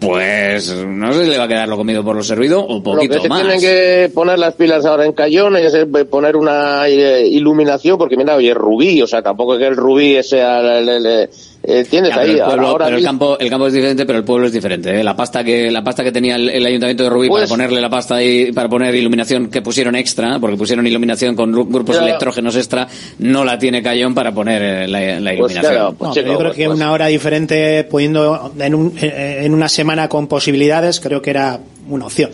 [0.00, 2.82] pues no sé si le va a quedar lo comido por lo servido o Lo
[2.82, 3.40] poquito que se más.
[3.42, 8.16] tienen que poner las pilas ahora en Cayón es eh, poner una eh, iluminación, porque
[8.16, 11.28] mira, oye, rubí, o sea, tampoco es que el rubí sea el, el- el-
[11.66, 13.72] eh, tienes Ya, pero ahí el pueblo- ahora pero el mismo- campo, el campo es
[13.72, 15.00] diferente, pero el pueblo es diferente.
[15.00, 15.04] ¿eh?
[15.04, 17.80] La pasta que la pasta que tenía el, el ayuntamiento de Rubí para Pues- ponerle
[17.80, 21.96] la pasta y para poner iluminación que pusieron extra, porque pusieron iluminación con gru- grupos
[21.96, 22.02] Ya.
[22.02, 22.86] electrógenos extra,
[23.18, 25.74] no la tiene Cayón para poner eh, la, Pues iluminación.
[26.00, 30.26] No, pero yo creo que una hora diferente, poniendo en, un- en una semana con
[30.28, 31.58] posibilidades, creo que era
[31.88, 32.30] una opción.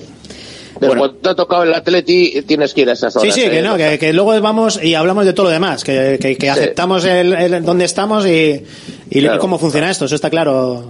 [0.88, 3.34] Cuando te ha tocado el Atleti, tienes que ir a esas Sí, horas.
[3.34, 3.50] sí, ¿eh?
[3.50, 6.46] que no, que, que luego vamos y hablamos de todo lo demás, que, que, que
[6.46, 6.48] Sí.
[6.48, 8.62] aceptamos el, el- dónde estamos y,
[9.10, 9.38] y Claro.
[9.40, 10.84] cómo funciona esto, eso está claro.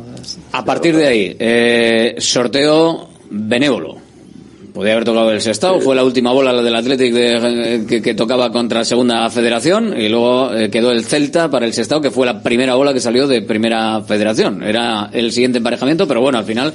[0.53, 3.97] A partir de ahí, eh, sorteo benévolo.
[4.73, 8.15] Podía haber tocado el Sestao, fue la última bola la del Athletic de- que, que
[8.15, 12.25] tocaba contra Segunda Federación y luego eh, quedó el Celta para el Sestao que fue
[12.25, 14.63] la primera bola que salió de Primera Federación.
[14.63, 16.73] Era el siguiente emparejamiento, pero bueno, al final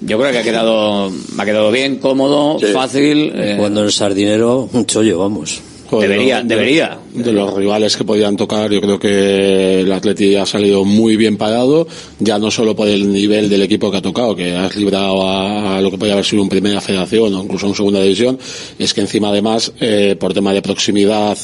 [0.00, 3.32] yo creo que ha quedado ha quedado bien, cómodo, fácil.
[3.34, 5.60] eh, Cuando el sardinero, un chollo, vamos.
[5.90, 6.98] Debería, de- debería.
[7.14, 11.36] De los rivales que podían tocar, yo creo que el Atleti ha salido muy bien
[11.36, 11.86] parado,
[12.18, 15.80] ya no solo por el nivel del equipo que ha tocado, que has librado a,
[15.80, 18.38] lo que podía haber sido un primera federación o incluso en segunda división,
[18.78, 21.36] es que encima además, eh, por tema de proximidad,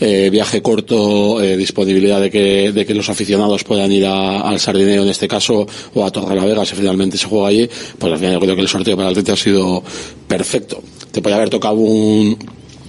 [0.00, 4.60] eh, viaje corto, eh, disponibilidad de que, de que los aficionados puedan ir a- al
[4.60, 7.68] Sardineo en este caso, o a Torrelavega si finalmente se juega allí,
[7.98, 9.82] pues al final yo creo que el sorteo para el Atleti ha sido
[10.26, 10.82] perfecto.
[11.10, 12.36] Te podía haber tocado un,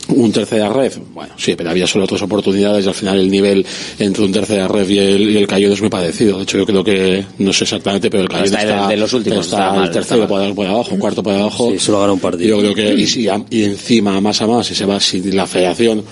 [0.10, 3.66] un tercera red, bueno, sí, pero había solo tres oportunidades y al final el nivel
[4.00, 6.38] entre un tercera red y el, y el Cayón es muy parecido.
[6.38, 9.00] De hecho, yo creo que, no sé exactamente, pero el Cayón está está, de- de
[9.00, 11.72] los últimos, está, está mal, el tercero por, por abajo, cuarto por abajo.
[11.72, 12.62] Sí, solo gana un partido.
[12.62, 16.04] Yo creo que, y, y encima, más a más, si se va, si la federación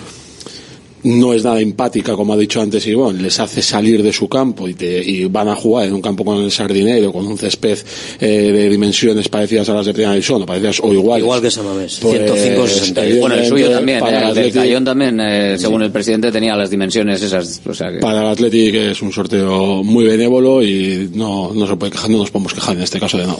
[1.04, 4.68] no es nada empática, como ha dicho antes Ivón, les hace salir de su campo
[4.68, 7.78] y, te- y van a jugar en un campo con el sardinero, con un césped
[8.20, 11.24] eh, de dimensiones parecidas a las de primera división, o parecidas o iguales.
[11.24, 13.02] Igual que San Mamés, Pues, 105 60.
[13.22, 16.32] bueno, el suyo también, para eh, el el del Cayón también, eh, según el presidente,
[16.32, 17.62] tenía las dimensiones esas.
[17.66, 18.00] O sea que...
[18.00, 22.18] Para el Athletic es un sorteo muy benévolo y no, no se puede quejar, no
[22.18, 23.38] nos podemos quejar en este caso de nada.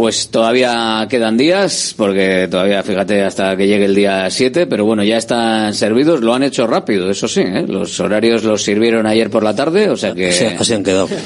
[0.00, 5.04] Pues todavía quedan días, porque todavía, fíjate, hasta que llegue el día 7, pero bueno,
[5.04, 7.66] ya están servidos, lo han hecho rápido, eso sí, ¿eh?
[7.68, 10.30] los horarios los sirvieron ayer por la tarde, o sea que...
[10.30, 11.06] Así, así han quedado.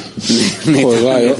[0.83, 1.35] Pues vaya.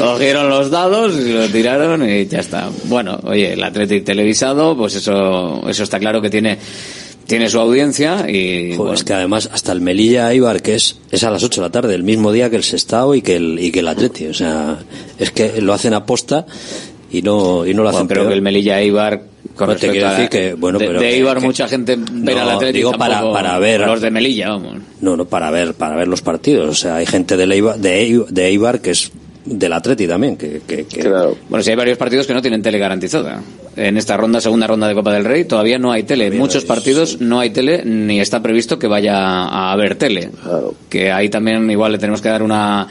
[0.00, 2.70] Cogieron los dados y los tiraron y ya está.
[2.84, 6.56] Bueno, oye, el Athletic televisado, pues eso, eso está claro que tiene,
[7.30, 8.68] tiene su audiencia y...
[8.72, 11.60] Joder, bueno, es que además hasta el Melilla Eibar, que es, es a las 8
[11.62, 13.88] de la tarde, el mismo día que el Sestao y que el, y que el
[13.88, 14.26] Atleti.
[14.26, 14.78] O sea,
[15.18, 16.44] es que lo hacen aposta
[17.10, 18.28] y no, y no lo hacen bueno, pero peor.
[18.30, 19.22] que el Melilla Eibar...
[19.56, 22.40] Con No, te quiero decir que, bueno, de, pero de que- mucha gente ve No,
[22.42, 24.76] al Athletic digo para- para ver- los de Melilla, vamos.
[25.00, 26.68] No, no, para ver, para ver los partidos.
[26.68, 29.10] O sea, hay gente del Eibar, de, Eibar, de Eibar que es
[29.44, 31.08] del Atleti también, que, que, que-
[31.48, 33.40] Bueno, si hay varios partidos que no tienen tele garantizada.
[33.76, 36.26] En esta ronda, segunda ronda de Copa del Rey, todavía no hay tele.
[36.26, 40.30] En muchos partidos no hay tele, ni está previsto que vaya a haber tele.
[40.88, 42.88] Que ahí también igual le tenemos que dar una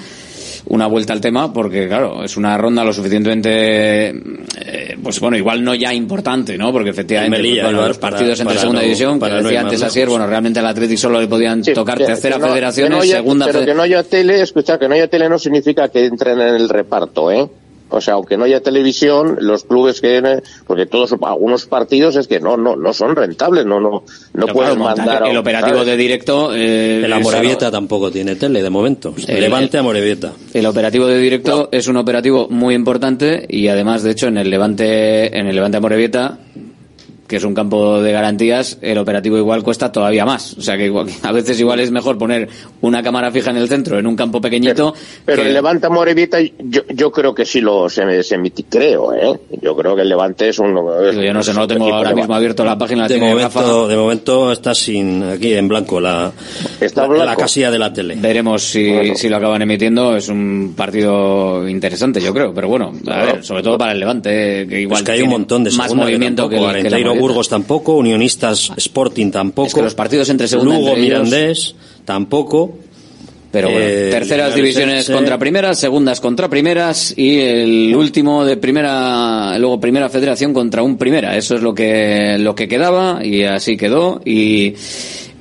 [0.65, 5.63] una vuelta al tema porque claro es una ronda lo suficientemente eh, pues bueno, igual
[5.63, 6.71] no ya importante, ¿no?
[6.71, 9.25] Porque efectivamente En Melilla, bueno, para- los partidos para- entre para segunda no- división, que
[9.43, 12.41] decía antes así, bueno, realmente al Atlético solo le podían tocar Que- tercera que
[12.89, 15.87] no- haya- segunda pero que no haya tele, escucha, que no haya tele no significa
[15.89, 17.47] que entren en el reparto, ¿eh?
[17.89, 22.39] O sea, aunque no haya televisión, los clubes que porque todos algunos partidos es que
[22.39, 25.37] no no no son rentables, no no no Pero puedes claro, montar mandar a- el
[25.37, 25.87] operativo ¿sabes?
[25.87, 29.13] de directo eh, El Amorebieta tampoco tiene tele de momento.
[29.27, 30.33] El- Levante Amorebieta.
[30.53, 34.49] El operativo de directo es un operativo muy importante y además, de hecho, en el
[34.49, 36.37] Levante, en el Levante Amorebieta,
[37.29, 40.55] que es un campo de garantías, el operativo igual cuesta todavía más.
[40.57, 42.49] O sea que igual- a veces igual es mejor poner
[42.81, 44.93] una cámara fija en el centro, en un campo pequeñito.
[45.25, 49.13] Pero que- el Levante Morevita yo, yo creo que sí lo se, se emiti- creo,
[49.13, 49.39] ¿eh?
[49.61, 52.13] Yo creo que el Levante es un Digo, yo no sé, no lo tengo ahora
[52.15, 53.03] mismo abierto la página.
[53.03, 56.31] la De momento, de momento está sin aquí en blanco la,
[56.81, 57.25] Está la, blanco.
[57.25, 58.15] la casilla de la tele.
[58.17, 60.15] Veremos si, si lo acaban emitiendo.
[60.17, 62.53] Es un partido interesante, yo creo.
[62.53, 65.29] Pero bueno, a ver, sobre todo para el Levante, que igual Pues que hay un
[65.29, 66.97] montón de más que movimiento que, el- que la.
[67.19, 69.67] Burgos tampoco, Unionistas Sporting tampoco.
[69.67, 72.75] Es que los partidos entre segunda Lugo entre ellos- Mirandés tampoco.
[73.51, 75.13] Pero bueno, Eh, terceras divisiones Elche.
[75.13, 80.97] contra primeras, segundas contra primeras y el último de primera, luego primera federación contra un
[80.99, 81.35] primera.
[81.35, 84.75] Eso es lo que, lo que quedaba y así quedó y,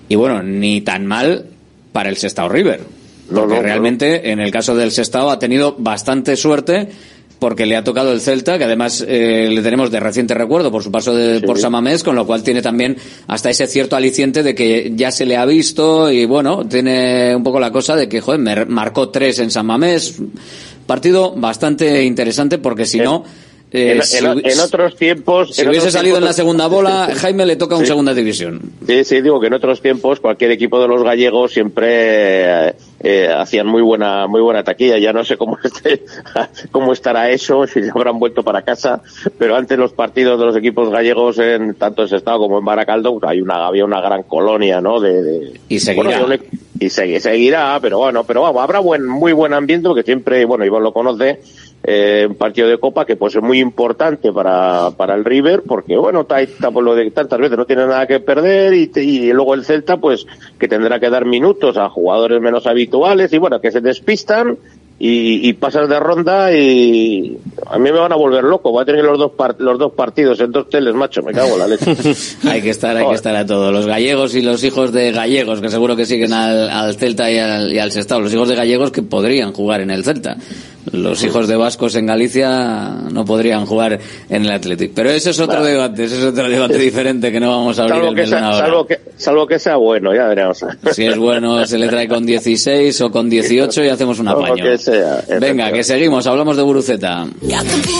[0.09, 1.45] y bueno, ni tan mal
[1.93, 2.81] para el Sestao River.
[3.29, 3.67] No, Porque no, no.
[3.67, 6.89] realmente en el caso del Sestao ha tenido bastante suerte
[7.39, 10.83] porque le ha tocado el Celta, que además eh, le tenemos de reciente recuerdo por
[10.83, 14.55] su paso de, por Samamés, con lo cual tiene también hasta ese cierto aliciente de
[14.55, 18.21] que ya se le ha visto y bueno, tiene un poco la cosa de que,
[18.21, 20.21] joder, me marcó tres en San Mamés.
[20.87, 23.25] Partido bastante interesante porque si no...
[23.71, 27.09] eh, en, si en- otros tiempos si en hubiese salido en la tiempos- segunda bola,
[27.15, 27.87] Jaime le toca un Sí.
[27.89, 28.61] segunda división.
[28.87, 31.89] Sí, sí, digo que en otros tiempos cualquier equipo de los gallegos siempre
[32.69, 34.99] eh, eh, hacían muy buena muy buena taquilla.
[34.99, 36.05] Ya no sé cómo esté,
[36.71, 39.03] cómo estará eso, si ya habrán vuelto para casa,
[39.39, 43.19] pero antes los partidos de los equipos gallegos en tanto en Sestao como en Baracaldo
[43.19, 45.01] pues, hay una había una gran colonia, ¿no?
[45.01, 46.21] De, de- Y seguirá.
[46.21, 46.43] Bueno,
[46.81, 50.65] y segui- seguirá, pero bueno, pero vamos, habrá buen muy buen ambiente porque siempre, bueno,
[50.65, 51.41] Iván lo conoce.
[51.85, 55.97] Eh, un partido de copa que pues es muy importante para, para el River porque
[55.97, 59.65] bueno por lo de tantas veces no tiene nada que perder y, y luego el
[59.65, 60.27] Celta pues
[60.59, 64.59] que tendrá que dar minutos a jugadores menos habituales y bueno que se despistan
[65.01, 68.85] y, y pasas de ronda y a mí me van a volver loco voy a
[68.85, 71.95] tener los dos los dos partidos en dos teles macho me cago en la leche
[72.49, 73.73] hay que estar, hay que estar a todo.
[73.73, 77.39] Los gallegos y los hijos de gallegos, que seguro que siguen al, al Celta y
[77.39, 78.21] al, y al Sestao.
[78.21, 80.37] Los hijos de gallegos que podrían jugar en el Celta.
[80.93, 84.93] Los hijos de vascos en Galicia no podrían jugar en el Athletic.
[84.95, 87.97] Pero ese es otro debate, ese es otro debate diferente que no vamos a abrir
[87.97, 88.59] salvo el que, sea, ahora.
[88.59, 92.25] salvo, que, salvo que sea bueno ya veremos Si es bueno, se le trae con
[92.25, 94.63] 16 o con 18 y hacemos un apaño.
[94.63, 97.27] que sea, Venga, que seguimos, hablamos de Buruceta.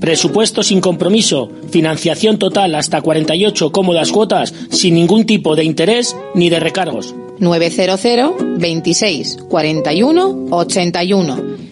[0.00, 6.50] Presupuesto sin compromiso, financiación total hasta 48 cómodas cuotas sin ningún tipo de interés ni
[6.50, 7.14] de recargos.
[7.38, 8.00] 900
[8.58, 11.71] 26 41 81.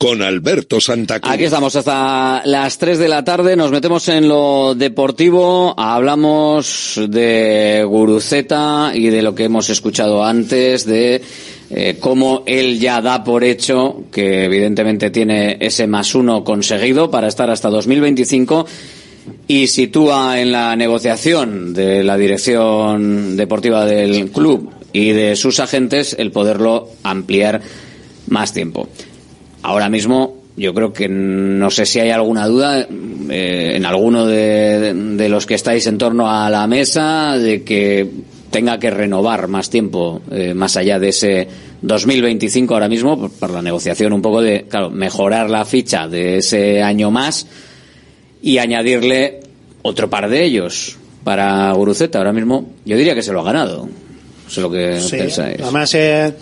[0.00, 1.30] con Alberto Santa Cruz.
[1.30, 7.84] Aquí estamos hasta las 3 de la tarde, nos metemos en lo deportivo, hablamos de
[7.86, 11.20] Guruceta y de lo que hemos escuchado antes, de
[11.68, 17.28] eh, cómo él ya da por hecho que evidentemente tiene ese más uno conseguido para
[17.28, 18.64] estar hasta 2025
[19.48, 26.16] y sitúa en la negociación de la dirección deportiva del club y de sus agentes
[26.18, 27.60] el poderlo ampliar
[28.28, 28.88] más tiempo.
[29.62, 34.92] Ahora mismo yo creo que no sé si hay alguna duda eh, en alguno de,
[34.94, 38.08] de, los que estáis en torno a la mesa de que
[38.50, 41.48] tenga que renovar más tiempo eh, más allá de ese
[41.82, 46.38] 2025 ahora mismo por, por, la negociación un poco de claro mejorar la ficha de
[46.38, 47.46] ese año más
[48.42, 49.40] y añadirle
[49.82, 52.18] otro par de ellos para Guruceta.
[52.18, 53.88] Ahora mismo yo diría que se lo ha ganado.
[54.48, 55.60] Sé lo que sí, pensáis.
[55.60, 56.34] además eh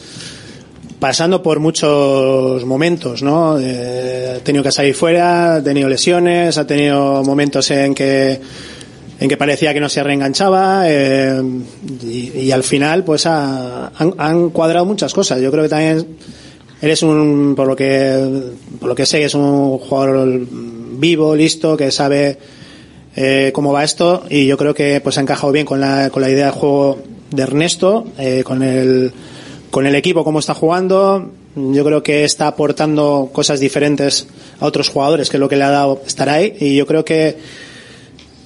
[0.99, 3.59] pasando por muchos momentos, ¿no?
[3.61, 8.41] Eh, ha tenido que salir fuera, ha tenido lesiones, ha tenido momentos en que
[9.21, 11.43] en que parecía que no se reenganchaba eh,
[12.05, 15.41] y, al final pues ha, han, han, cuadrado muchas cosas.
[15.41, 16.07] Yo creo que también
[16.81, 20.41] eres un por lo que por lo que sé es un jugador
[20.99, 22.39] vivo, listo, que sabe
[23.17, 26.23] eh, cómo va esto y yo creo que pues ha encajado bien con la con
[26.23, 26.99] la idea de juego
[27.31, 29.13] de Ernesto, eh, con el
[29.71, 34.29] con el equipo cómo está jugando yo creo que está aportando cosas diferentes
[34.61, 37.05] a otros jugadores que es lo que le ha dado estar ahí y yo creo
[37.05, 37.37] que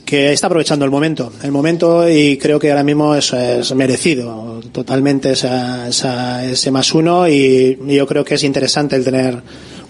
[0.04, 4.60] que está aprovechando el momento el momento y creo que ahora mismo es, es merecido
[4.72, 9.42] totalmente esa, esa, ese más uno y, y, yo creo que es interesante el tener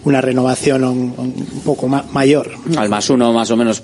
[0.05, 2.51] una renovación un, un poco ma mayor.
[2.77, 3.83] Al más uno más o menos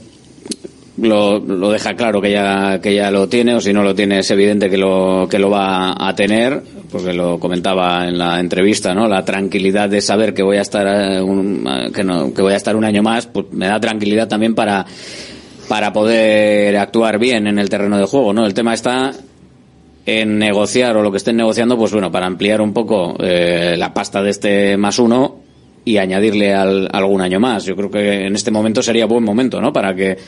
[1.01, 4.18] lo, lo, deja claro que ya que ya lo tiene o si no lo tiene
[4.20, 8.94] es evidente que lo que lo va a tener porque lo comentaba en la entrevista
[8.94, 12.57] no la tranquilidad de saber que voy a estar un, que no que voy a
[12.57, 14.86] estar un año más pues me da tranquilidad también para
[15.68, 19.12] para poder actuar bien en el terreno de juego no el tema está
[20.07, 23.94] en negociar o lo que estén negociando pues bueno para ampliar un poco eh, la
[23.94, 25.49] pasta de este más uno
[25.88, 27.64] y añadirle al, algún año más.
[27.64, 30.18] Yo creo que en este momento sería buen momento no para que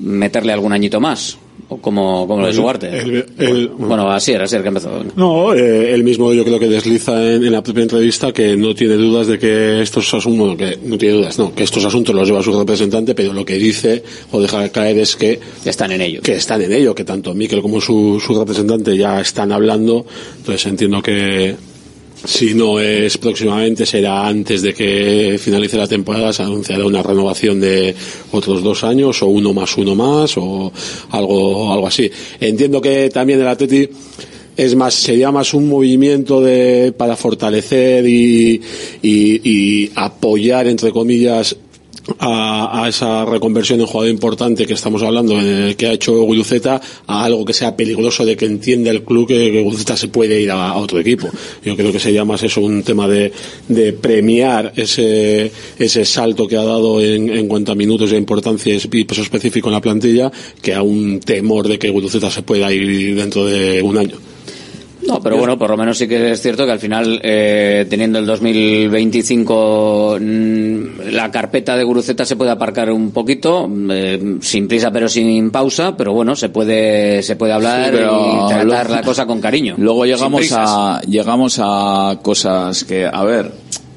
[0.00, 1.38] meterle algún añito más
[1.68, 4.90] o como, como lo de el, el, bueno así era así el que empezó.
[5.16, 8.74] No eh, él mismo yo creo que desliza en, en, la propia entrevista que no
[8.74, 12.28] tiene dudas de que estos asuntos que no tiene dudas no que estos asuntos los
[12.28, 16.22] lleva su representante pero lo que dice o deja caer es que están en ello.
[16.22, 20.06] que están en ello que tanto Miquel como su, su representante ya están hablando.
[20.38, 21.54] Entonces entiendo que
[22.24, 27.60] si no es próximamente, será antes de que finalice la temporada, se anunciará una renovación
[27.60, 27.94] de
[28.32, 30.72] otros dos años, o uno más uno más, o
[31.10, 32.10] algo, algo así.
[32.40, 33.88] Entiendo que también el Atleti
[34.56, 38.60] es más, sería más un movimiento de, para fortalecer y,
[39.02, 41.56] y, y apoyar, entre comillas,
[42.18, 46.80] a, a, esa reconversión en jugador importante que estamos hablando, el que ha hecho Guruceta,
[47.06, 50.40] a algo que sea peligroso de que entienda el club que, que Guruceta se puede
[50.40, 51.28] ir a, otro equipo.
[51.64, 53.32] Yo creo que sería más eso un tema de,
[53.68, 58.74] de premiar ese, ese salto que ha dado en, en cuanto a minutos de importancia
[58.74, 60.30] y peso específico en la plantilla,
[60.62, 64.27] que a un temor de que Guruceta se pueda ir dentro de un año.
[65.08, 68.18] No, pero bueno, por lo menos sí que es cierto que al final, eh, teniendo
[68.18, 74.90] el 2025, mmm, la carpeta de Guruceta se puede aparcar un poquito, eh, sin prisa
[74.90, 79.02] pero sin pausa, pero bueno, se puede se puede hablar sí, y tratar luego, la
[79.02, 79.74] cosa con cariño.
[79.78, 83.52] Luego llegamos a llegamos a cosas que, a ver,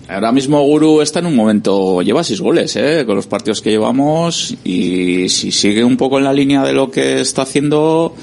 [0.08, 3.04] ahora mismo Guru está en un momento, lleva seis goles, ¿eh?
[3.06, 6.92] con los partidos que llevamos y si sigue un poco en la línea de lo
[6.92, 8.16] que está haciendo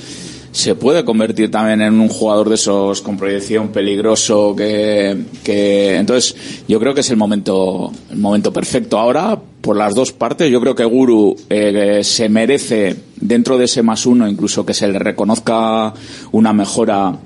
[0.53, 6.35] se puede convertir también en un jugador de esos con proyección peligroso que, que entonces
[6.67, 8.99] yo creo que es el momento el momento perfecto.
[8.99, 13.83] Ahora por las dos partes yo creo que Guru eh, se merece dentro de ese
[13.83, 15.93] más uno incluso que se le reconozca
[16.33, 17.19] una mejora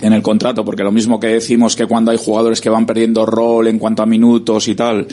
[0.00, 3.24] en el contrato, porque lo mismo que decimos que cuando hay jugadores que van perdiendo
[3.24, 5.06] rol en cuanto a minutos y tal,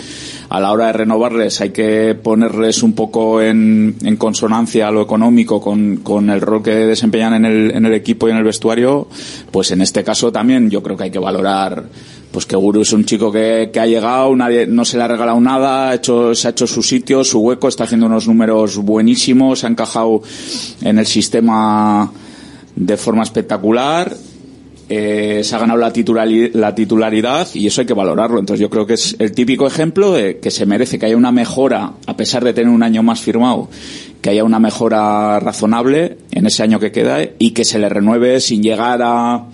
[0.49, 5.01] a la hora de renovarles hay que ponerles un poco en, en consonancia a lo
[5.01, 8.43] económico con, con, el rol que desempeñan en el, en el equipo y en el
[8.43, 9.07] vestuario,
[9.51, 11.86] pues en este caso también yo creo que hay que valorar
[12.34, 15.07] pues que Guru es un chico que, que ha llegado, nadie, no se le ha
[15.07, 18.77] regalado nada, ha hecho, se ha hecho su sitio, su hueco, está haciendo unos números
[18.77, 20.23] buenísimos, ha encajado
[20.81, 22.11] en el sistema
[22.75, 24.11] de forma espectacular,
[24.96, 28.39] eh, se ha ganado la, titulari- la titularidad y eso hay que valorarlo.
[28.39, 31.32] Entonces yo creo que es el típico ejemplo de que se merece que haya una
[31.32, 33.70] mejora, a pesar de tener un año más firmado,
[34.22, 38.39] que haya una mejora razonable en ese año que queda y que se le renueve
[38.39, 39.46] sin llegar a,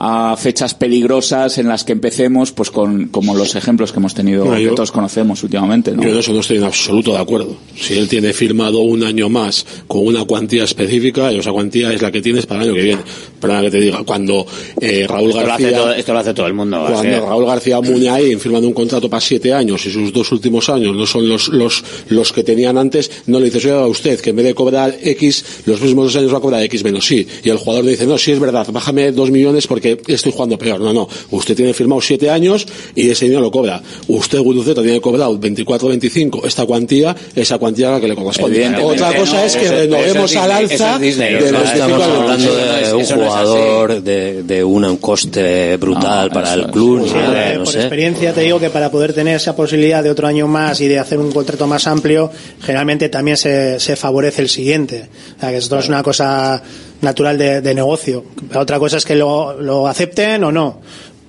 [0.00, 4.44] a fechas peligrosas en las que empecemos, pues con como los ejemplos que hemos tenido,
[4.44, 5.92] Bueno, yo- que todos conocemos últimamente.
[5.92, 6.02] ¿no?
[6.02, 7.56] Yo en eso no estoy en absoluto de acuerdo.
[7.76, 12.00] Si él tiene firmado un año más con una cuantía específica, y esa cuantía es
[12.02, 13.02] la que tienes para el año que viene.
[13.40, 14.46] Perdona que te diga, cuando
[14.80, 15.78] eh, Raúl Esto lo, hace García...
[15.78, 16.84] todo, esto lo hace todo el mundo.
[16.92, 17.26] Cuando.
[17.26, 21.06] Raúl García Muñain firmando un contrato para siete años y sus dos últimos años no
[21.06, 24.44] son los, los, los que tenían antes, no le dices, oiga usted, que en vez
[24.46, 27.26] de cobrar X, los próximos dos años va a cobrar X menos sí.
[27.42, 30.58] Y el jugador le dice, no, sí es verdad, bájame dos millones porque estoy jugando
[30.58, 30.80] peor.
[30.80, 31.08] No, no.
[31.30, 33.80] Usted tiene firmado siete años y ese dinero lo cobra.
[34.08, 38.68] Usted, Guruceta, tiene cobrado 24 25 esta cuantía, esa cuantía es la que le corresponde.
[38.82, 42.02] Otra cosa no, es que eso- renovemos al alza es de los es- 25 Estamos
[42.02, 42.86] hablando 26.
[42.88, 47.06] de un no jugador de, de una- un coste brutal para el club.
[47.06, 47.80] Sí, ni nada, eh, no por sé.
[47.80, 50.98] experiencia te digo que para poder tener esa posibilidad de otro año más y de
[50.98, 52.30] hacer un contrato más amplio,
[52.60, 55.08] generalmente también se, se favorece el siguiente.
[55.36, 56.62] O sea, que esto es una cosa
[57.00, 58.24] natural de, de negocio.
[58.54, 60.80] Otra cosa es que lo, lo acepten o no.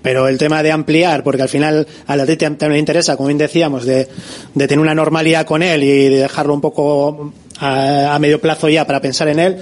[0.01, 3.37] Pero el tema de ampliar, porque al final al Atleti también le interesa, como bien
[3.37, 4.07] decíamos, de,
[4.53, 8.69] de tener una normalidad con él y de dejarlo un poco a, a medio plazo
[8.69, 9.57] ya para pensar en él,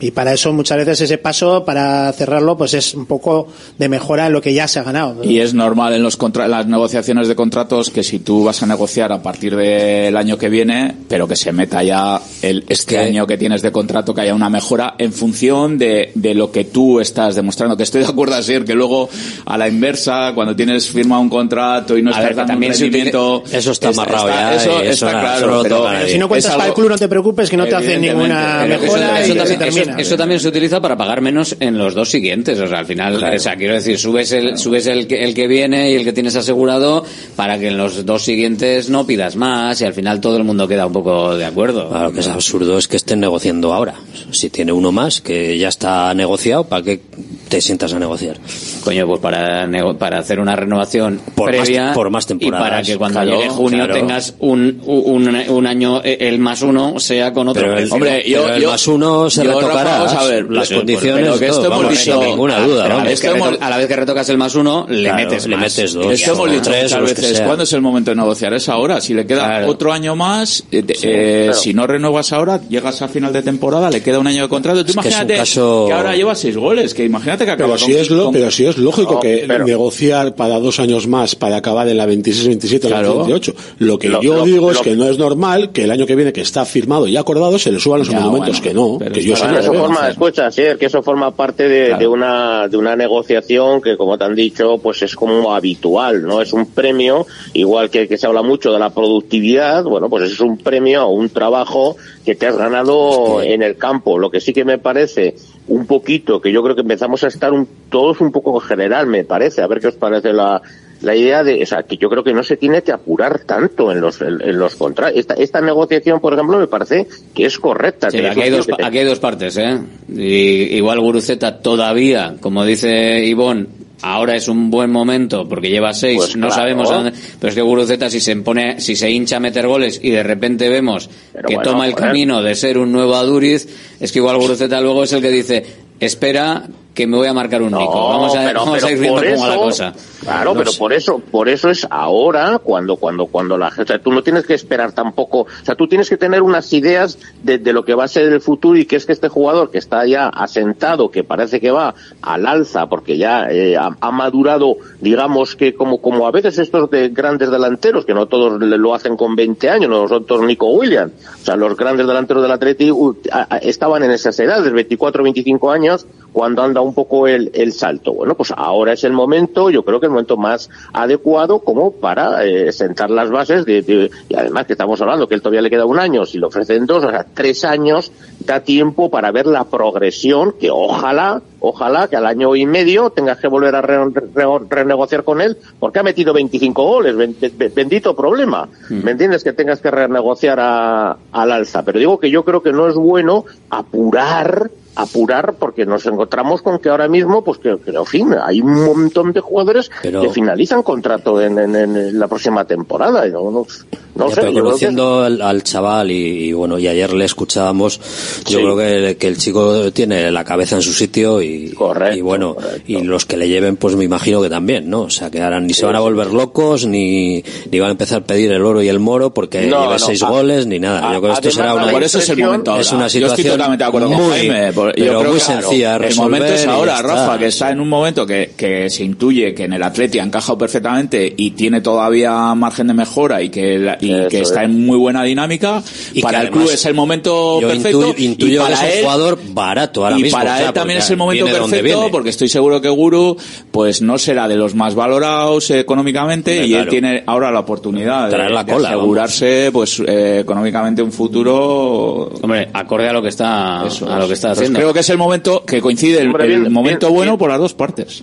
[0.00, 4.26] y para eso muchas veces ese paso para cerrarlo pues es un poco de mejora
[4.26, 5.22] en lo que ya se ha ganado.
[5.22, 8.66] Y es normal en los contra- las negociaciones de contratos que si tú vas a
[8.66, 13.26] negociar a partir del año que viene, pero que se meta ya el, este año
[13.26, 16.98] que tienes de contrato, que haya una mejora en función de, de lo que tú
[17.00, 17.76] estás demostrando.
[17.76, 19.08] Que estoy de acuerdo a ser que luego
[19.46, 22.72] a la inversa, cuando tienes firma un contrato y no A estás ver, dando también
[22.72, 25.60] un rendimiento, Eso está amarrado ya, Eso, y eso está no- claro.
[25.62, 26.12] pero- toca nadie.
[26.12, 28.00] si no cuentas es para el algo- club no te preocupes que no te hacen
[28.00, 31.94] ninguna mejora Eso, y eso eso- eso también se utiliza para pagar menos en los
[31.94, 32.58] dos siguientes.
[32.60, 35.46] O sea, al final, o sea, quiero decir, subes el, subes el que, el que
[35.46, 37.04] viene y el que tienes asegurado
[37.36, 40.66] para que en los dos siguientes no pidas más y al final todo el mundo
[40.68, 41.88] queda un poco de acuerdo.
[41.88, 43.94] Claro, lo que es absurdo es que estén negociando ahora.
[44.30, 47.00] Si tiene uno más que ya está negociado, ¿para qué
[47.48, 48.36] te sientas a negociar?
[48.84, 52.68] Coño, pues para, nego- para hacer una renovación Por más- previa por más y temporadas.
[52.68, 53.94] para que cuando Claro, llegue junio claro.
[53.94, 57.94] tengas un, un, un año, eh, el más uno sea con otro Pero el, precio.
[57.94, 61.38] Hombre, yo- pero el yo- más uno se yo, vamos a ver, las condiciones, pero
[61.38, 62.84] que esto todo, hemos dicho- sin ninguna duda.
[62.84, 63.08] A, la vamos.
[63.08, 65.16] vez que Esto hemos- reto- a la vez que retocas el más uno, le Claro,
[65.24, 65.62] metes le más.
[65.76, 66.06] metes dos.
[66.12, 67.40] Esto hemos dicho tres, muchas veces.
[67.40, 68.54] ¿Cuándo es el momento de negociar?
[68.54, 69.00] Es ahora.
[69.00, 69.68] Si le queda Claro.
[69.68, 71.58] otro año más, eh, eh, claro.
[71.58, 74.84] si no renuevas ahora, llegas a final de temporada, le queda un año de contrato.
[74.84, 78.78] Tú imagínate caso- que ahora lleva seis goles, que imagínate que acaba Pero con- es
[78.78, 83.16] lógico que negociar para dos años más para acabar en la 26-27 o la Claro.
[83.18, 83.54] 28.
[83.78, 86.40] Lo que yo digo es que no es normal que el año que viene, que
[86.40, 88.60] está firmado y acordado, se le suban los Ya, monumentos.
[88.60, 91.86] bueno, que no, que yo lo eso forma, escucha, sí, que eso forma parte de,
[91.88, 92.00] Claro.
[92.00, 96.40] de una de una negociación que, como te han dicho, pues es como habitual, ¿no?
[96.40, 100.40] Es un premio, igual que, que se habla mucho de la productividad, bueno, pues es
[100.40, 104.18] un premio o un trabajo que te has ganado en el campo.
[104.18, 105.34] Lo que sí que me parece
[105.68, 109.06] un poquito, que yo creo que empezamos a estar un- todos un poco en general,
[109.06, 110.60] me parece, a ver qué os parece la,
[111.02, 113.90] la idea de, o sea, que yo creo que no se tiene que apurar tanto
[113.92, 115.18] en los, en, en los contratos.
[115.18, 118.10] Esta, esta negociación, por ejemplo, me parece que es correcta.
[118.10, 119.78] Sí, que aquí, hay dos, que aquí hay dos partes, ¿eh?
[120.08, 123.68] Y, igual Guruceta todavía, como dice Ivón,
[124.02, 126.62] ahora es un buen momento porque lleva seis, Pues no claro.
[126.62, 129.66] sabemos a dónde, pero es que Guruceta si se pone, si se hincha a meter
[129.66, 133.14] goles y de repente vemos Pero que bueno, toma el camino de ser un nuevo
[133.14, 133.68] Aduriz,
[134.00, 135.64] es que igual Guruceta luego es el que dice,
[136.00, 136.64] espera
[136.94, 138.08] que me voy a marcar un No, Nico.
[138.08, 139.94] Vamos a, pero- vamos pero a ir viendo cómo va la cosa.
[140.20, 140.78] Claro, No pero sé.
[140.78, 144.22] por eso, por eso es ahora cuando, cuando, cuando la gente, o sea, tú no
[144.22, 147.84] tienes que esperar tampoco, o sea, tú tienes que tener unas ideas de, de lo
[147.84, 150.28] que va a ser el futuro y que es que este jugador que está ya
[150.28, 155.74] asentado, que parece que va al alza porque ya eh, ha, ha madurado, digamos que
[155.74, 159.70] como, como a veces estos de grandes delanteros, que no todos lo hacen con 20
[159.70, 163.16] años, no son todos Nico Williams, o sea, los grandes delanteros del Atleti uh,
[163.62, 168.12] estaban en esas edades, 24, 25 años, cuando anda un poco el, el salto.
[168.14, 172.44] Bueno, pues ahora es el momento, yo creo que el momento más adecuado como para
[172.44, 175.70] eh, sentar las bases de, de- y además que estamos hablando que él todavía le
[175.70, 179.46] queda un año, si le ofrecen dos, o sea, tres años, da tiempo para ver
[179.46, 184.04] la progresión que ojalá, ojalá que al año y medio tengas que volver a re-
[184.10, 188.68] re- renegociar con él porque ha metido 25 goles, ben- ben- bendito problema.
[188.90, 189.42] ¿Me entiendes?
[189.44, 191.82] Que tengas que renegociar a- al alza.
[191.84, 196.78] Pero digo que yo creo que no es bueno apurar apurar porque nos encontramos con
[196.78, 200.28] que ahora mismo pues que, que, en fin hay un montón de jugadores Pero- que
[200.28, 203.66] finalizan contrato en, en- en la próxima temporada no, no-
[204.14, 207.24] No Ya, sé, pero que- conociendo al, al chaval y, y bueno, y ayer le
[207.24, 207.98] escuchábamos,
[208.44, 208.62] yo Sí.
[208.62, 213.02] creo que, que el chico tiene la cabeza en su sitio y, y bueno, y
[213.02, 215.02] los que le lleven pues me imagino que también, ¿no?
[215.02, 218.22] O sea, que ahora ni se van a volver locos, ni, ni van a empezar
[218.22, 220.78] a pedir el oro y el moro porque No, lleve no, seis a- goles ni
[220.78, 221.12] nada.
[221.12, 222.82] Yo creo que esto será una, por eso es el momento ahora.
[222.82, 224.72] es una Yo estoy situación totalmente de acuerdo con muy, Jaime.
[224.72, 227.02] por- yo pero creo muy que, claro, sencilla El momento es y ahora.
[227.02, 230.22] Rafa, que está en un momento que, que se intuye que en el Atleti ha
[230.24, 234.84] encajado perfectamente y tiene todavía margen de mejora y que, la- y que está en
[234.86, 235.82] muy buena dinámica.
[236.12, 238.00] Y que para el club es el momento perfecto.
[238.02, 240.66] intuyo- intuyo y que para es un jugador barato ahora y mismo, para o sea,
[240.68, 242.08] él también es el momento viene perfecto viene.
[242.10, 243.36] porque estoy seguro que Guru
[243.70, 246.90] pues no será de los más valorados eh, económicamente y él claro.
[246.90, 252.30] tiene ahora la oportunidad de, Traer la de cola, asegurarse pues eh, económicamente un futuro
[252.42, 254.78] Hombre, acorde a lo que está, Eso a lo que está Pues haciendo.
[254.78, 257.38] creo que es el momento que coincide el, Hombre, el bien, momento bien, bueno bien.
[257.38, 258.22] por las dos partes.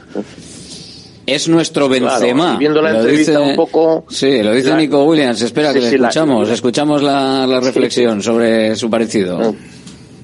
[1.26, 2.58] Es nuestro Claro, Benzema.
[2.58, 5.40] viendo la Lo entrevista dice- un poco- Sí, lo dice la- Nico Williams.
[5.44, 6.50] Espera Sí, que le sí, la- escuchamos.
[6.50, 9.54] Escuchamos la, la reflexión sobre su parecido.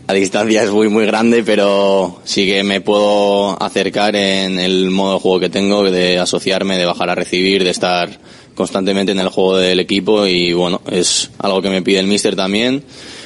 [0.08, 5.16] La distancia es muy muy grande, pero sí que me puedo acercar en el modo
[5.16, 8.20] de juego que tengo, de asociarme, de bajar a recibir, de estar
[8.54, 12.36] constantemente en el juego del equipo y bueno, es algo que me pide el míster
[12.36, 12.84] también,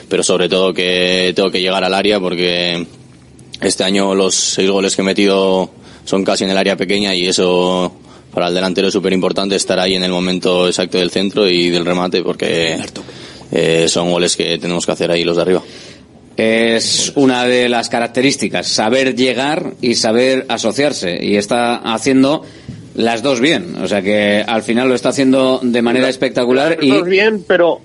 [0.07, 2.87] pero sobre todo que tengo que llegar al área porque
[3.59, 5.69] este año los seis goles que he metido
[6.05, 7.91] son casi en el área pequeña y eso
[8.33, 11.69] para el delantero es súper importante estar ahí en el momento exacto del centro y
[11.69, 12.77] del remate porque
[13.51, 15.61] eh, son goles que tenemos que hacer ahí los de arriba.
[16.39, 21.19] Es una de las características, saber llegar y saber asociarse.
[21.21, 22.45] Y está haciendo
[22.95, 23.75] las dos bien.
[23.81, 27.43] O sea que al final lo está haciendo de manera espectacular Las y dos bien,
[27.47, 27.81] pero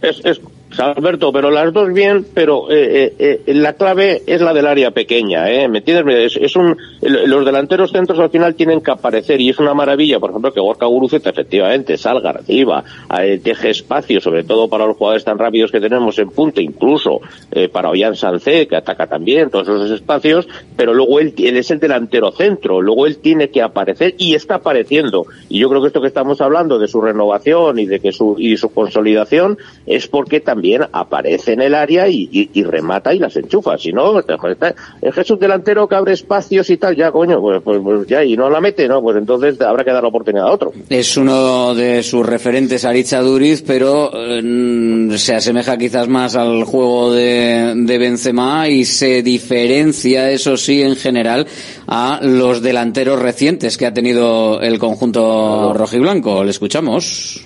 [0.00, 0.40] es, es
[0.80, 4.90] Alberto, pero las dos bien, pero eh, eh, eh, la clave es la del área
[4.90, 5.68] pequeña, ¿eh?
[5.68, 6.36] ¿Me entiendes?
[6.40, 10.30] Es, un, los delanteros centros al final tienen que aparecer y es una maravilla, por
[10.30, 12.84] ejemplo, que Gorka Guruceta efectivamente salga arriba,
[13.20, 17.20] eh, deje espacio, sobre todo para los jugadores tan rápidos que tenemos en punta, incluso
[17.50, 21.70] eh, para Ollán Sancé, que ataca también todos esos espacios, pero luego él, él es
[21.70, 25.26] el delantero centro, luego él tiene que aparecer y está apareciendo.
[25.48, 28.36] Y yo creo que esto que estamos hablando de su renovación y de que su,
[28.38, 33.18] y su consolidación es porque también aparece en el área y, y- y remata y
[33.18, 33.76] las enchufa.
[33.78, 37.60] Si no, es que es un delantero que abre espacios y tal, ya coño, pues,
[37.62, 39.00] pues, pues ya, y no la mete, ¿no?
[39.02, 40.72] Pues entonces habrá que dar la oportunidad a otro.
[40.88, 47.12] es uno de sus referentes Aritza Duriz, pero eh, se asemeja quizás más al juego
[47.12, 51.46] de, de Benzema y se diferencia, eso sí, en general,
[51.86, 56.44] a los delanteros recientes que ha tenido el conjunto rojiblanco.
[56.44, 57.44] Le escuchamos.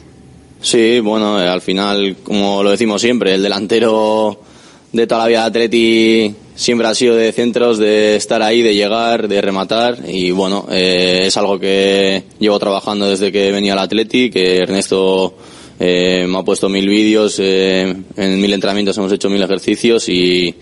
[0.65, 4.41] Sí, bueno, eh, al final, como lo decimos siempre, el delantero
[4.93, 8.75] de toda la vida de Atleti siempre ha sido de centros, de estar ahí, de
[8.75, 9.99] llegar, de rematar.
[10.09, 15.37] Y bueno, eh, es algo que llevo trabajando desde que venía al Atleti, que Ernesto
[15.79, 20.55] eh, me ha puesto mil vídeos, eh, en mil entrenamientos hemos hecho mil ejercicios y,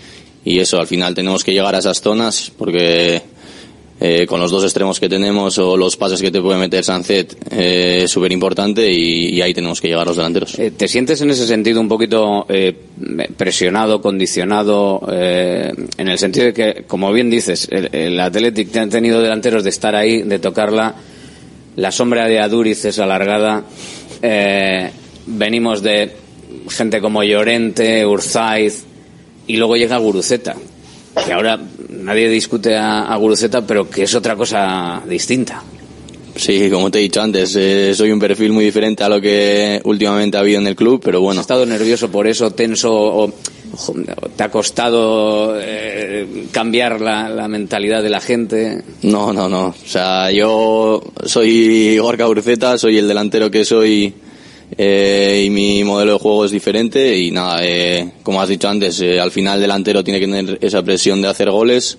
[0.45, 3.23] y eso, al final tenemos que llegar a esas zonas porque
[4.05, 7.37] eh, con los dos extremos que tenemos o los pases que te puede meter Sancet
[7.53, 10.59] eh, es súper importante y, ahí tenemos que llegar los delanteros.
[10.59, 12.77] Eh, ¿Te sientes en ese sentido un poquito eh,
[13.37, 18.91] presionado, condicionado, en el sentido de que, como bien dices, el, el Athletic te han
[18.91, 20.97] tenido delanteros de estar ahí, de tocarla,
[21.77, 23.63] la sombra de Aduriz es alargada,
[25.27, 26.11] venimos de
[26.69, 28.85] gente como Llorente, Urzaiz,
[29.47, 30.57] y luego llega Guruceta,
[31.25, 31.61] que ahora
[31.91, 35.63] nadie discute a, a Guruceta, pero que es otra cosa distinta.
[36.35, 39.81] Sí, como te he dicho antes, eh, soy un perfil muy diferente a lo que
[39.85, 41.41] últimamente ha habido en el club, pero bueno.
[41.41, 43.33] ¿Has estado nervioso por eso, tenso, o
[44.35, 48.83] te ha costado eh, cambiar la, la mentalidad de la gente?
[49.03, 49.67] No, no, no.
[49.67, 54.15] O sea, yo soy Gorka Urceta, soy el delantero que soy
[54.77, 59.01] eh, y mi modelo de juego es diferente y nada, eh, como has dicho antes,
[59.01, 61.99] eh, al final el delantero tiene que tener esa presión de hacer goles.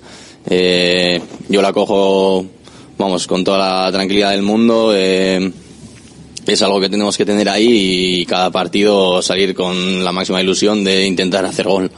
[0.50, 2.46] Yo la cojo,
[2.98, 4.94] vamos, con toda la tranquilidad del mundo.
[4.94, 10.84] es algo que tenemos que tener ahí y cada partido salir con la máxima ilusión
[10.84, 11.92] de intentar hacer gol.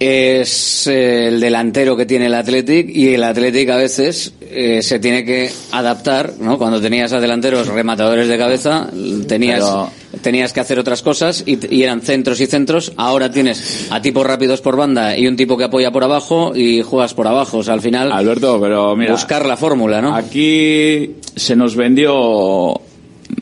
[0.00, 5.24] Es el delantero que tiene el Athletic y el Athletic a veces eh, se tiene
[5.24, 6.58] que adaptar, ¿no?
[6.58, 8.88] Cuando tenías a delanteros rematadores de cabeza,
[9.26, 9.90] tenías, Pero-
[10.22, 12.92] tenías que hacer otras cosas y, y eran centros y centros.
[12.96, 16.82] Ahora tienes a tipos rápidos por banda y un tipo que apoya por abajo y
[16.82, 17.58] juegas por abajo.
[17.58, 20.14] O sea, al final, Alberto, pero mira, buscar la fórmula, ¿no?
[20.14, 22.80] Aquí se nos vendió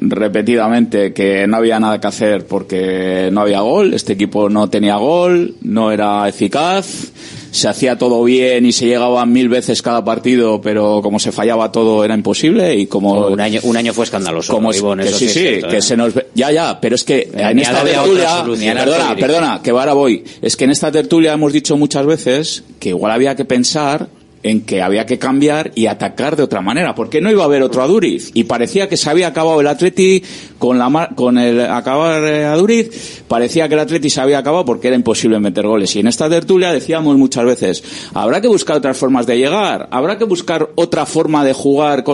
[0.01, 4.97] repetidamente que no había nada que hacer porque no había gol, este equipo no tenía
[4.97, 7.12] gol, no era eficaz,
[7.57, 11.73] se hacía todo bien y se llegaba mil veces cada partido, pero como se fallaba
[11.73, 14.53] todo era imposible y como un año un año fue escandaloso.
[14.53, 15.83] Como que sí, sí, cierto, que ¿eh?
[15.83, 20.23] se nos ya ya, pero es que en esta tertulia, perdona, perdona, que ahora voy,
[20.43, 24.09] es que en esta tertulia hemos dicho muchas veces que igual había que pensar
[24.43, 27.63] en que había que cambiar y atacar de otra manera, porque no iba a haber
[27.63, 28.31] otro Aduriz.
[28.35, 30.23] Y parecía que se había acabado el Atleti
[30.59, 34.89] con la con el acabar eh, Aduriz, parecía que el Atleti se había acabado porque
[34.89, 35.95] era imposible meter goles.
[35.97, 37.85] Y en esta tertulia decíamos muchas veces,
[38.15, 42.05] habrá que buscar otras formas de llegar, habrá que buscar otra forma de jugar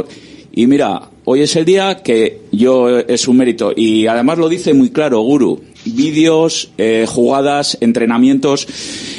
[0.54, 3.72] y mira, hoy es el día que yo eh, es un mérito.
[3.74, 8.66] Y además lo dice muy claro Guru, vídeos, eh, jugadas, entrenamientos,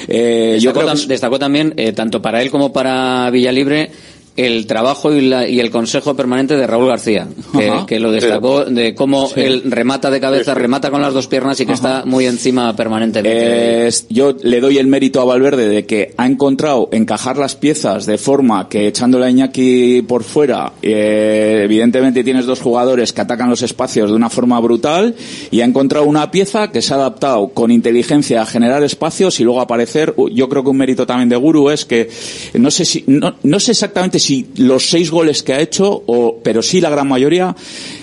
[0.08, 3.90] eh, yo Destacó, creo que tam- destacó también, eh, tanto para él como para Villalibre,
[4.36, 7.28] el trabajo y, la- y el consejo permanente de Raúl García,
[7.88, 11.66] que, lo destacó de cómo él remata de cabeza, remata con las dos piernas y
[11.66, 13.90] que está muy encima permanentemente.
[14.10, 18.18] Yo le doy el mérito a Valverde de que ha encontrado encajar las piezas de
[18.18, 23.62] forma que echándole a Iñaki por fuera, eh, evidentemente tienes dos jugadores que atacan los
[23.62, 25.16] espacios de una forma brutal
[25.52, 29.44] y ha encontrado una pieza que se ha adaptado con inteligencia a generar espacios y
[29.44, 30.16] luego aparecer.
[30.32, 32.10] Yo creo que un mérito también de Guru es que
[32.56, 36.40] no sé si no, no sé exactamente si los seis goles que ha hecho, o,
[36.42, 37.56] pero sí la gran mayoría,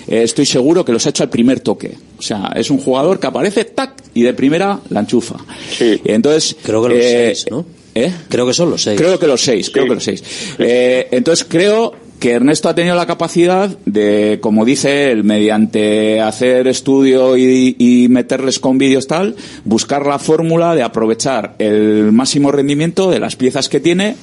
[0.07, 1.97] eh, estoy seguro que los ha hecho al primer toque.
[2.17, 5.37] O sea, es un jugador que aparece, tac, y de primera la enchufa.
[5.79, 7.65] Y entonces, Creo que los eh, seis, ¿no?
[7.95, 8.13] ¿eh?
[8.29, 8.99] Creo que son los seis.
[8.99, 10.23] Creo que los seis, creo que los seis.
[10.59, 16.67] Eh, entonces creo que Ernesto ha tenido la capacidad de, como dice él, mediante hacer
[16.67, 19.35] estudio y, y meterles con vídeos tal,
[19.65, 24.15] buscar la fórmula de aprovechar el máximo rendimiento de las piezas que tiene.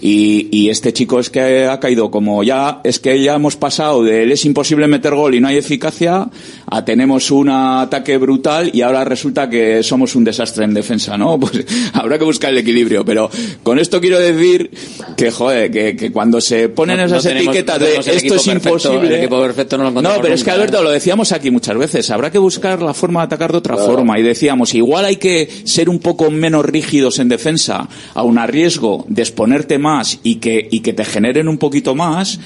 [0.00, 4.04] Y, y este chico es que ha caído como ya, es que ya hemos pasado
[4.04, 6.28] de él es imposible meter gol y no hay eficacia,
[6.66, 11.38] a tenemos un ataque brutal y ahora resulta que somos un desastre en defensa, ¿no?
[11.48, 11.64] Pues
[11.94, 13.28] habrá que buscar el equilibrio, pero
[13.62, 14.70] con esto quiero decir
[15.16, 18.10] que, joder, que, que cuando se ponen No- esas no tenemos- etiquetas no de esto
[18.12, 19.08] es perfecto, imposible.
[19.08, 21.76] el equipo perfecto no lo No, pero es que nunca, Alberto, lo decíamos aquí muchas
[21.76, 25.16] veces, habrá que buscar la forma de atacar de otra forma y decíamos, igual hay
[25.16, 29.87] que ser un poco menos rígidos en defensa, aun a riesgo de exponerte más
[30.22, 32.38] y que, y que te generen un poquito más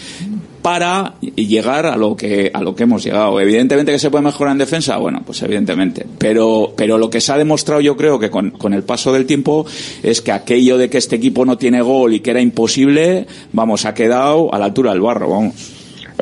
[0.62, 3.40] para llegar a lo que a lo que hemos llegado.
[3.40, 6.06] Evidentemente que se puede mejorar en defensa, bueno, pues evidentemente.
[6.18, 9.26] Pero pero lo que se ha demostrado yo creo que con, con el paso del
[9.26, 9.66] tiempo
[10.02, 13.84] es que aquello de que este equipo no tiene gol y que era imposible, vamos,
[13.84, 15.72] ha quedado a la altura del barro, vamos.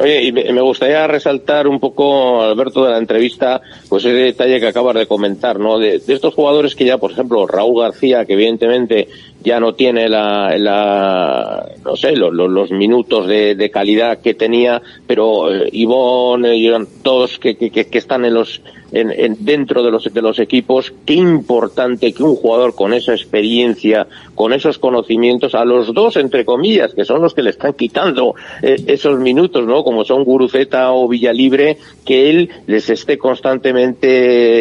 [0.00, 3.60] Oye, y me gustaría resaltar un poco, Alberto, de la entrevista,
[3.90, 5.80] pues ese detalle que acabas de comentar, ¿no?
[5.80, 9.08] De, estos jugadores que ya, por ejemplo, Raúl García, que evidentemente
[9.42, 15.52] ya no tiene la, la no sé, los, los, minutos de, calidad que tenía, pero
[15.52, 18.62] eh, Ivonne, eh, todos que están en los,
[18.92, 23.12] en, en- dentro de los, de los equipos, qué importante que un jugador con esa
[23.12, 27.72] experiencia, con esos conocimientos, a los dos, entre comillas, que son los que le están
[27.72, 29.82] quitando eh, esos minutos, ¿no?
[29.82, 33.79] Como son Guruceta o Villalibre, que él les esté constantemente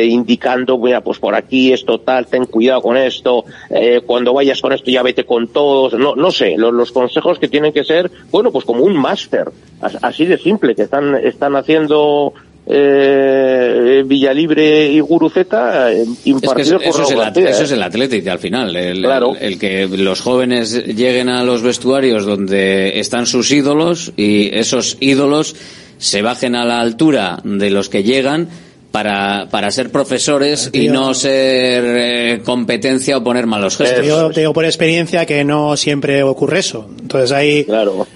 [0.10, 4.74] indicando, mira, pues por aquí esto tal, ten cuidado con esto, eh, cuando vayas con
[4.74, 8.10] esto ya vete con todos, no, no sé, los, los consejos que tienen que ser,
[8.32, 9.46] bueno, pues como un máster,
[9.82, 12.34] as- así de simple, que están, están haciendo
[12.72, 17.66] eh, Villalibre y Guruceta eh, Es que impartidos eso, eso por es el, eso ¿eh?
[17.66, 18.76] es el Athletic al final.
[18.76, 19.36] El, Claro.
[19.40, 24.98] el- el que los jóvenes lleguen a los vestuarios donde están sus ídolos y esos
[25.00, 25.56] ídolos
[25.98, 28.48] se bajen a la altura de los que llegan
[28.92, 34.06] para, para ser profesores y no ser eh, competencia o poner malos gestos.
[34.06, 36.90] Yo te digo por experiencia que no siempre ocurre eso.
[37.00, 37.66] Entonces hay,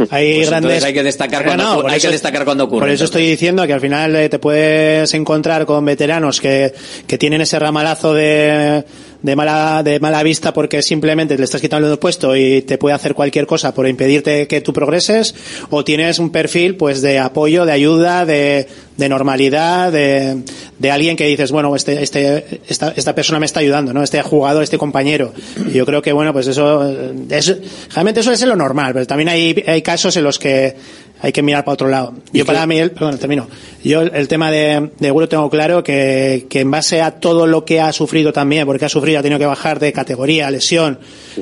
[0.09, 0.51] hay Pues grandes.
[0.51, 3.09] entonces hay que destacar cuando ocurre- por hay que destacar cuando ocurre, Por eso entonces.
[3.21, 6.73] estoy diciendo que al final eh, te puedes encontrar con veteranos que,
[7.05, 8.83] que tienen ese ramalazo de,
[9.23, 12.93] de mala, de mala vista porque simplemente le estás quitando el puesto y te puede
[12.93, 15.33] hacer cualquier cosa por impedirte que tú progreses,
[15.69, 18.67] o tienes un perfil pues de apoyo, de ayuda, de,
[18.97, 20.43] de normalidad, de,
[20.77, 24.03] de alguien que dices, bueno, este, este, esta, esta persona me está ayudando, ¿no?
[24.03, 25.33] Este jugador, este compañero.
[25.67, 27.57] Y yo creo que, bueno, pues eso, eh, es,
[27.93, 30.75] realmente suele ser lo normal, pero también hay, hay casos en los que
[31.21, 32.13] hay que mirar para otro lado.
[32.33, 33.47] Yo para mí, el- perdón, termino.
[33.81, 37.79] Yo el, tema de, de tengo claro que, que en base a todo lo que
[37.79, 40.99] ha sufrido también, porque ha sufrido, ha tenido que bajar de categoría, lesión,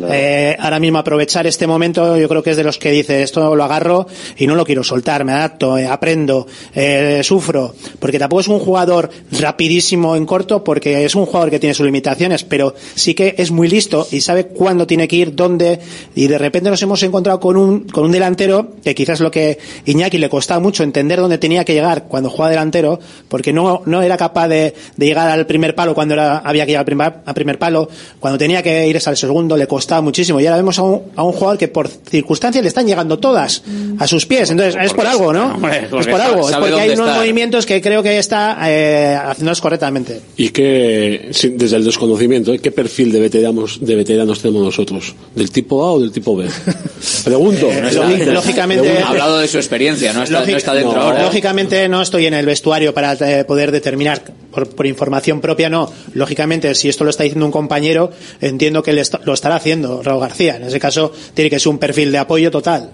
[0.10, 3.56] eh, ahora mismo aprovechar este momento, yo creo que es de los que dice, esto
[3.56, 4.08] lo agarro
[4.38, 8.60] y no lo quiero soltar, me adapto, eh, aprendo, eh, sufro, porque tampoco es un
[8.60, 13.36] jugador rapidísimo en corto, porque es un jugador que tiene sus limitaciones, pero sí que
[13.38, 15.80] es muy listo y sabe cuándo tiene que ir, dónde,
[16.16, 19.58] y de repente nos hemos encontrado con un, con un delantero que quizás lo que
[19.86, 24.02] Iñaki le costaba mucho entender dónde tenía que llegar cuando jugaba delantero, porque no, no
[24.02, 27.14] era capaz de, de llegar al primer palo cuando era- había que llegar al primer,
[27.26, 27.88] al primer palo,
[28.20, 30.40] cuando tenía que irse al segundo le costaba muchísimo.
[30.42, 33.62] Y ahora vemos a un, a un jugador que por circunstancias le están llegando todas
[34.00, 34.50] a sus pies.
[34.50, 35.54] Entonces, es por algo, ¿no?
[35.56, 37.20] Hombre, Es porque por algo, es porque hay unos está.
[37.20, 40.20] movimientos que creo que está eh, haciéndolos correctamente.
[40.36, 42.52] Y que, desde el desconocimiento.
[42.62, 45.14] ¿qué perfil de veteranos, de veteranos tenemos nosotros?
[45.36, 46.48] ¿Del tipo A o del tipo B?
[47.24, 47.68] Pregunto.
[47.72, 51.24] Eh, lógi- lógicamente- Ha hablado de su experiencia, no está, no está dentro No, ahora.
[51.24, 54.22] Lógicamente no estoy en el vestuario para eh, poder determinar
[54.52, 55.92] por, por información propia, no.
[56.14, 60.58] Lógicamente, si esto lo está diciendo un compañero, entiendo que lo estará haciendo Raúl García.
[60.58, 62.92] En ese caso, tiene que ser un perfil de apoyo total.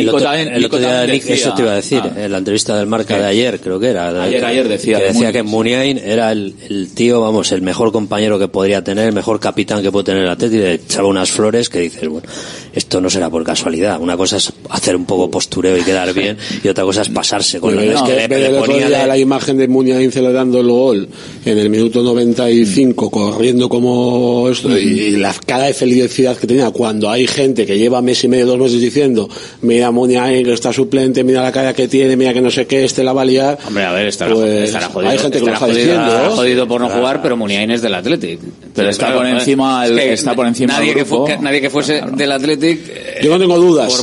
[0.00, 2.12] El otro, también- el otro día, Nick, decía- eso te iba a decir, Ah.
[2.16, 4.22] en la entrevista del Marca de ayer, creo que era.
[4.24, 5.32] Ayer- ayer decía que de decía Muniain.
[5.32, 9.38] que Muniain era el, el tío, vamos, el mejor compañero que podría tener, el mejor
[9.40, 12.26] capitán que puede tener el Atleti, y le echaba unas flores que dices, bueno,
[12.74, 14.00] esto no será por casualidad.
[14.00, 17.60] Una cosa es hacer un poco postureo y quedar bien, y otra cosa es pasarse
[17.60, 21.08] con la es que le- le ponía de- la imagen de Muniain celebrando el gol
[21.44, 27.10] en el minuto 95, corriendo como esto, y la cara de felicidad que tenía cuando
[27.10, 29.28] hay gente que lleva mes y medio, dos meses diciendo,
[29.82, 32.84] mira Muniain que está suplente, mira la cara que tiene, mira que no sé qué,
[32.84, 33.58] este la va a liar.
[33.66, 35.10] Hombre, a ver, estará, Pues, estará jodido.
[35.10, 37.94] hay gente que lo está jodido, diciendo, jodido por no jugar, pero Muniain es del
[37.94, 38.38] Athletic.
[38.74, 41.26] Pero está por encima el- está por encima nadie del que, fu- grupo.
[41.26, 42.80] que- nadie que fuese del Athletic.
[42.88, 43.92] eh, Yo no tengo dudas.
[43.92, 44.00] por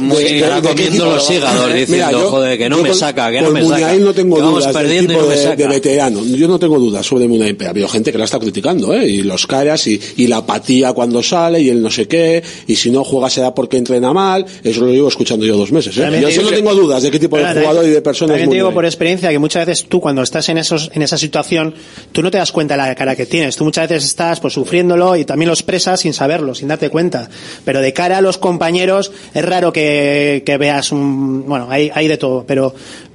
[0.62, 3.74] comiendo los hígados, diciendo, joder, que no me con- saca, que no me saca.
[3.76, 5.56] Muniain no tengo Que dudas del tipo no de, saca.
[5.56, 6.24] de veterano.
[6.26, 9.08] Yo no tengo dudas sobre Muniain, pero ha habido gente que la está criticando, ¿eh?
[9.08, 12.76] Y los caras y, y la apatía cuando sale y el no sé qué, y
[12.76, 14.46] si no juega será porque entrena mal.
[14.64, 16.02] Eso lo llevo escuchando yo dos meses, ¿eh?
[16.32, 18.50] Yo no que- tengo dudas de qué tipo de jugador y de persona es También
[18.50, 21.74] te digo por experiencia que muchas veces tú cuando estás en esos en esa situación
[22.12, 23.56] tú no te das cuenta de la cara que tienes.
[23.56, 27.30] Tú muchas veces estás pues sufriéndolo y también lo expresas sin saberlo, sin darte cuenta.
[27.66, 32.08] Pero de cara a los compañeros es raro que, que veas un bueno hay hay
[32.08, 32.74] de todo, pero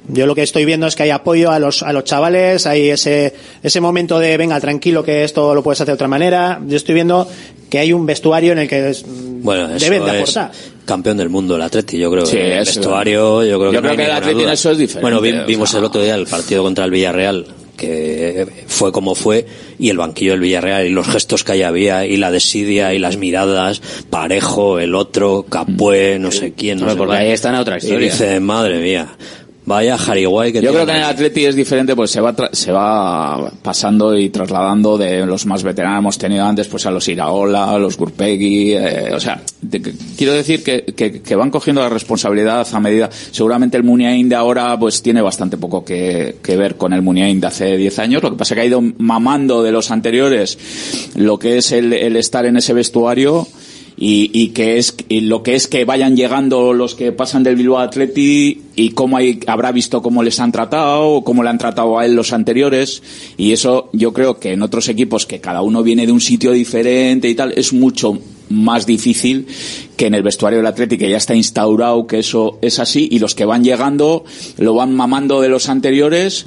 [0.09, 2.91] yo lo que estoy viendo es que hay apoyo a los a los chavales, hay
[2.91, 6.61] ese ese momento de venga tranquilo que esto lo puedes hacer de otra manera.
[6.67, 7.29] Yo estoy viendo
[7.71, 10.53] que hay un vestuario en el que es- Bueno, deben de es aportar.
[10.85, 12.27] campeón del mundo el Atleti, yo creo.
[12.27, 12.81] Sí, el eso.
[12.81, 15.03] vestuario, yo creo Yo que, no creo hay que el Atleti en eso es diferente,
[15.03, 15.79] Bueno, vi- o vimos sea.
[15.81, 19.47] el otro día el partido contra el Villarreal, que fue como fue,
[19.79, 22.99] y el banquillo del Villarreal, y los gestos que ahí había, y la desidia, y
[22.99, 27.57] las miradas, Parejo, el otro, Capué, no sé quién, no sé porque ahí está en
[27.57, 28.11] otra Y historia.
[28.13, 29.09] dice, madre mía,
[29.67, 32.53] vaya jariguay que Yo creo que en el Atleti es diferente, pues se va tra-
[32.53, 37.09] se va pasando y trasladando de los más veteranos hemos tenido antes, pues a los
[37.09, 41.51] Iraola, a los Gurpegui, eh, o sea, de- que- quiero decir que, que, que van
[41.51, 43.09] cogiendo la responsabilidad a medida.
[43.31, 47.41] Seguramente el Muniain de ahora, pues tiene bastante poco que, que ver con el Muniain
[47.41, 48.23] de hace 10 años.
[48.23, 50.59] Lo que pasa es que ha ido mamando de los anteriores
[51.17, 53.47] lo que es el, el estar en ese vestuario
[53.97, 57.79] y, y que es lo que es que vayan llegando los que pasan del Bilbao
[57.79, 61.99] Atleti y cómo hay, habrá visto cómo les han tratado o cómo le han tratado
[61.99, 63.03] a él los anteriores.
[63.37, 66.53] Y eso yo creo que en otros equipos que cada uno viene de un sitio
[66.53, 68.19] diferente y tal es mucho
[68.51, 69.47] más difícil
[69.97, 73.09] que en el vestuario del Atleti que ya está instaurado que eso es así.
[73.11, 74.25] Y los que van llegando
[74.59, 76.47] lo van mamando de los anteriores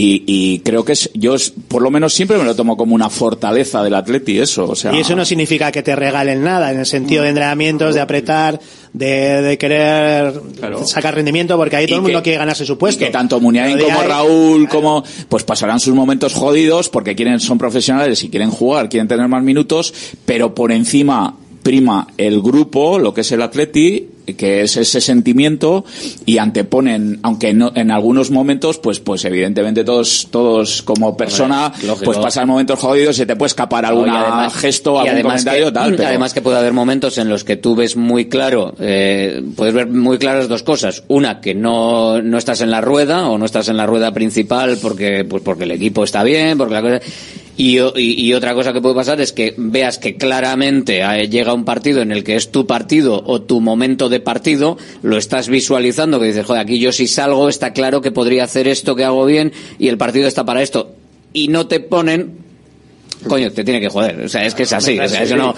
[0.00, 1.34] y, y creo que es, yo
[1.66, 4.94] por lo menos siempre me lo tomo como una fortaleza del Atleti eso, o sea,
[4.94, 8.60] Y eso no significa que te regalen nada, en el sentido de entrenamientos, de apretar,
[8.92, 10.40] de, de querer
[10.84, 13.04] sacar rendimiento, porque ahí todo el mundo quiere ganarse su puesto.
[13.04, 18.22] que tanto Muniain como Raúl como pues pasarán sus momentos jodidos porque quieren son profesionales
[18.22, 19.92] y quieren jugar, quieren tener más minutos,
[20.24, 25.84] pero por encima prima el grupo, lo que es el Atleti, que es ese sentimiento
[26.26, 31.72] y anteponen, aunque no, en algunos momentos, pues, pues evidentemente todos, todos como persona,
[32.04, 35.66] pues pasan momentos jodidos y se te puede escapar algún No, gesto, algún además comentario,
[35.66, 35.96] que, tal.
[35.96, 36.08] Pero...
[36.08, 39.88] Además que puede haber momentos en los que tú ves muy claro, eh, puedes ver
[39.88, 41.04] muy claras dos cosas.
[41.08, 44.78] Una, que no, no estás en la rueda o no estás en la rueda principal
[44.80, 47.00] porque, pues porque el equipo está bien, porque la cosa...
[47.58, 47.92] Y, y-
[48.24, 52.00] y otra cosa que puede pasar es que veas que claramente eh, llega un partido
[52.00, 56.26] en el que es tu partido o tu momento de partido, lo estás visualizando, que
[56.26, 59.52] dices, joder, aquí yo si salgo está claro que podría hacer esto que hago bien
[59.78, 60.94] y el partido está para esto.
[61.32, 62.47] Y no te ponen
[63.26, 64.20] Coño, te tiene que joder.
[64.24, 64.98] O sea, es que es así.
[64.98, 65.54] O sea, eso no,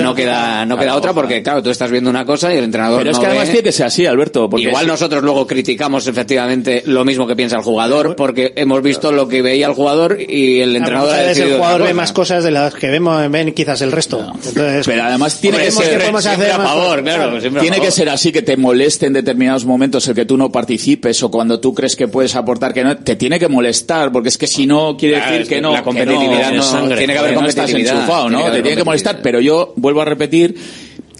[0.00, 2.98] no queda, no queda otra porque, claro, tú estás viendo una cosa y el entrenador
[2.98, 3.52] Pero es no que además ve.
[3.52, 4.48] tiene que ser así, Alberto.
[4.50, 9.12] Porque Igual nosotros luego criticamos efectivamente lo mismo que piensa el jugador porque hemos visto
[9.12, 12.12] lo que veía el jugador y el entrenador Muchas ha decidido el jugador ve más
[12.12, 14.20] cosas de las que vemos, ven quizás el resto.
[14.34, 17.80] Entonces, Pero además tiene que ser siempre hacer a favor, claro, a Tiene favor.
[17.82, 21.30] que ser así que te moleste en determinados momentos el que tú no participes o
[21.30, 24.46] cuando tú crees que puedes aportar que no, te tiene que molestar porque es que
[24.46, 27.03] si no quiere Claro, decir es que que no, la que competitividad no, no- sangre,
[27.06, 28.38] tiene que haber no estás competitividad, enchufado, tiene ¿no?
[28.42, 30.54] que haber te tiene que molestar, pero yo vuelvo a repetir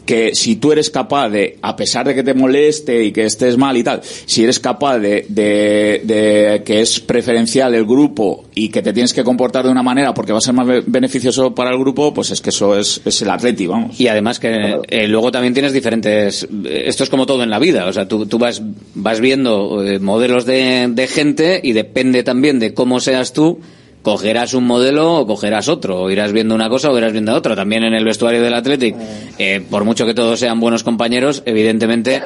[0.04, 3.56] que si tú eres capaz de, a pesar de que te moleste y que estés
[3.56, 8.68] mal y tal, si eres capaz de, de, de que es preferencial el grupo y
[8.68, 11.54] que te tienes que comportar de una manera porque va a ser más be- beneficioso
[11.54, 13.98] para el grupo, pues es que eso es, es el atleti, vamos.
[13.98, 16.46] Y además que eh, luego también tienes diferentes...
[16.70, 18.60] Esto es como todo en la vida, o sea, tú, tú vas,
[18.94, 23.58] vas viendo eh, modelos de, de gente y depende también de cómo seas tú,
[24.04, 27.56] cogerás un modelo o cogerás otro, o irás viendo una cosa o irás viendo otra.
[27.56, 28.94] También en el vestuario del Athletic,
[29.38, 32.22] eh, por mucho que todos sean buenos compañeros, evidentemente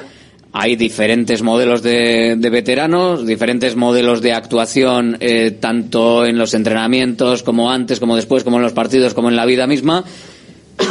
[0.53, 7.45] hay diferentes modelos de, de veteranos, diferentes modelos de actuación, eh, tanto en los entrenamientos
[7.45, 10.05] como antes, como después, como en los partidos, como en la vida misma.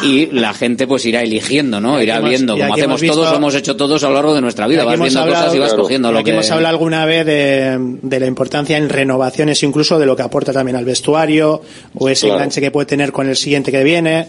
[0.03, 2.01] Y la gente pues irá eligiendo, ¿no?
[2.01, 4.68] Irá hemos- viendo, como hemos todos, lo hemos hecho todos a lo largo de nuestra
[4.68, 4.84] vida.
[4.84, 6.31] Vas viendo hablado- cosas y vas claro, cogiendo lo aquí que...
[6.31, 10.51] hemos hablado alguna vez de, de la importancia en renovaciones, incluso de lo que aporta
[10.51, 11.61] también al vestuario
[11.95, 12.35] o ese Claro.
[12.41, 14.27] enganche que puede tener con el siguiente que viene.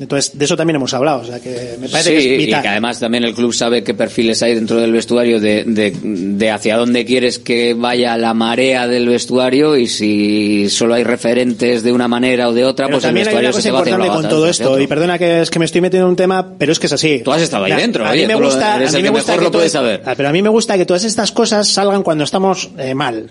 [0.00, 1.20] Entonces, de eso también hemos hablado.
[1.20, 2.62] O sea, que me parece sí, que es y vital.
[2.62, 6.50] que además también el club sabe qué perfiles hay dentro del vestuario, de, de, de
[6.50, 11.92] hacia dónde quieres que vaya la marea del vestuario y si solo hay referentes de
[11.92, 13.72] una manera o de otra, Pero pues el también hay vestuario una se cosa te
[13.72, 16.06] va haciendo importante con la todo esto, y perdona que es que me estoy metiendo
[16.06, 17.20] en un tema, pero es que es así.
[17.22, 19.10] Tú has estado ahí Mira, dentro, a oye, mí me gusta, a el mí me
[19.10, 20.02] gusta mejor que lo puedes saber.
[20.16, 23.30] Pero a mí me gusta que todas estas cosas salgan cuando estamos eh, mal.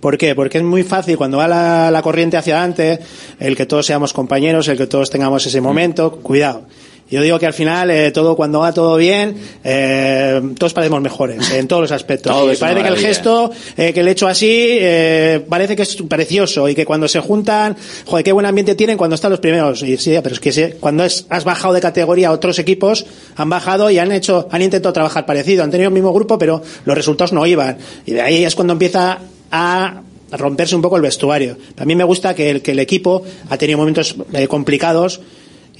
[0.00, 0.34] ¿Por qué?
[0.34, 3.00] Porque es muy fácil cuando va la, la corriente hacia adelante,
[3.38, 6.64] el que todos seamos compañeros, el que todos tengamos ese momento, cuidado.
[7.10, 11.50] Yo digo que al final eh, todo cuando va todo bien, eh, todos parecemos mejores
[11.50, 12.32] en todos los aspectos.
[12.32, 15.82] Todo Y parece que el gesto eh, que le he hecho así eh, parece que
[15.82, 19.40] es precioso y que cuando se juntan, joder, qué buen ambiente tienen cuando están los
[19.40, 19.82] primeros.
[19.82, 23.04] Y sí, pero es que cuando es, has bajado de categoría, otros equipos
[23.34, 26.62] han bajado y han hecho, han intentado trabajar parecido, han tenido el mismo grupo, pero
[26.84, 27.76] los resultados no iban.
[28.06, 29.18] Y de ahí es cuando empieza
[29.50, 30.02] a
[30.32, 31.56] romperse un poco el vestuario.
[31.76, 35.20] A mí me gusta que el, que el equipo ha tenido momentos eh, complicados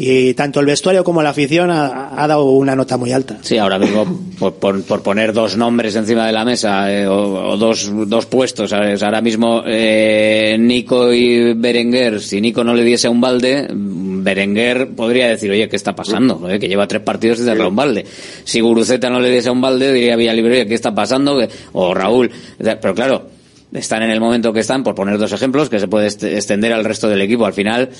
[0.02, 3.36] y tanto el vestuario como la afición ha, ha dado una nota muy alta.
[3.42, 4.06] Sí, ahora mismo,
[4.38, 8.70] por, por- poner dos nombres encima de la mesa, eh, o, o dos, dos puestos,
[8.70, 9.02] ¿sabes?
[9.02, 15.28] ahora mismo eh, Nico y Berenguer, si Nico no le diese un balde, Berenguer podría
[15.28, 16.48] decir, oye, ¿qué está pasando?
[16.50, 18.06] Eh, Que lleva tres partidos y darle un balde.
[18.44, 21.38] Si Guruceta no le diese un balde, diría Villalibre, oye, ¿qué está pasando?
[21.72, 22.30] O Raúl.
[22.58, 23.26] Pero claro,
[23.72, 26.84] están en el momento que están, por poner dos ejemplos, que se puede extender al
[26.84, 27.46] resto del equipo.
[27.46, 27.90] Al final,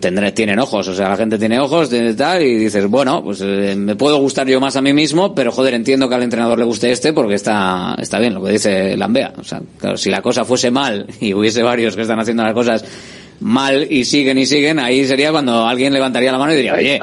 [0.00, 3.74] tendré, tienen ojos, o sea, la gente tiene ojos, tal, y dices, bueno, pues eh,
[3.76, 6.64] me puedo gustar yo más a mí mismo, pero joder, entiendo que al entrenador le
[6.64, 9.34] guste este porque está, está bien, lo que dice Lambea.
[9.38, 9.60] O sea,
[9.96, 12.84] si la cosa fuese mal y hubiese varios que están haciendo las cosas
[13.40, 17.00] mal y siguen y siguen, ahí sería cuando alguien levantaría la mano y diría, oye,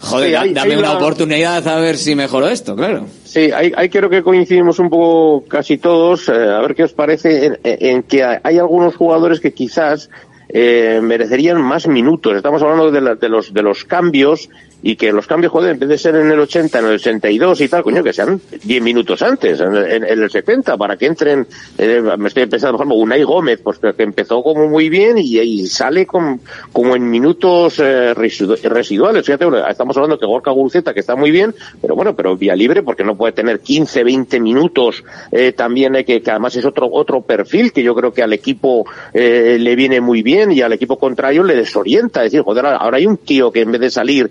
[0.00, 3.06] joder, sí, da- hay- dame hay una oportunidad a ver si mejoro esto, claro.
[3.24, 6.92] Sí, ahí, ahí creo que coincidimos un poco casi todos, eh, a ver qué os
[6.92, 10.08] parece, en, en que hay algunos jugadores que quizás
[10.48, 12.36] eh, merecerían más minutos.
[12.36, 14.48] Estamos hablando de, la- de los de los cambios
[14.88, 17.60] y que los cambios, joder, en vez de ser en el 80, en el 82
[17.60, 20.96] y tal, coño, que sean 10 minutos antes, en, el- en- en el 70, para
[20.96, 21.44] que entren,
[21.76, 25.38] eh, me estoy pensando, por ejemplo, Unai Gómez, pues que empezó como muy bien y,
[25.40, 29.26] y sale como en minutos eh, residu- residuales.
[29.26, 31.52] Fíjate, estamos hablando que Gorka Gurceta, que está muy bien,
[31.82, 35.02] pero bueno, pero vía libre, porque no puede tener 15, 20 minutos,
[35.32, 38.86] eh, también hay que, además es otro, otro perfil que yo creo que al equipo
[39.12, 42.20] eh, le viene muy bien y al equipo contrario le desorienta.
[42.24, 44.30] Es decir, joder, ahora hay un tío que en vez de salir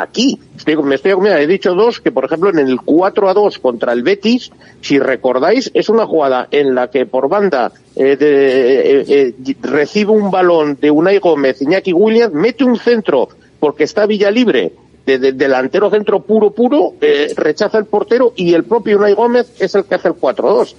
[0.00, 0.38] aquí.
[0.56, 3.58] Estoy, me estoy, mira, he dicho dos, que por ejemplo en el 4 a 2
[3.58, 4.50] contra el Betis,
[4.80, 10.30] si recordáis, es una jugada en la que por banda eh, eh, eh, recibe un
[10.30, 13.28] balón de Unai Gómez, Iñaki Williams, mete un centro
[13.60, 14.72] porque está Villa Libre,
[15.04, 19.52] de, de- delantero centro puro puro, eh, rechaza el portero y el propio Unai Gómez
[19.60, 20.74] es el que hace el 4-2.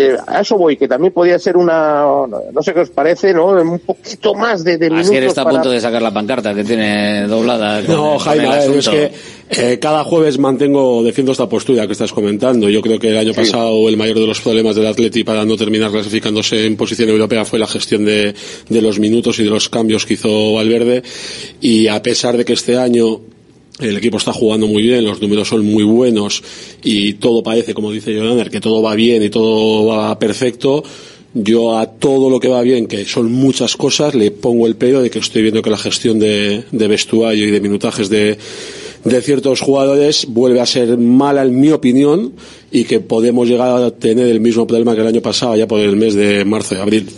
[0.00, 3.48] Eh, a eso voy, que también podía ser una, no sé qué os parece, ¿no?
[3.48, 7.26] Un poquito más de, de minutos está a punto de sacar la pancarta que tiene
[7.26, 7.82] doblada.
[7.82, 9.12] No, con Jaime, es que
[9.50, 12.68] eh, cada jueves mantengo, defiendo esta postura que estás comentando.
[12.70, 15.56] Yo creo que el año pasado el mayor de los problemas del Atleti para no
[15.56, 18.34] terminar clasificándose en posición europea fue la gestión de,
[18.68, 21.02] de los minutos y de los cambios que hizo Valverde.
[21.60, 23.20] Y a pesar de que este año
[23.80, 26.42] el equipo está jugando muy bien, los números son muy buenos
[26.82, 30.82] y todo parece, como dice Jonander, que todo va bien y todo va perfecto.
[31.32, 35.00] Yo a todo lo que va bien, que son muchas cosas, le pongo el pedo
[35.00, 38.36] de que estoy viendo que la gestión de, de vestuario y de minutajes de,
[39.04, 42.32] de ciertos jugadores vuelve a ser mala en mi opinión
[42.70, 45.80] y que podemos llegar a tener el mismo problema que el año pasado ya por
[45.80, 47.08] el mes de marzo y abril.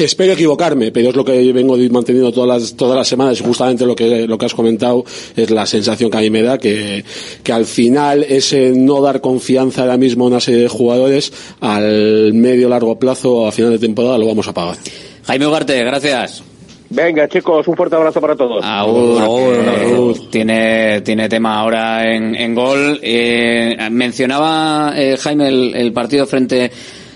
[0.00, 3.84] Espero equivocarme, pero es lo que vengo manteniendo todas las, todas las semanas y justamente
[3.84, 5.04] lo que, lo que has comentado
[5.36, 7.04] es la sensación que a mí me da que,
[7.42, 12.32] que al final ese no dar confianza ahora mismo a una serie de jugadores al
[12.32, 14.76] medio largo plazo a final de temporada lo vamos a pagar.
[15.24, 16.44] Jaime Ugarte, gracias.
[16.88, 18.64] Venga, chicos, un fuerte abrazo para todos.
[18.64, 22.98] Agur, tiene, tiene tema ahora en, en gol.
[23.02, 26.70] Eh, mencionaba eh, Jaime el, el partido frente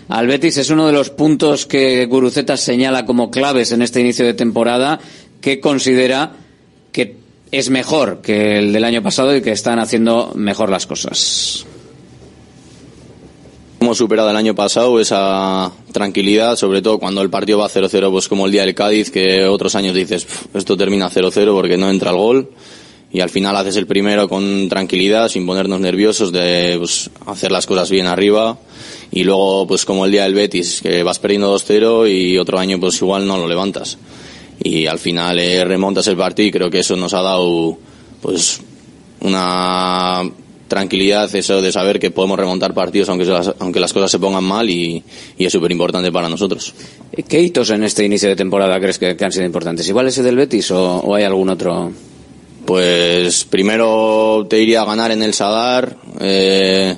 [0.08, 0.56] al Betis.
[0.58, 5.00] Es uno de los puntos que Guruceta señala como claves en este inicio de temporada,
[5.40, 6.32] que considera
[6.92, 7.16] que
[7.50, 11.66] es mejor que el del año pasado y que están haciendo mejor las cosas.
[13.80, 18.28] Hemos superado el año pasado esa tranquilidad, sobre todo cuando el partido va 0-0, pues
[18.28, 21.90] como el día del Cádiz, que otros años dices, "Pf, esto termina 0-0 porque no
[21.90, 22.50] entra el gol.
[23.14, 27.64] Y al final haces el primero con tranquilidad, sin ponernos nerviosos de pues, hacer las
[27.64, 28.58] cosas bien arriba.
[29.12, 32.80] Y luego, pues como el día del Betis, que vas perdiendo 2-0 y otro año
[32.80, 33.98] pues igual no lo levantas.
[34.60, 37.78] Y al final eh, remontas el partido y creo que eso nos ha dado
[38.20, 38.60] pues
[39.20, 40.28] una
[40.66, 44.42] tranquilidad eso de saber que podemos remontar partidos aunque, las, aunque las cosas se pongan
[44.42, 45.04] mal y,
[45.38, 46.74] y es súper importante para nosotros.
[47.28, 49.88] ¿Qué hitos en este inicio de temporada crees que, han sido importantes?
[49.88, 51.92] ¿Igual ese del Betis o hay algún otro?
[52.64, 56.96] Pues primero te iría a ganar en el Sadar, eh,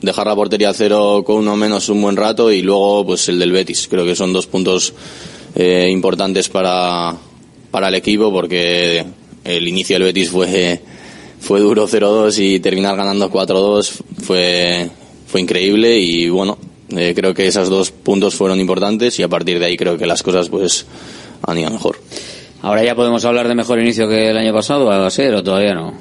[0.00, 3.38] dejar la portería a cero con uno menos un buen rato y luego pues el
[3.38, 3.88] del Betis.
[3.88, 4.94] Creo que son dos puntos
[5.54, 7.14] eh, importantes para,
[7.70, 9.04] para el equipo porque
[9.44, 10.80] el inicio del Betis fue,
[11.40, 13.92] fue duro 0-2 y terminar ganando 4-2
[14.22, 14.88] fue,
[15.26, 16.56] fue increíble y bueno,
[16.90, 20.06] eh, creo que esos dos puntos fueron importantes y a partir de ahí creo que
[20.06, 20.86] las cosas pues
[21.42, 21.98] han ido mejor.
[22.66, 25.40] Ahora ya podemos hablar de mejor inicio que el año pasado, va a ser o
[25.44, 25.94] todavía no.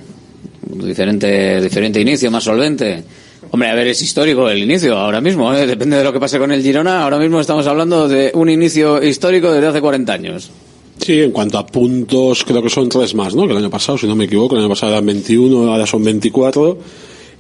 [0.84, 3.04] Diferente, diferente inicio, más solvente.
[3.52, 5.68] Hombre, a ver, es histórico el inicio ahora mismo, ¿eh?
[5.68, 7.04] depende de lo que pase con el Girona.
[7.04, 10.50] Ahora mismo estamos hablando de un inicio histórico desde hace 40 años.
[10.98, 13.46] Sí, en cuanto a puntos, creo que son tres más, ¿no?
[13.46, 16.04] Que el año pasado, si no me equivoco, el año pasado eran 21, ahora son
[16.04, 16.80] 24.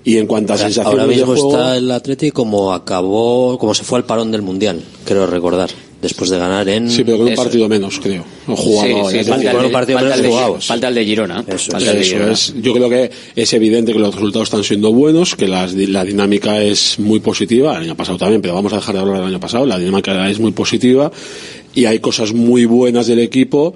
[0.04, 3.74] Y en cuanto a sensaciones ahora mismo de juego, está el Atleti como acabó, como
[3.74, 5.72] se fue al parón del Mundial, creo recordar,
[6.06, 6.90] después de ganar en...
[6.90, 7.44] sí, pero con un Eso.
[7.44, 8.24] partido menos, creo.
[8.48, 10.30] O jugado, Sí, sí, es falta el con de- un partido falta menos el de-
[10.30, 10.66] jugados.
[10.66, 11.44] falta el de Girona.
[11.48, 12.32] Eso, Falta el de eso Girona.
[12.34, 12.54] es.
[12.62, 16.62] Yo creo que es evidente que los resultados están siendo buenos, que las- la dinámica
[16.62, 17.76] es muy positiva.
[17.78, 19.66] El año pasado también, pero vamos a dejar de hablar del año pasado.
[19.66, 21.12] La dinámica es muy positiva
[21.74, 23.74] y hay cosas muy buenas del equipo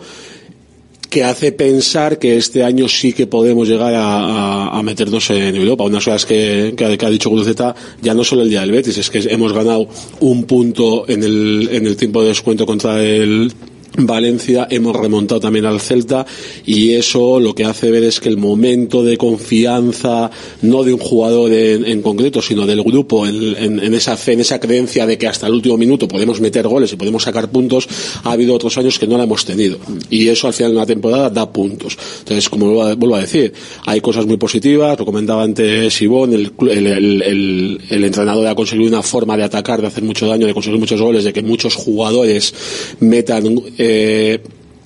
[1.10, 5.56] que hace pensar que este año sí que podemos llegar a, a- a meternos en
[5.56, 5.84] Europa.
[5.84, 9.10] Unas cosas que, que ha, dicho Cruzeta, ya no solo el día del Betis, es
[9.10, 9.88] que hemos ganado
[10.20, 13.52] un punto en el, en el tiempo de descuento contra el
[13.98, 16.26] Valencia, hemos remontado también al Celta
[16.66, 21.00] y eso lo que hace ver es que el momento de confianza, no de un
[21.00, 25.48] jugador en, concreto, sino del grupo, en, esa fe, en esa creencia de que hasta
[25.48, 27.88] el último minuto podemos meter goles y podemos sacar puntos,
[28.24, 29.78] ha habido otros años que no la hemos tenido.
[30.10, 31.98] Y eso al final de una temporada da puntos.
[32.20, 33.54] Entonces, como vuelvo a, decir,
[33.86, 38.88] hay cosas muy positivas, lo comentaba antes clu- el, el- el- el entrenador ha conseguido
[38.90, 41.76] una forma de atacar, de hacer mucho daño, de conseguir muchos goles, de que muchos
[41.76, 42.54] jugadores
[43.00, 43.89] metan eh,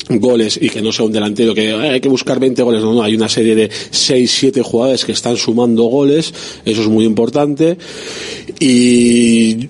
[0.10, 2.94] goles y que no sea un delantero que "Eh, hay que buscar 20 goles, no,
[2.94, 6.34] no, hay una serie de 6, 7 jugadores que están sumando goles,
[6.66, 7.78] eso es muy importante.
[8.60, 9.70] Y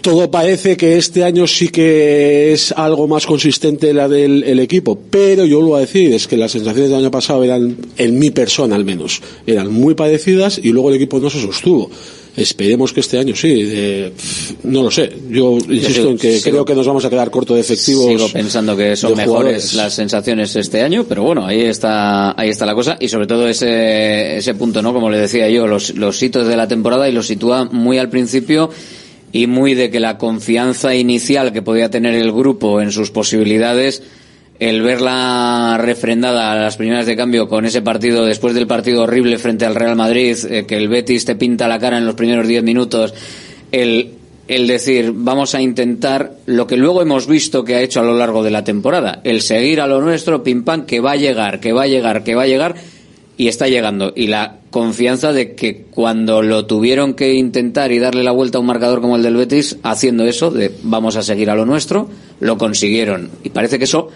[0.00, 4.98] todo parece que este año sí que es algo más consistente la del el equipo,
[5.10, 8.18] pero yo lo voy a decir, es que las sensaciones del año pasado eran, en
[8.18, 11.90] mi persona al menos, eran muy parecidas y luego el equipo no se sostuvo.
[12.38, 14.12] Esperemos que este año sí, eh,
[14.64, 15.10] no lo sé.
[15.30, 18.06] Yo insisto en que creo que nos vamos a quedar corto de efectivos.
[18.06, 19.74] Sigo pensando que son mejores jugadores.
[19.74, 23.48] las sensaciones este año, pero bueno, ahí está, ahí está la cosa y sobre todo
[23.48, 24.92] ese, ese punto, ¿no?
[24.92, 28.08] Como le decía yo, los, los hitos de la temporada y los sitúa muy al
[28.08, 28.70] principio
[29.32, 34.02] y muy de que la confianza inicial que podía tener el grupo en sus posibilidades,
[34.58, 39.38] el verla refrendada a las primeras de cambio con ese partido, después del partido horrible
[39.38, 42.46] frente al Real Madrid, eh, que el Betis te pinta la cara en los primeros
[42.48, 43.14] 10 minutos,
[43.70, 44.14] el,
[44.48, 48.16] el decir, vamos a intentar lo que luego hemos visto que ha hecho a lo
[48.16, 51.60] largo de la temporada, el seguir a lo nuestro, pim pam, que va a llegar,
[51.60, 52.74] que va a llegar, que va a llegar,
[53.36, 54.12] y está llegando.
[54.16, 58.60] Y la confianza de que cuando lo tuvieron que intentar y darle la vuelta a
[58.60, 62.08] un marcador como el del Betis, haciendo eso, de vamos a seguir a lo nuestro,
[62.40, 63.30] lo consiguieron.
[63.44, 64.10] Y parece que eso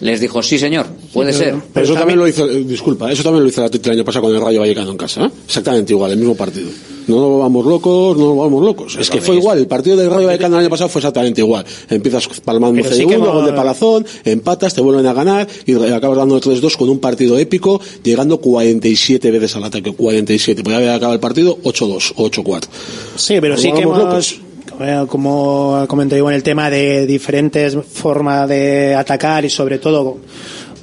[0.00, 1.56] les dijo, sí señor, puede ser.
[1.72, 4.34] Pero eso también lo hizo, eh, disculpa, eso también lo hizo el año pasado con
[4.34, 5.30] el Rayo Vallecano en casa, ¿eh?
[5.46, 6.68] Exactamente igual, el mismo partido.
[7.08, 8.96] No nos vamos locos, no nos vamos locos.
[9.00, 11.64] es que fue igual, el partido del Rayo Vallecano el año pasado fue exactamente igual.
[11.88, 16.40] Empiezas palmando Pero sí gol de palazón, empatas, te vuelven a ganar y acabas dando
[16.40, 20.62] 3-2 con un partido épico, llegando 47 veces al ataque, 47.
[20.62, 22.64] Podría haber acabado el partido 8-2 o 8-4.
[23.16, 24.40] Sí, pero Nos sí que vamos hemos, locos.
[24.80, 30.18] Eh, como comenté en el tema de diferentes formas de atacar y sobre todo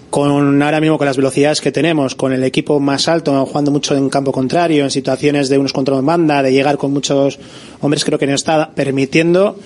[0.09, 3.95] con ahora mismo con las velocidades que tenemos, con el equipo más alto, jugando mucho
[3.95, 7.37] en campo contrario, en situaciones de unos contra en banda, de llegar con muchos
[7.81, 9.57] hombres, creo que nos está permitiendo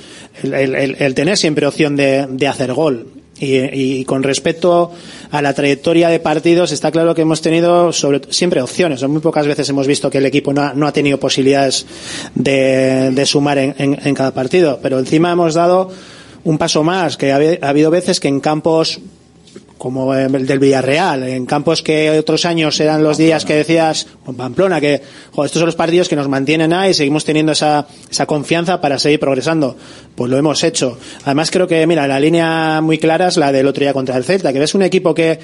[0.41, 3.18] el, tener siempre opción de hacer gol.
[3.39, 3.57] Y,
[4.01, 4.91] y con respecto
[5.31, 9.01] a la trayectoria de partidos, está claro que hemos tenido sobre, siempre opciones.
[9.07, 11.85] Muy pocas veces hemos visto que el equipo no ha, tenido posibilidades
[12.35, 14.79] de, de sumar en, en, en cada partido.
[14.81, 15.89] Pero encima hemos dado
[16.43, 18.99] un paso más, que ha, ha habido veces que en campos
[19.80, 24.35] como el del Villarreal, en campos que otros años eran los días que decías, en
[24.35, 28.26] Pamplona, que estos son los partidos que nos mantienen ahí y seguimos teniendo esa, esa
[28.26, 29.77] confianza para seguir progresando.
[30.15, 30.97] Pues lo hemos hecho.
[31.23, 34.26] Además creo que, mira, la línea muy clara es la del otro día contra el
[34.26, 35.39] Celta, que ves un equipo que,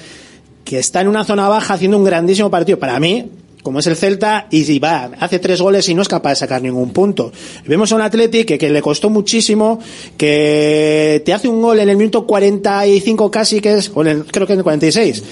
[0.64, 2.78] que está en una zona baja haciendo un grandísimo partido.
[2.78, 3.30] Para mí,
[3.66, 6.62] como es el Celta, y va, hace tres goles y no es capaz de sacar
[6.62, 7.32] ningún punto.
[7.66, 9.80] Vemos a un Athletic que, le costó muchísimo,
[10.16, 14.24] que te hace un gol en el minuto 45 casi, que es, o en el,
[14.26, 15.24] creo que en el 46.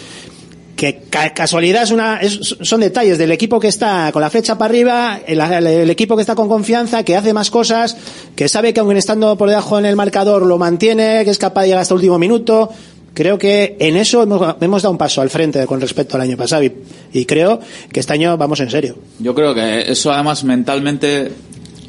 [0.75, 4.59] Que ca casualidad es una, es, son detalles del equipo que está con la flecha
[4.59, 7.97] para arriba, el, el, el, equipo que está con confianza, que hace más cosas,
[8.35, 11.61] que sabe que aunque estando por debajo en el marcador lo mantiene, que es capaz
[11.61, 12.71] de llegar hasta el último minuto
[13.15, 16.37] creo que en eso hemos, hemos, dado un paso al frente con respecto al año
[16.37, 16.63] pasado
[17.13, 17.61] y, creo
[17.91, 18.97] que este año vamos en serio.
[19.19, 21.33] Yo creo que eso además mentalmente,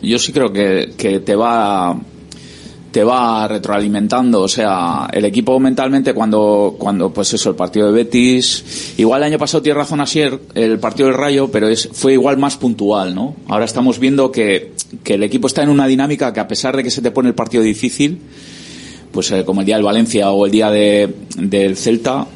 [0.02, 1.98] yo sí creo que, que te va
[2.96, 7.92] te va retroalimentando, o sea, el equipo mentalmente cuando, cuando pues eso, el partido de
[7.92, 12.14] Betis, igual el año pasado tiene razón Asier, el partido del Rayo, pero es, fue
[12.14, 13.36] igual más puntual, ¿no?
[13.50, 14.72] Ahora estamos viendo que,
[15.04, 17.28] que el equipo está en una dinámica que a pesar de que se te pone
[17.28, 18.22] el partido difícil,
[19.16, 22.28] pues eh, como el día del Valencia o el día de, del Celta,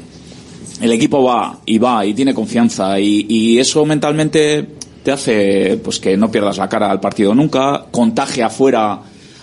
[0.81, 4.65] el equipo va y va y tiene confianza y, eso mentalmente
[5.03, 9.01] te hace pues que no pierdas la cara al partido nunca, contagia afuera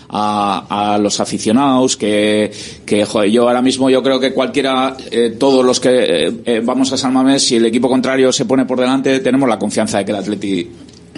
[0.09, 2.51] a, los aficionados que,
[3.07, 6.97] joder, yo ahora mismo yo creo que cualquiera eh, todos los que eh, vamos a
[6.97, 10.17] San si el equipo contrario se pone por delante tenemos la confianza de que el
[10.17, 10.71] Atleti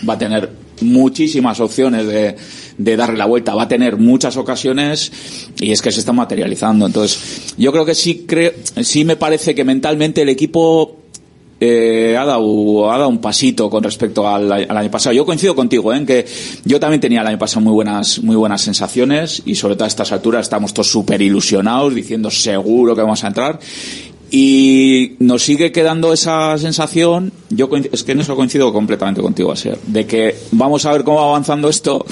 [0.08, 0.50] va a tener
[0.80, 2.34] muchísimas opciones de,
[2.78, 5.12] de darle la vuelta, va a tener muchas ocasiones
[5.60, 6.86] y es que se está materializando.
[6.86, 8.52] Entonces, yo creo que sí creo,
[8.82, 10.96] sí me parece que mentalmente el equipo
[11.60, 15.12] eh, ha, dado, ha dado un pasito con respecto al, año pasado.
[15.12, 15.96] Yo coincido contigo ¿eh?
[15.96, 16.24] en que
[16.64, 19.88] yo también tenía el año pasado muy buenas, muy buenas sensaciones y sobre todo a
[19.88, 23.58] estas alturas estamos todos súper ilusionados diciendo seguro que vamos a entrar
[24.30, 29.78] y nos sigue quedando esa sensación, yo es que en eso coincido completamente contigo, Asier,
[29.86, 32.04] de que vamos a ver cómo va avanzando esto,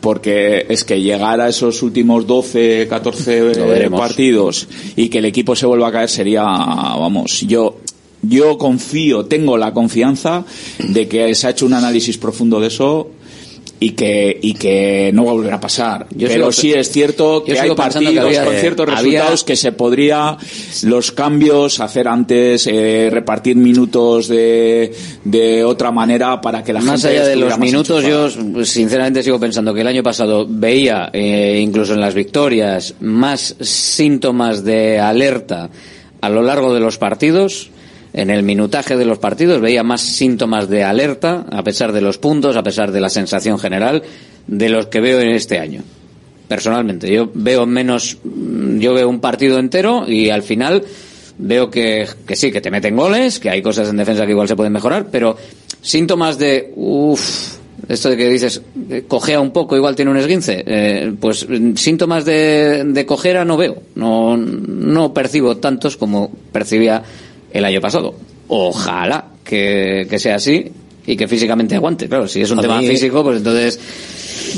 [0.00, 5.66] porque es que llegar a esos últimos 12, 14 partidos y que el equipo se
[5.66, 7.78] vuelva a caer sería, vamos, yo,
[8.22, 10.44] yo confío, tengo la confianza
[10.78, 13.10] de que se ha hecho un análisis profundo de eso
[13.80, 16.06] y que y que no va a volver a pasar.
[16.14, 19.56] Yo Pero sí es cierto que hay partidos que había, con ciertos había, resultados que
[19.56, 20.36] se podría
[20.82, 24.92] los cambios hacer antes, eh, repartir minutos de,
[25.24, 28.28] de otra manera para que la más gente allá de los minutos, yo
[28.64, 34.64] sinceramente sigo pensando que el año pasado veía eh, incluso en las victorias más síntomas
[34.64, 35.70] de alerta
[36.20, 37.70] a lo largo de los partidos
[38.18, 42.18] en el minutaje de los partidos veía más síntomas de alerta, a pesar de los
[42.18, 44.02] puntos, a pesar de la sensación general,
[44.48, 45.82] de los que veo en este año.
[46.48, 50.82] Personalmente, yo veo menos, yo veo un partido entero y al final
[51.38, 54.48] veo que, que sí, que te meten goles, que hay cosas en defensa que igual
[54.48, 55.36] se pueden mejorar, pero
[55.80, 57.58] síntomas de, uff,
[57.88, 58.62] esto de que dices,
[59.06, 61.46] cojea un poco, igual tiene un esguince, eh, pues
[61.76, 67.04] síntomas de, de cojera no veo, no, no percibo tantos como percibía
[67.52, 68.14] el año pasado.
[68.48, 70.70] Ojalá que, que sea así
[71.06, 72.08] y que físicamente aguante.
[72.08, 72.88] Claro, si es un a tema mí...
[72.88, 73.78] físico, pues entonces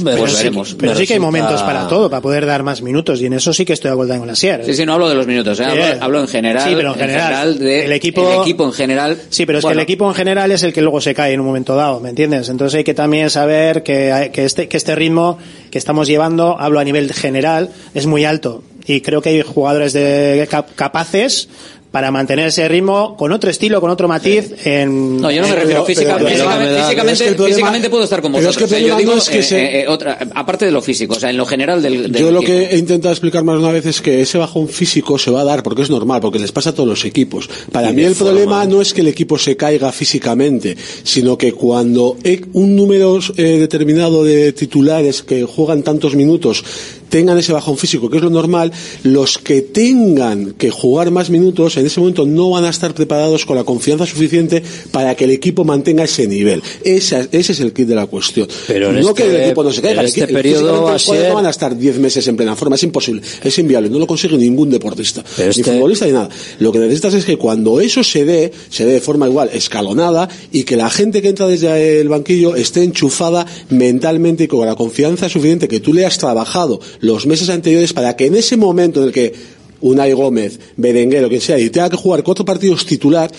[0.04, 0.68] pero pues veremos.
[0.70, 3.34] Sí, pero sí que hay momentos para todo, para poder dar más minutos, y en
[3.34, 4.64] eso sí que estoy de acuerdo con la Sierra.
[4.64, 5.64] Sí, sí, no hablo de los minutos, ¿eh?
[5.64, 6.68] hablo, hablo, en general.
[6.68, 7.20] Sí, pero en general.
[7.20, 9.18] En general de el, equipo, el equipo en general.
[9.30, 9.74] Sí, pero es bueno.
[9.74, 12.00] que el equipo en general es el que luego se cae en un momento dado,
[12.00, 12.48] ¿me entiendes?
[12.48, 15.38] Entonces hay que también saber que, que, este, que este ritmo
[15.70, 18.62] que estamos llevando, hablo a nivel general, es muy alto.
[18.86, 21.48] Y creo que hay jugadores de, capaces
[21.90, 24.54] para mantener ese ritmo con otro estilo, con otro matiz.
[24.64, 26.34] En, no, yo no me refiero físicamente.
[26.34, 28.56] Físicamente, es puedo estar con vosotros.
[28.56, 29.80] Es que o sea, yo digo, es que eh, se...
[29.80, 32.12] eh, otra, aparte de lo físico, o sea, en lo general del.
[32.12, 32.52] del yo lo equipo.
[32.52, 35.44] que he intentado explicar más una vez es que ese bajón físico se va a
[35.44, 37.48] dar porque es normal, porque les pasa a todos los equipos.
[37.72, 38.32] Para y mí el forma.
[38.32, 42.16] problema no es que el equipo se caiga físicamente, sino que cuando
[42.52, 46.64] un número eh, determinado de titulares que juegan tantos minutos
[47.10, 48.72] tengan ese bajón físico, que es lo normal,
[49.02, 53.44] los que tengan que jugar más minutos en ese momento no van a estar preparados
[53.44, 56.62] con la confianza suficiente para que el equipo mantenga ese nivel.
[56.84, 58.48] Ese, ese es el kit de la cuestión.
[58.66, 60.02] Pero no este, que el equipo no se caiga.
[60.02, 61.28] Este periodo los ser...
[61.28, 64.06] no van a estar 10 meses en plena forma, es imposible, es inviable, no lo
[64.06, 65.64] consigue ningún deportista, Pero ni este...
[65.72, 66.28] futbolista ni nada.
[66.60, 70.28] Lo que necesitas es que cuando eso se dé, se dé de forma igual, escalonada,
[70.52, 74.76] y que la gente que entra desde el banquillo esté enchufada mentalmente y con la
[74.76, 79.00] confianza suficiente que tú le has trabajado los meses anteriores para que en ese momento
[79.00, 79.32] en el que
[79.80, 83.30] Unai Gómez, Berenguer o quien sea, y tenga que jugar cuatro partidos titular,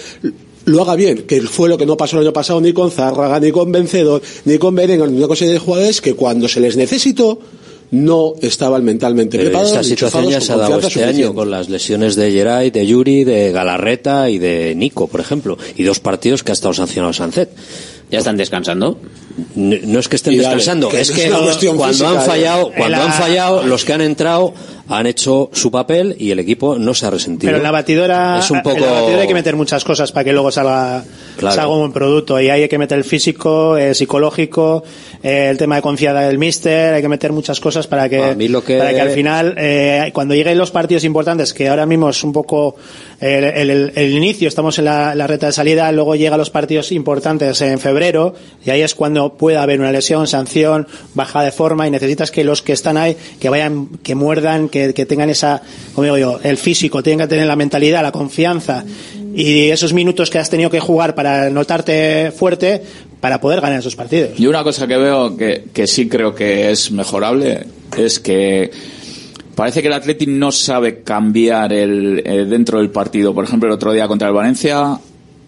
[0.66, 3.40] lo haga bien, que fue lo que no pasó el año pasado ni con Zárraga,
[3.40, 6.76] ni con Vencedor, ni con Berenguer, ni una cosa de jugadores que cuando se les
[6.76, 7.40] necesitó,
[7.92, 9.74] no estaban mentalmente Pero preparados.
[9.74, 13.26] esta situación ya se ha dado este año con las lesiones de Geray, de Yuri,
[13.26, 15.58] de Galarreta y de Nico, por ejemplo.
[15.76, 17.50] Y dos partidos que ha estado sancionado Sánchez.
[18.12, 18.98] ¿Ya están descansando?
[19.56, 22.22] No, no es que estén Y dale, descansando, que es es que cuando física, han
[22.26, 24.54] fallado, cuando la- han fallado, los que han entrado
[24.92, 27.48] han hecho su papel y el equipo no se ha resentido.
[27.50, 30.12] Pero en la batidora, es un poco en la batidora hay que meter muchas cosas
[30.12, 31.04] para que luego salga,
[31.38, 31.56] Claro.
[31.56, 32.40] salga un buen producto.
[32.40, 34.84] Y ahí hay que meter el físico, el psicológico,
[35.24, 38.20] eh, el tema de confianza del míster, hay que meter muchas cosas para que,
[38.78, 42.34] para que al final, eh, cuando lleguen los partidos importantes, que ahora mismo es un
[42.34, 42.76] poco
[43.20, 46.50] el, el- el- el inicio, estamos en la, la reta de salida, luego llegan los
[46.50, 48.34] partidos importantes en febrero,
[48.66, 52.44] y ahí es cuando puede haber una lesión, sanción, baja de forma, y necesitas que
[52.44, 55.62] los que están ahí, que vayan, que muerdan, que, que tengan esa,
[55.94, 58.84] como digo yo, el físico, tengan que tener la mentalidad, la confianza,
[59.34, 62.82] y esos minutos que has tenido que jugar para notarte fuerte,
[63.20, 64.40] para poder ganar esos partidos.
[64.40, 67.66] Y una cosa que veo que, que sí creo que es mejorable
[67.98, 68.72] es que
[69.56, 73.34] parece que el Atleti no sabe cambiar el, eh, dentro del partido.
[73.34, 75.00] Por ejemplo, el otro día contra el Valencia,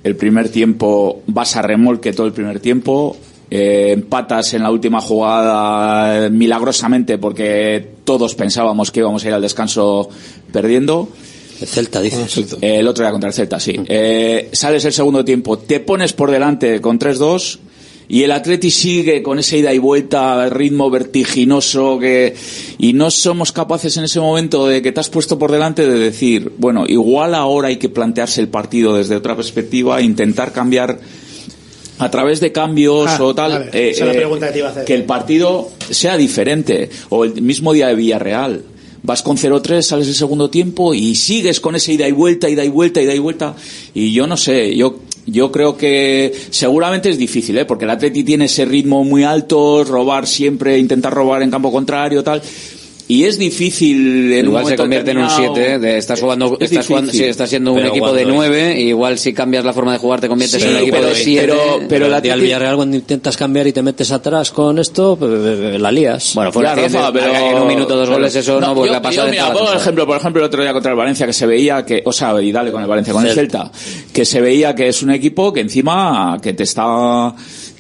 [0.03, 3.17] el primer tiempo vas a remolque todo el primer tiempo.
[3.55, 9.33] Eh, empatas en la última jugada eh, milagrosamente porque todos pensábamos que íbamos a ir
[9.35, 10.09] al descanso
[10.51, 11.07] perdiendo.
[11.61, 12.55] El Celta, dices.
[12.61, 13.75] Eh, el otro día contra el Celta, sí.
[13.85, 17.59] Eh, sales el segundo tiempo, te pones por delante con 3-2
[18.07, 22.33] y el Atleti sigue con esa ida y vuelta, ritmo vertiginoso que
[22.79, 25.99] y no somos capaces en ese momento de que te has puesto por delante de
[25.99, 30.99] decir, bueno, igual ahora hay que plantearse el partido desde otra perspectiva e intentar cambiar
[31.99, 36.17] a través de cambios Ah, o tal eh, eh, que te que el partido sea
[36.17, 36.89] diferente.
[37.09, 38.63] O el mismo día de Villarreal.
[39.05, 42.63] Vas con 0-3 sales el segundo tiempo y sigues con ese ida y vuelta ida
[42.63, 43.53] y vuelta ida y vuelta.
[43.93, 47.65] Y yo no sé yo yo creo que seguramente es difícil ¿eh?
[47.65, 52.23] porque el Atleti tiene ese ritmo muy alto robar siempre intentar robar en campo contrario
[52.23, 52.41] tal
[53.07, 56.19] y es difícil en un igual se momento convierte en un determinado- 7, de estás
[56.21, 59.33] jugando, Es estás, jugando- sí, estás siendo un Pero equipo de cuando- 9, igual si
[59.33, 61.41] cambias la forma de jugar te conviertes Sí, en un equipo pero- de 7.
[61.47, 65.17] pero- pero día del Atleti- Villarreal cuando intentas cambiar y te metes atrás con esto,
[65.21, 66.31] eh, la lías.
[66.35, 69.01] Bueno, fuera de Rafa, pero en un minuto dos goles, eso no, pues yo, la
[69.01, 69.75] pasa yo, mira, la cosa.
[69.77, 72.41] ejemplo, por ejemplo, el otro día contra el Valencia que se veía que, o sea,
[72.41, 73.71] y dale con el Valencia, con el Celta,
[74.13, 77.33] que se veía que es un equipo que encima que te está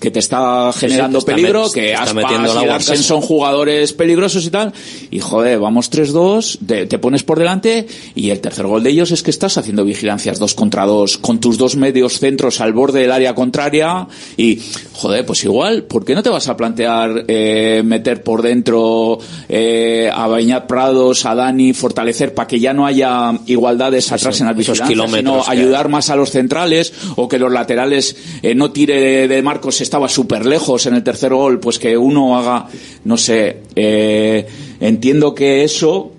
[0.03, 2.25] que te está generando te está peligro, que Aspas
[2.61, 4.73] y Larsen son jugadores peligrosos y tal,
[5.09, 9.11] y joder, vamos 3-2, te, te pones por delante y el tercer gol de ellos
[9.11, 12.99] es que estás haciendo vigilancias dos contra dos con tus dos medios centros al borde
[12.99, 14.05] del área contraria
[14.35, 14.59] y
[14.91, 20.11] joder, pues igual, ¿por qué no te vas a plantear eh, meter por dentro eh,
[20.13, 24.57] a Beñat Prados, a Dani, fortalecer para que ya no haya igualdades atrás en las
[24.57, 29.27] vigilancias, sino ayudar más a los centrales o que los laterales eh, no tire de,
[29.29, 32.65] de Marcos estaba súper lejos en el tercer gol, pues que uno haga,
[33.05, 34.43] no sé, eh,
[34.79, 36.13] entiendo que eso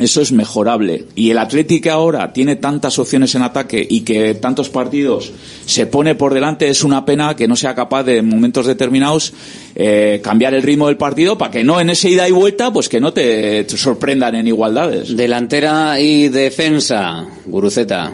[0.00, 1.04] eso es mejorable.
[1.14, 5.30] Y el Atlético ahora tiene tantas opciones en ataque y que tantos partidos
[5.64, 9.32] se pone por delante, es una pena que no sea capaz de en momentos determinados
[9.76, 12.88] eh, cambiar el ritmo del partido para que no en ese ida y vuelta, pues
[12.88, 15.16] que no te, te sorprendan en igualdades.
[15.16, 18.12] Delantera y defensa, Guruceta,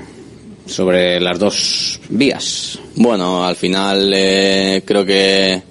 [0.71, 2.79] sobre las dos vías.
[2.95, 5.63] Bueno, al final eh, creo que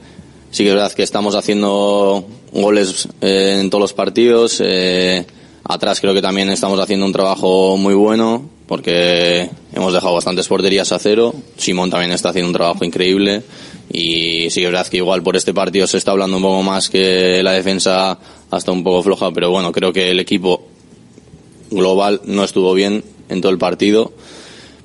[0.51, 4.61] sí que es verdad que estamos haciendo goles eh, en todos los partidos.
[4.63, 5.25] eh,
[5.63, 10.91] atrás creo que también estamos haciendo un trabajo muy bueno porque hemos dejado bastantes porterías
[10.91, 11.33] a cero.
[11.57, 13.43] Simón también está haciendo un trabajo increíble
[13.91, 16.61] y sí que es verdad que igual por este partido se está hablando un poco
[16.61, 18.19] más que la defensa
[18.51, 20.67] hasta un poco floja, pero bueno, creo que el equipo
[21.71, 24.11] global no estuvo bien en todo el partido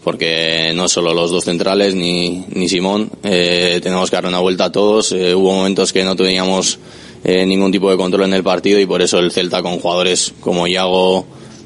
[0.05, 4.66] porque no solo los dos centrales ni, ni Simón, eh, tenemos que dar una vuelta
[4.66, 5.10] a todos.
[5.12, 6.78] Eh, hubo momentos que no teníamos
[7.24, 10.35] eh, ningún tipo de control en el partido y por eso el Celta con jugadores
[10.40, 11.24] como Iago,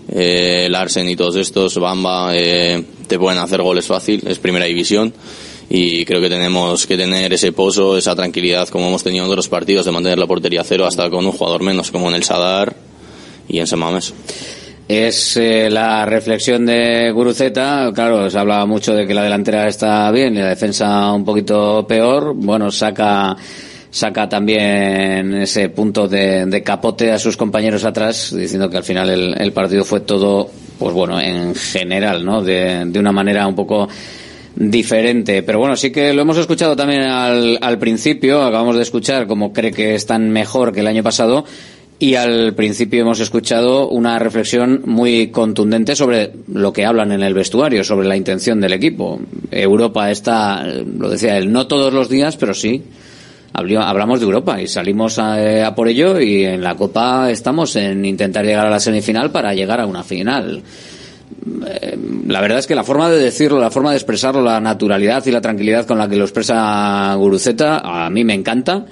[0.08, 5.12] eh, Larsen y todos estos, Bamba, eh, te pueden hacer goles fácil, es primera división.
[5.68, 9.48] Y creo que tenemos que tener ese pozo, esa tranquilidad como hemos tenido en otros
[9.48, 12.74] partidos de mantener la portería cero hasta con un jugador menos como en el Sadar
[13.48, 14.14] y en Semames.
[14.88, 17.92] Es eh, la reflexión de Guruceta.
[17.94, 21.86] Claro, se hablaba mucho de que la delantera está bien y la defensa un poquito
[21.86, 22.32] peor.
[22.34, 23.36] Bueno, saca
[23.90, 29.40] saca también ese punto de, capote a sus compañeros atrás, diciendo que al final el,
[29.40, 32.42] el partido fue todo, pues bueno, en general, ¿no?
[32.42, 33.88] De, de una manera un poco
[34.54, 35.42] diferente.
[35.42, 39.52] Pero bueno, sí que lo hemos escuchado también al, al principio, acabamos de escuchar cómo
[39.52, 41.44] cree que están mejor que el año pasado.
[42.00, 47.34] Y al principio hemos escuchado una reflexión muy contundente sobre lo que hablan en el
[47.34, 49.20] vestuario, sobre la intención del equipo.
[49.50, 52.82] Europa está, lo decía él, no todos los días, pero sí.
[53.52, 58.04] Hablamos de Europa y salimos a, a por ello y en la Copa estamos en
[58.04, 60.62] intentar llegar a la semifinal para llegar a una final
[61.66, 65.24] eh, la verdad es que la forma de decirlo, la forma de expresarlo, la naturalidad
[65.26, 68.84] y la tranquilidad con la que lo expresa Guruceta, a mí me encanta.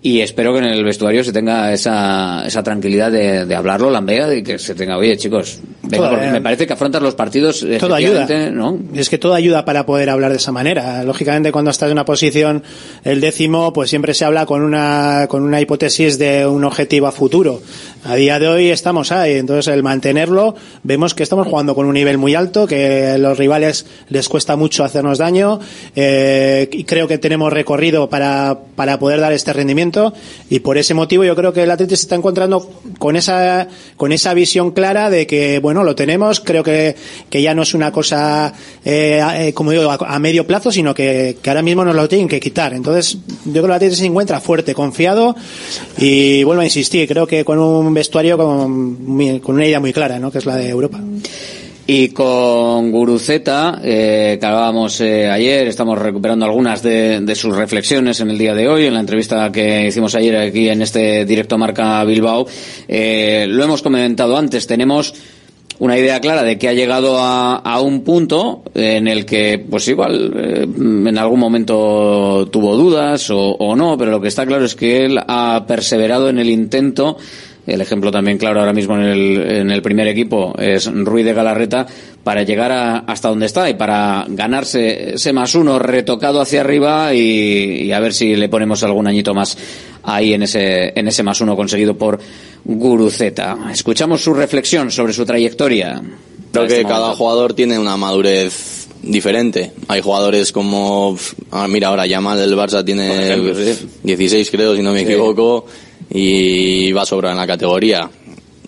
[0.00, 4.32] Y espero que en el vestuario se tenga esa, esa tranquilidad de, de hablarlo, Lambea,
[4.32, 7.66] y que se tenga, oye chicos, venga, porque me parece que afrontas los partidos.
[7.80, 8.28] Todo ayuda.
[8.52, 8.78] ¿no?
[8.94, 11.02] Es que todo ayuda para poder hablar de esa manera.
[11.02, 12.62] Lógicamente, cuando estás en una posición,
[13.02, 17.12] el décimo, pues siempre se habla con una, con una hipótesis de un objetivo a
[17.12, 17.60] futuro.
[18.04, 20.54] A día de hoy estamos ahí, entonces el mantenerlo,
[20.84, 24.54] vemos que estamos jugando con un nivel muy alto, que a los rivales les cuesta
[24.54, 25.58] mucho hacernos daño,
[25.96, 30.14] eh, y creo que tenemos recorrido para, para poder dar este rendimiento,
[30.48, 32.70] y por ese motivo yo creo que el Atlético se está encontrando
[33.00, 33.66] con esa,
[33.96, 36.94] con esa visión clara de que, bueno, lo tenemos, creo que,
[37.28, 38.54] que ya no es una cosa,
[38.84, 42.28] eh, eh, como digo, a, medio plazo, sino que, que ahora mismo nos lo tienen
[42.28, 42.74] que quitar.
[42.74, 45.34] Entonces, yo creo que el Atlético se encuentra fuerte, confiado,
[45.96, 49.92] y vuelvo a insistir, creo que con un vestuario con, muy- con una idea muy
[49.92, 50.30] clara, ¿no?
[50.30, 51.00] Que es la de Europa.
[51.90, 58.20] Y con Guruceta, eh, que hablábamos eh, ayer, estamos recuperando algunas de, de sus reflexiones
[58.20, 61.56] en el día de hoy, en la entrevista que hicimos ayer aquí en este directo
[61.56, 62.46] Marca Bilbao.
[62.86, 65.14] Eh, lo hemos comentado antes, tenemos
[65.78, 69.88] una idea clara de que ha llegado a, a un punto en el que, pues
[69.88, 74.66] igual, eh, en algún momento tuvo dudas o, o no, pero lo que está claro
[74.66, 77.16] es que él ha perseverado en el intento
[77.68, 81.34] el ejemplo también claro ahora mismo en el, en el primer equipo es Ruiz de
[81.34, 81.86] Galarreta
[82.24, 87.14] para llegar a- hasta donde está y para ganarse ese más uno retocado hacia arriba
[87.14, 89.56] y, y a ver si le ponemos algún añito más
[90.02, 92.18] ahí en ese, en ese más uno conseguido por
[92.64, 93.56] Guruceta.
[93.72, 96.00] Escuchamos su reflexión sobre su trayectoria.
[96.52, 97.16] Creo Este que cada momento.
[97.16, 99.72] jugador tiene una madurez diferente.
[99.88, 101.16] Hay jugadores como,
[101.50, 103.88] ah, mira ahora Yamal del Barça tiene Por ejemplo, sí.
[104.02, 105.04] 16 creo, si no me Sí.
[105.06, 105.66] equivoco,
[106.10, 108.10] y va a sobrar en la categoría.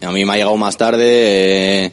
[0.02, 1.92] A mí me ha llegado más tarde, eh,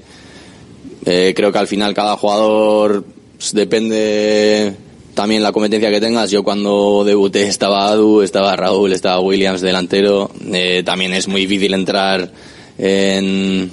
[1.05, 3.03] eh, creo que al final cada jugador
[3.37, 4.73] pues, depende
[5.13, 6.31] también la competencia que tengas.
[6.31, 10.31] Yo cuando debuté estaba Adu, estaba Raúl, estaba Williams delantero.
[10.53, 12.31] Eh, también es muy difícil entrar
[12.77, 13.71] en,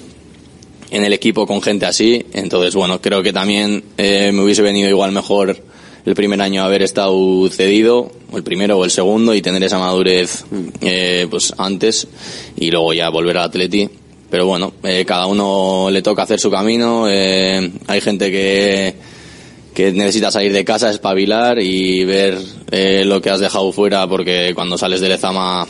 [0.91, 2.25] en el equipo con gente así.
[2.33, 5.57] Entonces, bueno, creo que también me hubiese venido igual mejor
[6.07, 9.79] el primer año haber estado cedido, o el primero o el segundo, y tener esa
[9.79, 10.45] madurez
[10.81, 12.07] eh, pues antes
[12.57, 13.89] y luego ya volver al Atleti.
[14.31, 17.07] Pero bueno, eh, cada uno le toca hacer su camino.
[17.09, 18.95] eh, hay gente que,
[19.73, 22.39] que necesita salir de casa, espabilar y ver
[22.71, 25.67] eh, lo que has dejado fuera, porque cuando sales de Lezama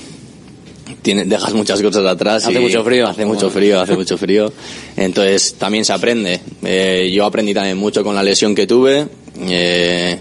[1.02, 2.46] tiene- dejas muchas cosas atrás.
[2.46, 3.06] Hace y mucho frío.
[3.06, 4.50] Hace mucho frío, hace mucho frío.
[4.96, 6.40] Entonces también se aprende.
[6.64, 9.06] Eh, yo aprendí también mucho con la lesión que tuve.
[9.46, 10.18] Eh,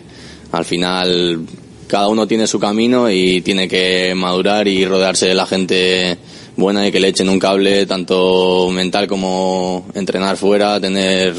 [0.53, 1.39] al final
[1.87, 6.17] cada uno tiene su camino y tiene que madurar y rodearse de la gente
[6.55, 11.33] buena y que le echen un cable tanto mental como entrenar fuera, tener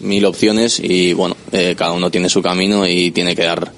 [0.00, 3.72] mil opciones y bueno, eh, cada uno tiene su camino y tiene que dar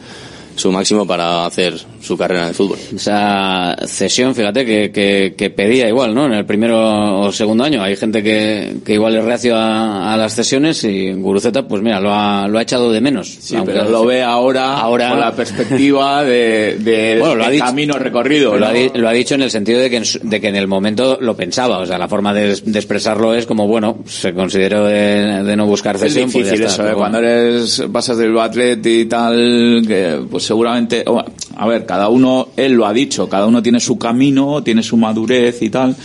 [0.57, 2.79] su máximo para hacer su carrera el fútbol.
[2.95, 6.27] Esa cesión, fíjate, que, que, que pedía igual, ¿no?
[6.27, 7.83] En el primero o segundo año.
[7.83, 12.01] Hay gente que, que igual es reacio a, a las cesiones y Guruceta, pues mira,
[12.01, 13.29] lo ha, lo ha echado de menos.
[13.41, 17.65] Sí, pero lo ve ahora, Ahora- con la perspectiva de, de Bueno, lo ha dicho-
[17.65, 18.57] camino recorrido.
[18.57, 20.57] Lo, ha, di- lo ha dicho en el sentido de que en, de que en
[20.57, 21.79] el momento lo pensaba.
[21.79, 25.67] O sea, la forma de, de expresarlo es como, bueno, se consideró de, de no
[25.67, 26.31] buscar Es cesión.
[26.31, 26.95] pues ya difícil está, eso, ¿eh?
[26.95, 31.23] cuando eres pasas del Atlet y tal, que pues seguramente, o,
[31.57, 34.99] a ver, cada uno, él lo ha dicho, cada uno tiene su camino, tiene su
[34.99, 35.97] madurez y tal,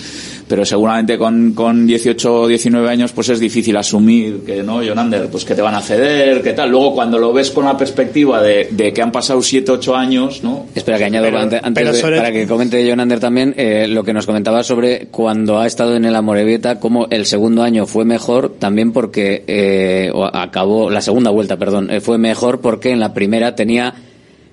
[0.47, 5.27] pero seguramente con, con 18 o 19 años pues es difícil asumir que no, Jonander,
[5.29, 6.69] pues que te van a ceder, que tal.
[6.71, 10.43] Luego cuando lo ves con la perspectiva de, de que han pasado 7, 8 años,
[10.43, 10.65] ¿no?
[10.75, 14.03] Espera que añado Pero- antes pero de- sobre- para que comente Jonander también eh, lo
[14.05, 18.05] que nos comentaba sobre cuando ha estado en el Amorebieta, cómo el segundo año fue
[18.05, 22.99] mejor, también porque eh, o acabó, la segunda vuelta, perdón, eh, fue mejor porque en
[23.01, 23.93] la primera tenía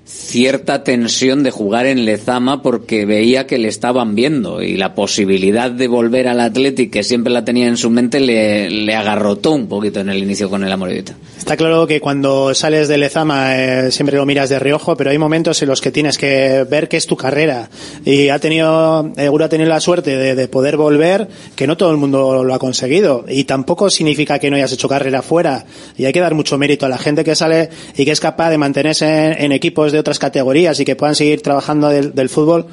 [0.09, 5.69] cierta tensión de jugar en Lezama porque veía que le estaban viendo y la posibilidad
[5.69, 9.67] de volver al Athletic que siempre la tenía en su mente le, le agarrotó un
[9.67, 11.15] poquito en el inicio con el Amorebieta.
[11.39, 15.17] Está claro que cuando sales de Lezama eh, siempre lo miras de reojo, pero hay
[15.17, 17.69] momentos en los que tienes que ver que es tu carrera.
[18.05, 21.91] Y ha tenido, Eguro ha tenido la suerte de, de poder volver, que no todo
[21.91, 23.25] el mundo lo ha conseguido.
[23.27, 25.65] Y tampoco significa que no hayas hecho carrera fuera.
[25.97, 28.49] Y hay que dar mucho mérito a la gente que sale y que es capaz
[28.49, 32.67] de mantenerse en, equipos de otras categorías y que puedan seguir trabajando del, fútbol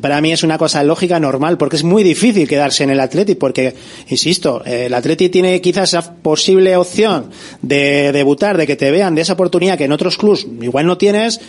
[0.00, 3.36] para mí es una cosa lógica, normal, porque es muy difícil quedarse en el Atleti,
[3.36, 3.74] porque,
[4.08, 7.30] insisto, el Atleti tiene quizás esa posible opción
[7.62, 10.98] de debutar, de que te vean, de esa oportunidad que en otros clubs igual no
[10.98, 11.40] tienes,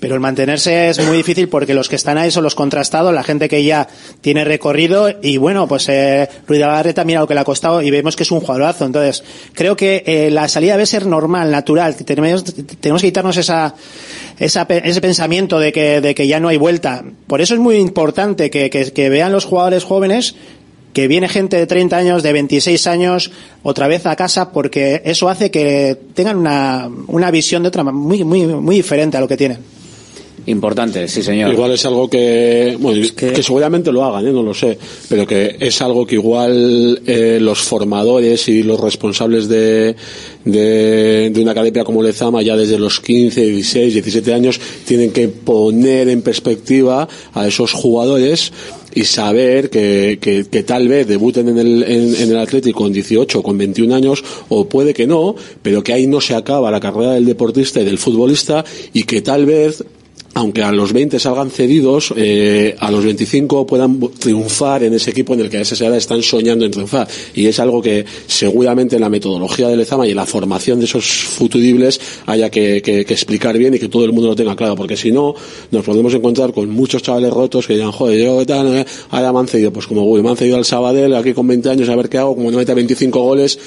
[0.00, 3.22] pero el mantenerse es muy difícil porque los que están ahí son los contrastados, la
[3.22, 3.86] gente que ya
[4.22, 7.90] tiene recorrido y bueno, pues eh, Ruiz Garreta mira lo que le ha costado y
[7.90, 8.86] vemos que es un jugadorazo.
[8.86, 9.22] Entonces,
[9.52, 11.94] creo que eh, la salida debe ser normal, natural.
[11.96, 12.44] Tenemos,
[12.80, 13.74] tenemos que quitarnos esa,
[14.38, 17.04] esa ese pensamiento de que, de que ya no hay vuelta.
[17.26, 20.34] Por eso es muy importante que, vean los jugadores jóvenes
[20.94, 23.30] que viene gente de 30 años, de 26 años,
[23.62, 28.24] otra vez a casa, porque eso hace que tengan una, una visión de otra muy,
[28.24, 29.79] muy, muy diferente a lo que tienen.
[30.50, 31.52] Importante, sí señor.
[31.52, 33.42] Igual es algo que, bueno, que...
[33.42, 34.32] seguramente lo hagan, ¿eh?
[34.32, 34.76] no lo sé,
[35.08, 39.94] pero que es algo que igual eh, los formadores y los responsables de,
[40.44, 45.28] de, de una academia como Lezama ya desde los 15, 16, 17 años tienen que
[45.28, 48.52] poner en perspectiva a esos jugadores
[48.94, 52.92] y saber que, que, que tal vez debuten en el, en, en el Atlético con
[52.92, 56.80] 18 con 21 años o puede que no, pero que ahí no se acaba la
[56.80, 59.84] carrera del deportista y del futbolista y que tal vez
[60.40, 65.34] aunque a los 20 salgan cedidos, eh, a los 25 puedan triunfar en ese equipo
[65.34, 67.06] en el que a esa edad están soñando en triunfar.
[67.34, 70.86] Y es algo que seguramente en la metodología de Lezama y en la formación de
[70.86, 74.96] esos futuribles haya que, explicar bien y que todo el mundo lo tenga claro, porque
[74.96, 75.34] si no,
[75.70, 79.40] nos podemos encontrar con muchos chavales rotos que dirán, joder, yo tal, eh, ahora me
[79.40, 81.96] han cedido, pues como voy, me han cedido al Sabadell, aquí con 20 años, a
[81.96, 83.58] ver qué hago, como no meta 25 goles,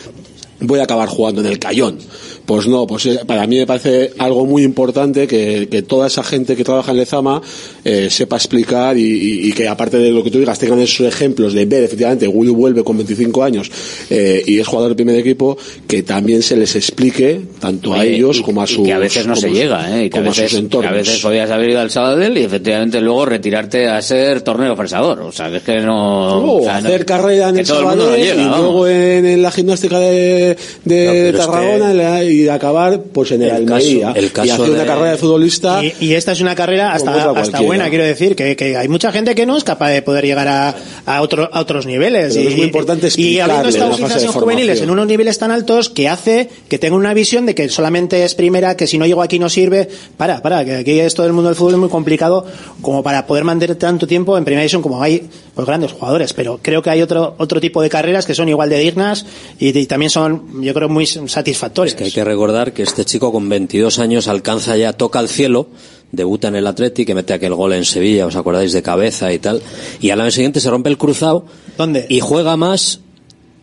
[0.59, 1.99] voy a acabar jugando en el Cayón.
[2.45, 6.23] Pues no, pues eh, para mí me parece algo muy importante que, que toda esa
[6.23, 7.41] gente que trabaja en Lezama
[7.85, 11.07] eh, sepa explicar y, y- y que aparte de lo que tú digas tengan esos
[11.07, 13.71] ejemplos de ver efectivamente Willy vuelve con 25 años
[14.09, 15.57] eh, y es jugador del primer equipo
[15.87, 19.35] que también se les explique tanto a ellos como a sus que a veces no
[19.37, 20.05] se llega, ¿eh?
[20.05, 20.91] Y que como a veces, sus entornos.
[20.91, 24.75] que a veces podías haber ido al Sabadell y efectivamente luego retirarte a ser torneo
[24.75, 25.21] fresador.
[25.21, 26.39] O sea, es que no...
[26.43, 29.25] O o sea, no- hacer carrera en el mundo no Sabadell llega, y luego en,
[29.25, 31.93] en la gimnástica de, de pero es Tarragona que-
[32.33, 35.83] y acabar pues en el, El Almería caso- el y hacer una carrera de futbolista
[35.83, 37.11] Y, y esta es una carrera hasta,
[37.41, 40.25] hasta buena, quiero decir, que, que hay mucha gente que no es capaz de poder
[40.25, 42.33] llegar a, a, otro- a otros niveles.
[42.35, 45.51] Pero y, es muy importante y habiendo estado quizás en juveniles en unos niveles tan
[45.51, 49.05] altos que hace que tenga una visión de que solamente es primera, que si no
[49.05, 49.87] llego aquí no sirve.
[50.17, 52.45] Para, para, que aquí esto del mundo del fútbol es muy complicado
[52.81, 56.33] como para poder mantener tanto tiempo en primera división como hay pues grandes jugadores.
[56.33, 59.25] Pero creo que hay otro, otro tipo de carreras que son igual de dignas
[59.59, 61.95] y, y también son, yo creo, muy satisfactorias.
[61.95, 65.67] que hay que recordar que este chico con 22 años alcanza ya, toca el cielo,
[66.11, 69.39] debuta en el Atleti, que mete aquel gol en Sevilla, os acordáis de cabeza y
[69.39, 69.61] tal,
[69.99, 71.45] y al año siguiente se rompe el cruzado
[71.77, 72.05] ¿Dónde?
[72.07, 72.99] y juega más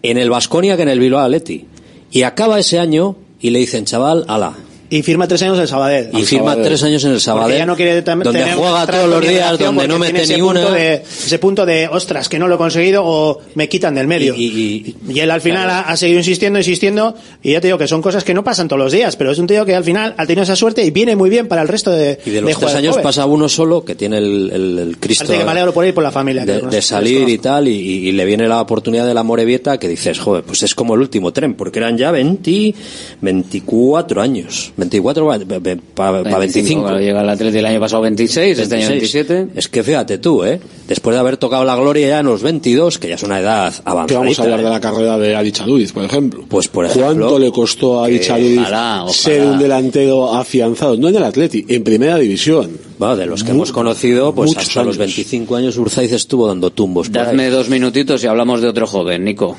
[0.03, 1.67] en el Vasconia que en el Bilbao Atleti.
[2.11, 4.55] Y acaba ese año y le dicen, chaval, ala.
[4.91, 6.11] Y firma tres años en el Sabadell.
[6.13, 9.09] Y firma tres años en el Sabadell, Porque ya no quiere donde tener juega todos
[9.09, 10.71] los días, donde no mete ni ese punto una.
[10.73, 14.35] De, ese punto de, ostras, que no lo he conseguido o me quitan del medio.
[14.35, 18.03] Y, él al final ha, ha seguido insistiendo, insistiendo, y ya te digo que son
[18.03, 20.27] cosas que no pasan todos los días, pero es un tío que al final ha
[20.27, 22.57] tenido esa suerte y viene muy bien para el resto de, Y de los tres
[22.57, 23.05] jugadores años jóvenes.
[23.05, 25.93] pasa uno solo, que tiene el, el, el Cristo Parece que me alegro por y
[25.93, 26.45] por la familia.
[26.45, 29.79] de, de salir y tal, y, y- y le viene la oportunidad de la Morevieta
[29.79, 32.75] que dices, joder, pues es como el último tren, porque eran ya 20,
[33.21, 34.73] 24 años.
[34.81, 35.27] 24
[35.95, 36.83] para 25.
[36.83, 39.49] claro, llega el Atleti el año pasado 26, este año 27.
[39.55, 40.61] Es que fíjate tú, ¿eh?
[40.89, 43.73] Después de haber tocado la gloria ya en los 22, que ya es una edad
[43.85, 44.07] avanzada.
[44.07, 46.45] que vamos a hablar de la carrera de Adi Chaludiz, por ejemplo.
[46.49, 47.29] Pues por ejemplo.
[47.29, 49.13] ¿Cuánto le costó a Adi que Chaludiz ojalá, ojalá.
[49.13, 50.97] ser un delantero afianzado?
[50.97, 52.71] No en el Atleti, en primera división.
[52.99, 54.99] Bueno, de los que hemos conocido, pues hasta los años.
[54.99, 57.11] 25 años Urzaiz estuvo dando tumbos.
[57.13, 59.57] Dadme dos minutitos y hablamos de otro joven, Nico.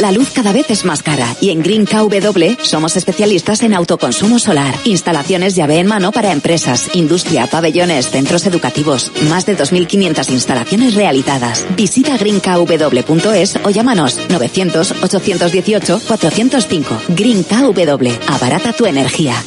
[0.00, 4.38] La luz cada vez es más cara y en Green KW somos especialistas en autoconsumo
[4.38, 10.94] solar, instalaciones llave en mano para empresas, industria, pabellones, centros educativos, más de 2.500 instalaciones
[10.94, 11.66] realizadas.
[11.76, 16.84] Visita greenkw.es o llámanos 900-818-405.
[17.08, 19.42] Green KW, abarata tu energía.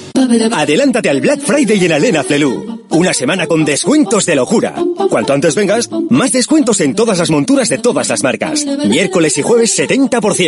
[0.52, 2.80] Adelántate al Black Friday en Alena Flelu.
[2.90, 4.74] Una semana con descuentos de locura.
[5.10, 8.66] Cuanto antes vengas, más descuentos en todas las monturas de todas las marcas.
[8.66, 10.39] Miércoles y jueves 70%.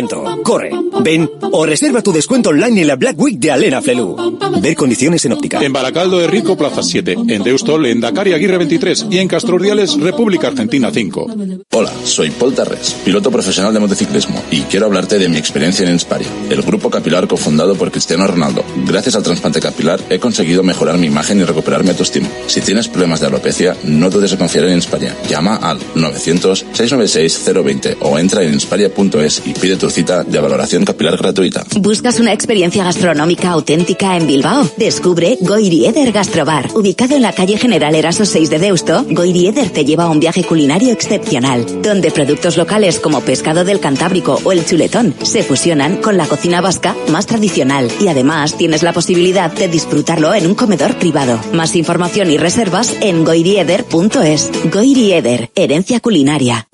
[0.42, 0.70] Corre,
[1.04, 4.16] ven o reserva tu descuento online en la Black Week de Alena Flelu.
[4.62, 5.62] Ver condiciones en óptica.
[5.62, 7.14] En Baracaldo de Rico, Plaza 7.
[7.28, 9.08] En Deustol, en Dakar y Aguirre 23.
[9.10, 11.26] Y en Castro Urdiales, República Argentina 5.
[11.72, 15.92] Hola, soy Paul Tarrés, piloto profesional de motociclismo y quiero hablarte de mi experiencia en
[15.92, 18.64] Inspire, el grupo capilar cofundado por Cristiano Ronaldo.
[18.86, 22.30] Gracias al trasplante capilar he conseguido mejorar mi imagen y recuperar mi autoestima.
[22.46, 25.14] Si tienes problemas de alopecia, no dudes en confiar en Insparia.
[25.28, 31.64] Llama al 900-696-020 o entra en insparia.es y pide tu cita de valoración capilar gratuita.
[31.80, 34.70] ¿Buscas una experiencia gastronómica auténtica en Bilbao?
[34.76, 36.70] Descubre Goirieder Gastrobar.
[36.72, 40.44] Ubicado en la calle General Eraso 6 de Deusto, Goirieder te lleva a un viaje
[40.44, 46.16] culinario excepcional, donde productos locales como pescado del Cantábrico o el chuletón se fusionan con
[46.16, 50.94] la cocina vasca más tradicional y además tienes la posibilidad de disfrutarlo en un comedor
[50.94, 51.40] privado.
[51.54, 54.52] Más información y reservas en goirieder.es.
[54.72, 56.68] Goirieder, herencia culinaria.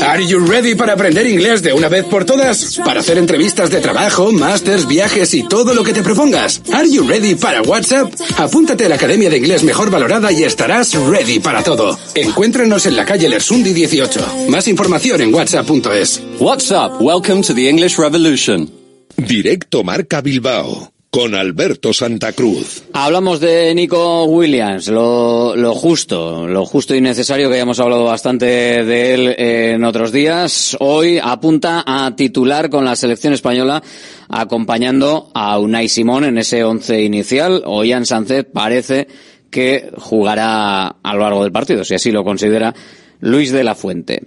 [0.00, 2.37] Are you ready para aprender inglés de una vez por todas?
[2.84, 6.62] Para hacer entrevistas de trabajo, másters, viajes y todo lo que te propongas.
[6.72, 8.12] Are you ready para WhatsApp?
[8.36, 11.98] Apúntate a la Academia de Inglés Mejor Valorada y estarás ready para todo.
[12.14, 14.46] Encuéntranos en la calle Lersundi 18.
[14.48, 16.22] Más información en whatsapp.es.
[16.38, 18.70] WhatsApp, welcome to the English Revolution.
[19.16, 22.84] Directo Marca Bilbao con Alberto Santa Cruz.
[22.92, 28.04] Hablamos de Nico Williams, lo, lo justo, lo justo y necesario que ya hemos hablado
[28.04, 30.76] bastante de él en otros días.
[30.80, 33.82] Hoy apunta a titular con la selección española
[34.28, 37.62] acompañando a Unai Simón en ese once inicial.
[37.64, 39.08] Ollán Sánchez parece
[39.50, 42.74] que jugará a lo largo del partido, si así lo considera
[43.20, 44.26] Luis de la Fuente.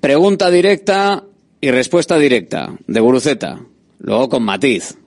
[0.00, 1.24] Pregunta directa
[1.62, 3.60] y respuesta directa de Guruceta,
[4.00, 4.98] luego con matiz.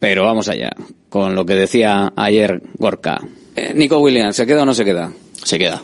[0.00, 0.70] Pero vamos allá,
[1.08, 3.20] con lo que decía ayer Gorka.
[3.54, 5.12] Eh, Nico Williams, ¿se queda o no se queda?
[5.44, 5.82] Se queda.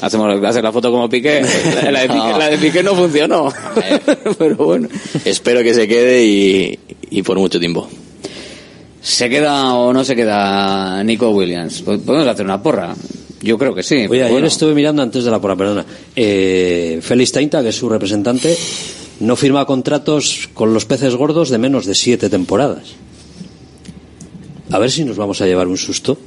[0.00, 1.42] Hacemos hacer la foto como Piqué.
[1.84, 2.38] La, la de, Piqué No.
[2.38, 3.52] la de Piqué no funcionó.
[4.38, 4.88] Pero bueno.
[5.24, 6.78] Espero que se quede y,
[7.10, 7.86] y por mucho tiempo.
[9.02, 11.82] ¿Se queda o no se queda Nico Williams?
[11.82, 12.94] Pues Podemos hacer una porra.
[13.42, 14.06] Yo creo que sí.
[14.08, 15.84] Oye, ayer Bueno, estuve mirando antes de la porra, perdona.
[16.16, 18.56] Eh, Félix Tainta, que es su representante,
[19.20, 22.94] no firma contratos con los peces gordos de menos de siete temporadas.
[24.70, 26.18] A ver si nos vamos a llevar un susto.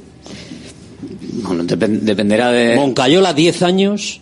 [1.42, 2.76] Bueno, depen- dependerá de.
[2.76, 4.20] Moncayola 10 años,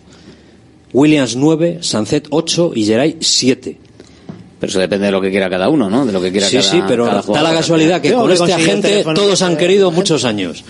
[0.93, 3.77] Williams 9, Sancet 8 y Geray 7.
[4.59, 6.05] Pero eso depende de lo que quiera cada uno, ¿no?
[6.05, 7.49] De lo que quiera Sí, cada sí, pero cada da jugador.
[7.49, 10.63] la casualidad que con este agente todos han querido muchos años.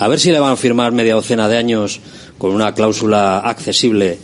[0.00, 2.00] A ver si le van a firmar media docena de años
[2.38, 4.18] con una cláusula accesible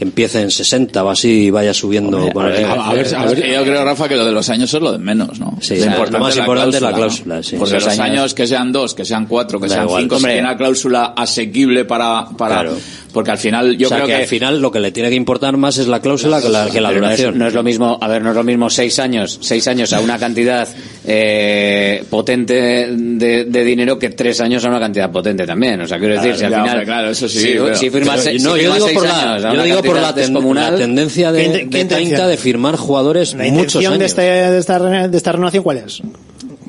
[0.00, 2.64] que empiece en 60 o así y vaya subiendo con el...
[2.64, 4.98] A ver, a ver, yo creo, Rafa, que lo de los años es lo de
[4.98, 5.58] menos, ¿no?
[5.60, 7.42] Sí, lo o sea, importante lo más importante es la cláusula, ¿no?
[7.42, 7.56] sí.
[7.58, 10.02] Porque Los años- años, que sean dos, que sean cuatro, que Da sean igual.
[10.04, 10.32] cinco, si Hombre.
[10.32, 12.24] tiene una cláusula asequible para...
[12.30, 12.76] para Claro.
[13.12, 14.22] Porque al final yo o sea, creo que, que...
[14.22, 16.80] al final lo que le tiene que importar más es la cláusula que la, que
[16.80, 17.38] la Pero no es, duración.
[17.38, 20.00] no es lo mismo, a ver, no es lo mismo seis años, seis años a
[20.00, 20.68] una cantidad
[21.06, 25.80] eh, potente de, de dinero que tres años a una cantidad potente también.
[25.80, 27.74] O sea, quiero decir, Claro, si al ya, final, hombre, claro, eso sí, si, pero-
[27.74, 29.82] si firmas, Pero, si no, yo firmas digo seis por la, años a yo digo
[29.82, 32.28] por la, ten- descomunal, la tendencia de, ¿Qué- de qué Tainta intención?
[32.28, 34.10] de firmar jugadores ¿La muchos intención de, años.
[34.10, 36.00] este- de esta, re- de esta renovación cuál es?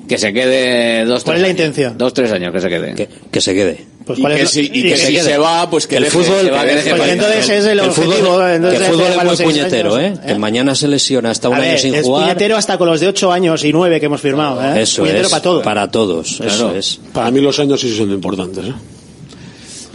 [0.07, 1.59] que se quede dos, ¿Cuál tres es la años.
[1.77, 1.97] intención?
[1.97, 2.95] Dos, tres años que se quede.
[2.95, 3.85] Que, que se quede.
[4.05, 5.97] Pues y ¿cuál que es si, y que y si que se va, pues que
[5.97, 8.39] el fútbol- que que entonces es el, el objetivo.
[8.39, 10.21] que deje fútbol es muy puñetero, años, ¿eh?
[10.27, 12.23] Que mañana se lesiona hasta un A año ver, sin es jugar.
[12.23, 14.61] puñetero hasta con los de 8 años y 9 que hemos firmado.
[14.75, 14.81] ¿eh?
[14.81, 15.61] Eso puñetero es, para todo.
[15.61, 16.75] para todos, eso Claro.
[16.75, 16.99] es.
[17.13, 18.65] Para mí los años sí son importantes.
[18.65, 18.73] ¿eh?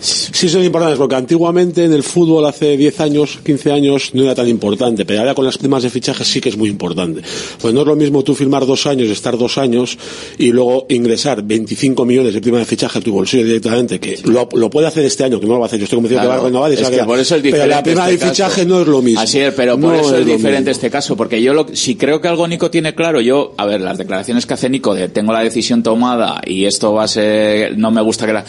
[0.00, 4.34] Sí son importantes porque antiguamente en el fútbol hace 10 años, 15 años no era
[4.34, 7.22] tan importante, pero ahora con las primas de fichajes sí que es muy importante.
[7.60, 9.98] Pues no es lo mismo tú firmar dos años, estar dos años
[10.38, 14.48] y luego ingresar 25 millones de prima de fichaje a tu bolsillo directamente, que lo,
[14.52, 15.78] lo puede hacer este año, que no lo va a hacer.
[15.78, 17.42] Yo estoy convencido Claro, que va a renovar y se va a por eso es
[17.42, 18.68] Pero la prima este de fichaje caso.
[18.68, 19.20] no es lo mismo.
[19.20, 22.20] Así es, pero por No eso es, diferente este caso, porque yo lo, si creo
[22.20, 25.32] que algo Nico tiene claro, yo, a ver, las declaraciones que hace Nico de tengo
[25.32, 28.44] la decisión tomada y esto va a ser, no me gusta que la,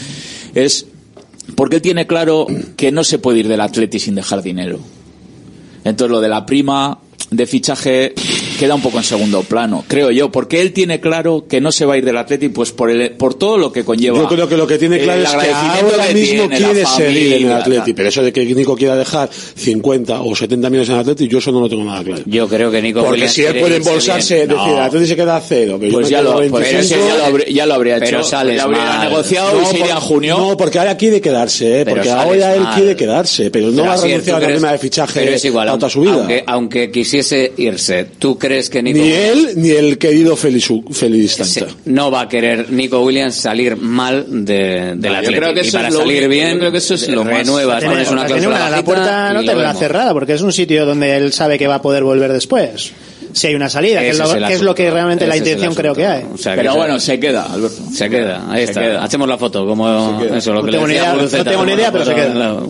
[0.54, 0.86] es
[1.58, 4.78] porque tiene claro que no se puede ir del Atleti sin dejar dinero.
[5.84, 7.00] Entonces lo de la prima
[7.32, 8.14] de fichaje
[8.58, 11.86] queda un poco en segundo plano, creo yo, porque él tiene claro que no se
[11.86, 14.18] va a ir del Atleti pues por el, por todo lo que conlleva.
[14.18, 17.34] Yo creo que lo que tiene claro es que ahora que mismo tiene, quiere seguir
[17.34, 20.96] en el Atleti, pero eso de que Nico quiera dejar 50 o 70 millones en
[20.96, 22.24] el Atleti, yo eso no lo tengo nada claro.
[22.26, 24.74] Yo creo que Nico Porque si él puede embolsarse, decir, No.
[24.74, 26.80] el Atleti se queda a cero, que Pues ya lo, pues 25.
[26.80, 28.28] eso ya lo, habría, ya lo habría Pero hecho.
[28.28, 29.10] sales ya habría mal.
[29.10, 30.38] negociado y se iría en junio.
[30.38, 31.86] No, porque ahora quiere quedarse, ¿eh?
[31.86, 32.76] Porque ahora él mal.
[32.76, 34.60] quiere quedarse, pero no Pero va a renunciar ¿tú a la crees?
[34.60, 36.14] prima de fichaje Pero es igual, a toda su vida.
[36.14, 40.36] Aunque, aunque quisiese irse, ¿tú crees que Nico Ni él, ni el querido
[41.46, 41.76] se- Tanta.
[41.86, 45.68] no va a querer Nico Williams salir mal de, del No, yo creo que y
[45.68, 47.46] eso para es lo salir único, bien, yo creo que eso es lo más-
[47.80, 49.80] Tener- pones una cláusula una- la puerta no vemos.
[49.80, 52.92] cerrada, porque es un sitio donde él sabe que va a poder volver después.
[53.34, 55.76] Si hay una salida, que es, lo, que es lo que realmente la Ese intención
[55.76, 56.24] creo que hay.
[56.34, 57.82] O sea, que Pero se- bueno, se queda, Alberto.
[57.94, 58.82] Se queda, ahí Se está.
[58.82, 59.04] queda.
[59.04, 59.88] Hacemos la foto, como
[60.34, 62.06] eso, lo No que tengo le ni decía idea, no tengo ni idea, la pero
[62.06, 62.34] se queda.
[62.34, 62.64] la-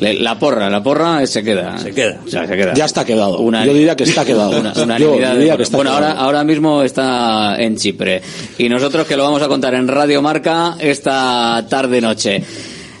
[0.00, 1.78] La porra, la porra se queda.
[1.78, 2.20] Se queda.
[2.26, 2.72] O sea, se queda.
[2.74, 3.38] Ya está quedado.
[3.38, 4.50] Una- Yo diría que está quedado.
[4.58, 6.06] Una, Yo de que está bueno, quedado.
[6.06, 8.22] ahora, ahora mismo está en Chipre.
[8.58, 12.42] Y nosotros que lo vamos a contar en Radio Marca esta tarde-noche.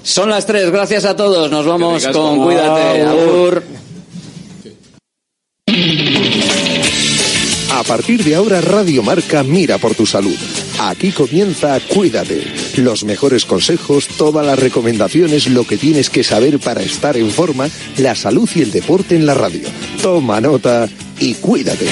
[0.02, 1.50] Son las tres, gracias a todos.
[1.50, 3.02] Nos vamos con Cuídate.
[3.02, 3.62] Agur.
[7.72, 10.36] A partir de ahora, Radio Marca mira por tu salud.
[10.80, 12.59] Aquí comienza Cuídate.
[12.76, 17.68] Los mejores consejos, todas las recomendaciones, lo que tienes que saber para estar en forma,
[17.98, 19.68] la salud y el deporte en la radio.
[20.02, 20.88] Toma nota
[21.18, 21.86] y cuídate.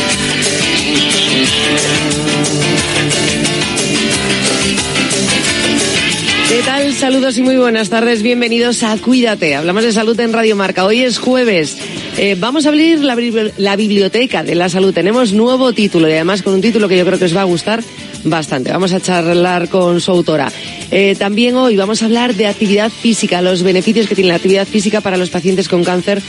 [6.48, 6.94] ¿Qué tal?
[6.94, 8.22] Saludos y muy buenas tardes.
[8.22, 9.54] Bienvenidos a Cuídate.
[9.54, 10.86] Hablamos de salud en Radio Marca.
[10.86, 11.76] Hoy es jueves.
[12.20, 14.92] Eh, vamos a abrir la, bibli- la biblioteca de la salud.
[14.92, 17.44] Tenemos nuevo título y además con un título que yo creo que os va a
[17.44, 17.80] gustar
[18.24, 18.72] bastante.
[18.72, 20.50] Vamos a charlar con su autora.
[20.90, 24.66] Eh, también hoy vamos a hablar de actividad física, los beneficios que tiene la actividad
[24.66, 26.20] física para los pacientes con cáncer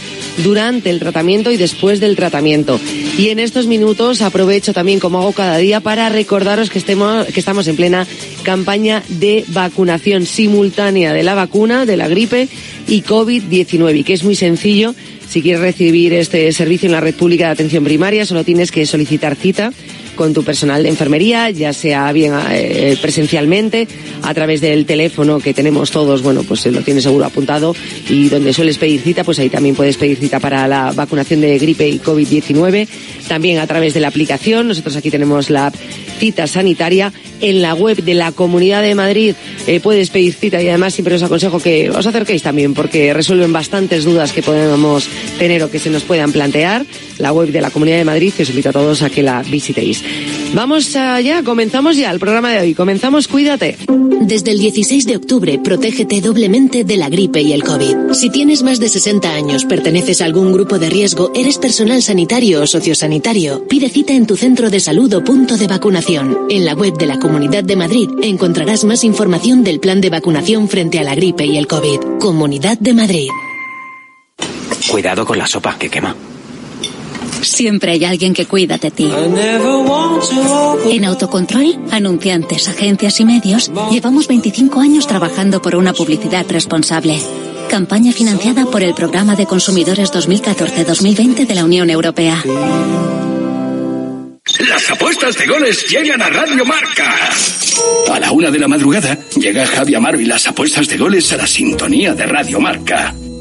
[0.43, 2.79] durante el tratamiento y después del tratamiento.
[3.17, 7.67] Y en estos minutos aprovecho también, como hago cada día, para recordaros que, que estamos
[7.67, 8.05] en plena
[8.43, 12.47] campaña de vacunación simultánea de la vacuna, de la gripe
[12.87, 14.93] y COVID-19, y que es muy sencillo.
[15.29, 18.87] Si quieres recibir este servicio en la red pública de atención primaria, solo tienes que
[18.87, 19.71] solicitar cita
[20.19, 23.87] con tu personal de enfermería, ya sea bien eh, presencialmente,
[24.21, 27.73] a través del teléfono que tenemos todos, bueno, pues eh, lo tienes seguro apuntado
[28.09, 31.57] y donde sueles pedir cita, pues ahí también puedes pedir cita para la vacunación de
[31.57, 32.85] gripe y COVID-19,
[33.29, 35.71] también a través de la aplicación, nosotros aquí tenemos la
[36.19, 39.35] cita sanitaria en la web de la Comunidad de Madrid
[39.67, 43.53] eh, puedes pedir cita y además siempre os aconsejo que os acerquéis también porque resuelven
[43.53, 46.85] bastantes dudas que podemos tener o que se nos puedan plantear.
[47.19, 49.43] La web de la Comunidad de Madrid y os invito a todos a que la
[49.43, 50.03] visitéis.
[50.53, 52.73] Vamos allá, comenzamos ya el programa de hoy.
[52.73, 53.77] Comenzamos, cuídate.
[54.21, 58.13] Desde el 16 de octubre, protégete doblemente de la gripe y el COVID.
[58.13, 62.61] Si tienes más de 60 años, perteneces a algún grupo de riesgo, eres personal sanitario
[62.61, 66.37] o sociosanitario, pide cita en tu centro de salud o punto de vacunación.
[66.49, 70.67] En la web de la Comunidad de Madrid encontrarás más información del plan de vacunación
[70.67, 71.99] frente a la gripe y el COVID.
[72.19, 73.29] Comunidad de Madrid.
[74.89, 76.15] Cuidado con la sopa que quema.
[77.41, 79.09] Siempre hay alguien que cuida de ti.
[80.91, 87.19] En Autocontrol, anunciantes, agencias y medios, llevamos 25 años trabajando por una publicidad responsable.
[87.69, 92.43] Campaña financiada por el Programa de Consumidores 2014-2020 de la Unión Europea.
[94.67, 97.15] Las apuestas de goles llegan a Radio Marca.
[98.11, 101.37] A la una de la madrugada llega Javi Amaro y las apuestas de goles a
[101.37, 103.13] la sintonía de Radio Marca.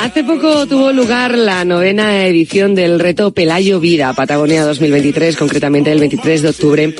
[0.00, 6.00] Hace poco tuvo lugar la novena edición del reto Pelayo Vida, Patagonia 2023, concretamente el
[6.00, 6.94] 23 de octubre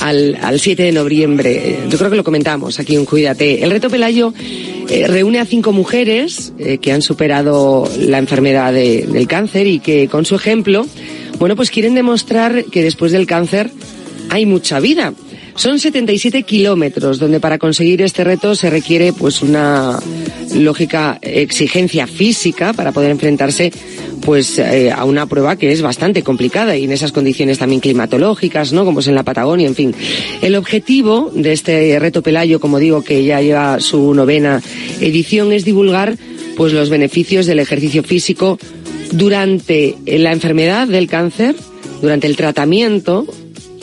[0.00, 1.78] al, al 7 de noviembre.
[1.88, 3.62] Yo creo que lo comentamos aquí en Cuídate.
[3.62, 4.32] El reto Pelayo
[4.88, 9.78] eh, reúne a cinco mujeres eh, que han superado la enfermedad de- del cáncer y
[9.80, 10.86] que con su ejemplo,
[11.38, 13.70] bueno, pues quieren demostrar que después del cáncer
[14.30, 15.12] hay mucha vida.
[15.56, 19.98] Son 77 kilómetros, donde para conseguir este reto se requiere pues una
[20.54, 23.72] lógica exigencia física para poder enfrentarse
[24.20, 28.74] pues eh, a una prueba que es bastante complicada y en esas condiciones también climatológicas,
[28.74, 28.84] ¿no?
[28.84, 29.94] Como es en la Patagonia, en fin.
[30.42, 34.60] El objetivo de este reto Pelayo, como digo, que ya lleva su novena
[35.00, 36.18] edición, es divulgar
[36.56, 38.58] pues los beneficios del ejercicio físico
[39.12, 41.54] durante la enfermedad del cáncer,
[42.02, 43.26] durante el tratamiento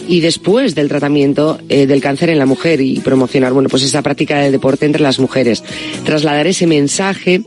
[0.08, 4.02] y después del tratamiento eh, del cáncer en la mujer y promocionar, bueno, pues esa
[4.02, 5.64] práctica del deporte entre las mujeres.
[6.04, 7.42] Trasladar ese mensaje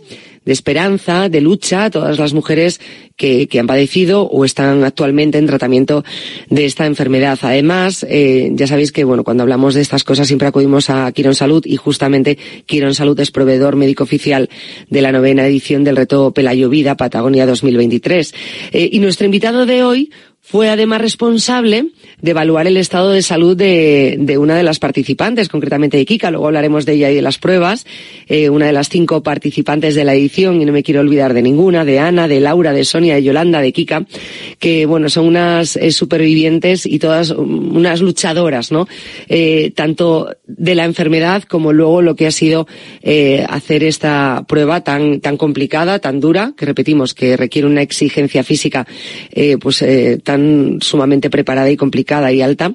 [0.47, 2.81] de esperanza, de lucha a todas las mujeres
[3.16, 6.05] que, que han padecido o están actualmente en tratamiento
[6.49, 7.37] de esta enfermedad.
[7.43, 11.35] Además, eh, ya sabéis que, bueno, cuando hablamos de estas cosas siempre acudimos a Quirón
[11.35, 14.49] Salud y justamente Quirón Salud es proveedor médico oficial
[14.89, 18.35] de la novena edición del reto Pelayo Vida Patagonia 2023.
[18.70, 20.11] Eh, y nuestro invitado de hoy
[20.41, 21.89] fue además responsable
[22.22, 26.30] de evaluar el estado de salud de, de, una de las participantes, concretamente de Kika.
[26.30, 27.86] Luego hablaremos de ella y de las pruebas.
[28.26, 31.43] Eh, una de las cinco participantes de la edición, y no me quiero olvidar de
[31.43, 34.06] ninguna, de Ana, de Laura, de Sonia, de Yolanda, de Kika,
[34.59, 38.88] que bueno, son unas eh, supervivientes y todas unas luchadoras, ¿no?
[39.28, 42.66] Eh, tanto de la enfermedad como luego lo que ha sido
[43.48, 48.86] hacer esta prueba tan, tan complicada, tan dura, que repetimos, que requiere una exigencia física,
[49.60, 49.84] pues
[50.22, 52.73] tan sumamente preparada y complicada y alta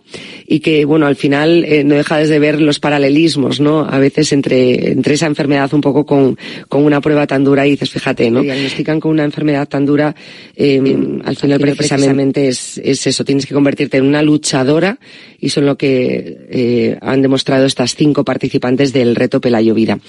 [0.48, 3.82] y que, bueno, al final eh, no deja de ver los paralelismos, ¿no?
[3.82, 6.38] A veces entre, entre esa enfermedad un poco con,
[6.68, 8.42] con una prueba tan dura y dices, fíjate, ¿no?
[8.42, 10.16] diagnostican con una enfermedad tan dura,
[10.56, 10.82] eh,
[11.24, 15.00] al final precisamente es, es eso, tienes que convertirte en una luchadora
[15.40, 20.00] y son lo que eh, han demostrado estas cinco participantes del reto Pelayo Vida.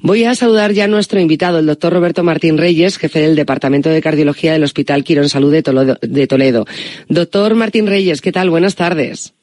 [0.00, 3.90] Voy a saludar ya a nuestro invitado, el doctor Roberto Martín Reyes, jefe del Departamento
[3.90, 5.98] de Cardiología del Hospital Quirón Salud de Toledo.
[6.00, 6.66] De Toledo.
[7.08, 8.50] Doctor Martín Reyes, ¿qué tal?
[8.50, 9.34] Buenas tardes.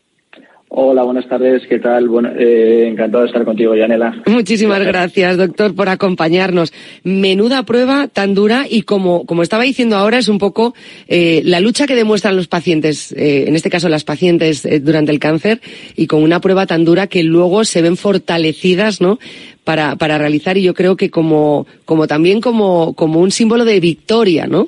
[0.77, 2.10] Hola, buenas tardes, ¿qué tal?
[2.10, 4.22] Bueno, eh, encantado de estar contigo, Yanela.
[4.26, 6.73] Muchísimas gracias, doctor, por acompañarnos.
[7.03, 10.76] Menuda prueba tan dura y como, como estaba diciendo ahora, es un poco
[11.07, 15.14] eh, la lucha que demuestran los pacientes, eh, en este caso las pacientes eh, durante
[15.14, 15.61] el cáncer,
[15.95, 19.18] y con una prueba tan dura que luego se ven fortalecidas, ¿no?
[19.64, 23.80] Para, para realizar, y yo creo que como, como también como, como un símbolo de
[23.80, 24.68] victoria, ¿no?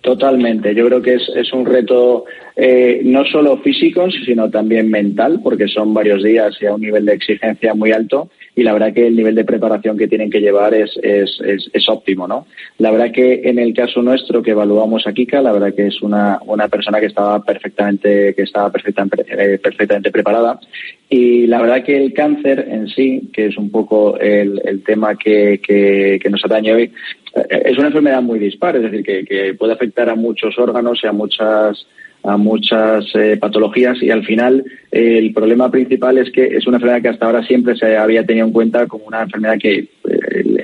[0.00, 0.74] Totalmente.
[0.74, 2.24] Yo creo que es, es un reto
[2.56, 7.04] eh, no solo físico, sino también mental, porque son varios días y a un nivel
[7.04, 8.30] de exigencia muy alto.
[8.54, 11.40] Y la verdad que el nivel de preparación que tienen que llevar es, es,
[11.72, 12.46] es, óptimo, ¿no?
[12.78, 16.00] La verdad que en el caso nuestro que evaluamos a Kika, la verdad que es
[16.02, 20.60] una, una persona que estaba perfectamente, que estaba perfectamente, eh, perfectamente preparada.
[21.08, 25.16] Y la verdad que el cáncer en sí, que es un poco el, el tema
[25.16, 26.92] que, que, nos atañe hoy,
[27.34, 31.06] es una enfermedad muy dispar, es decir, que, que puede afectar a muchos órganos y
[31.06, 31.86] a muchas
[32.24, 36.78] a muchas eh, patologías y al final eh, el problema principal es que es una
[36.78, 39.88] enfermedad que hasta ahora siempre se había tenido en cuenta como una enfermedad que eh,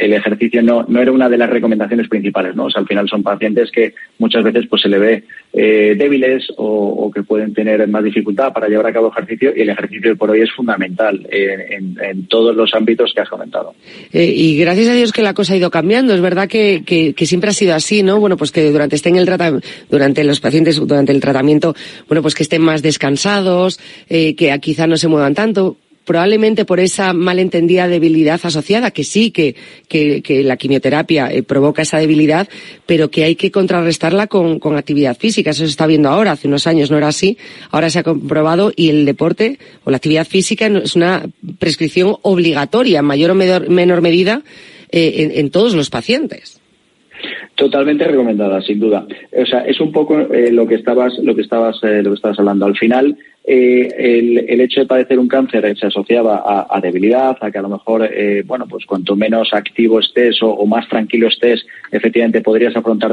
[0.01, 2.65] el, ejercicio no, no era una de las recomendaciones principales, ¿no?
[2.65, 7.25] O al final son pacientes que muchas veces pues se le ve débiles o, que
[7.25, 10.53] pueden tener más dificultad para llevar a cabo ejercicio y el ejercicio por hoy es
[10.53, 13.75] fundamental en, todos los ámbitos que has comentado.
[14.13, 16.15] y gracias a Dios que la cosa ha ido cambiando.
[16.15, 18.21] Es verdad que, que, siempre ha sido así, ¿no?
[18.21, 19.29] Bueno, pues que durante estén el
[19.91, 21.50] durante los pacientes, durante el tratamiento
[22.09, 26.81] bueno, pues que estén más descansados, eh, que quizá no se muevan tanto probablemente por
[26.81, 29.55] esa malentendida debilidad asociada, que sí, que,
[29.89, 32.49] que, la quimioterapia eh, provoca esa debilidad,
[32.85, 35.51] pero que hay que contrarrestarla con, con, actividad física.
[35.51, 37.39] Eso se está viendo ahora, hace unos años no era así,
[37.71, 41.29] ahora se ha comprobado y el deporte o la actividad física es una
[41.61, 44.43] prescripción obligatoria, en mayor o menor, medida,
[44.91, 46.60] eh, en todos los pacientes.
[47.55, 49.07] Totalmente recomendada, sin duda.
[49.33, 52.17] O sea, es un poco eh, lo que estabas, lo que estabas, eh, lo que
[52.17, 52.67] estabas hablando.
[52.67, 57.51] Al final, eh, el, el, hecho de padecer un cáncer se asociaba a, debilidad, a
[57.51, 61.29] que a lo mejor, eh, bueno, pues cuanto menos activo estés o, o, más tranquilo
[61.29, 63.09] estés, efectivamente podrías afrontar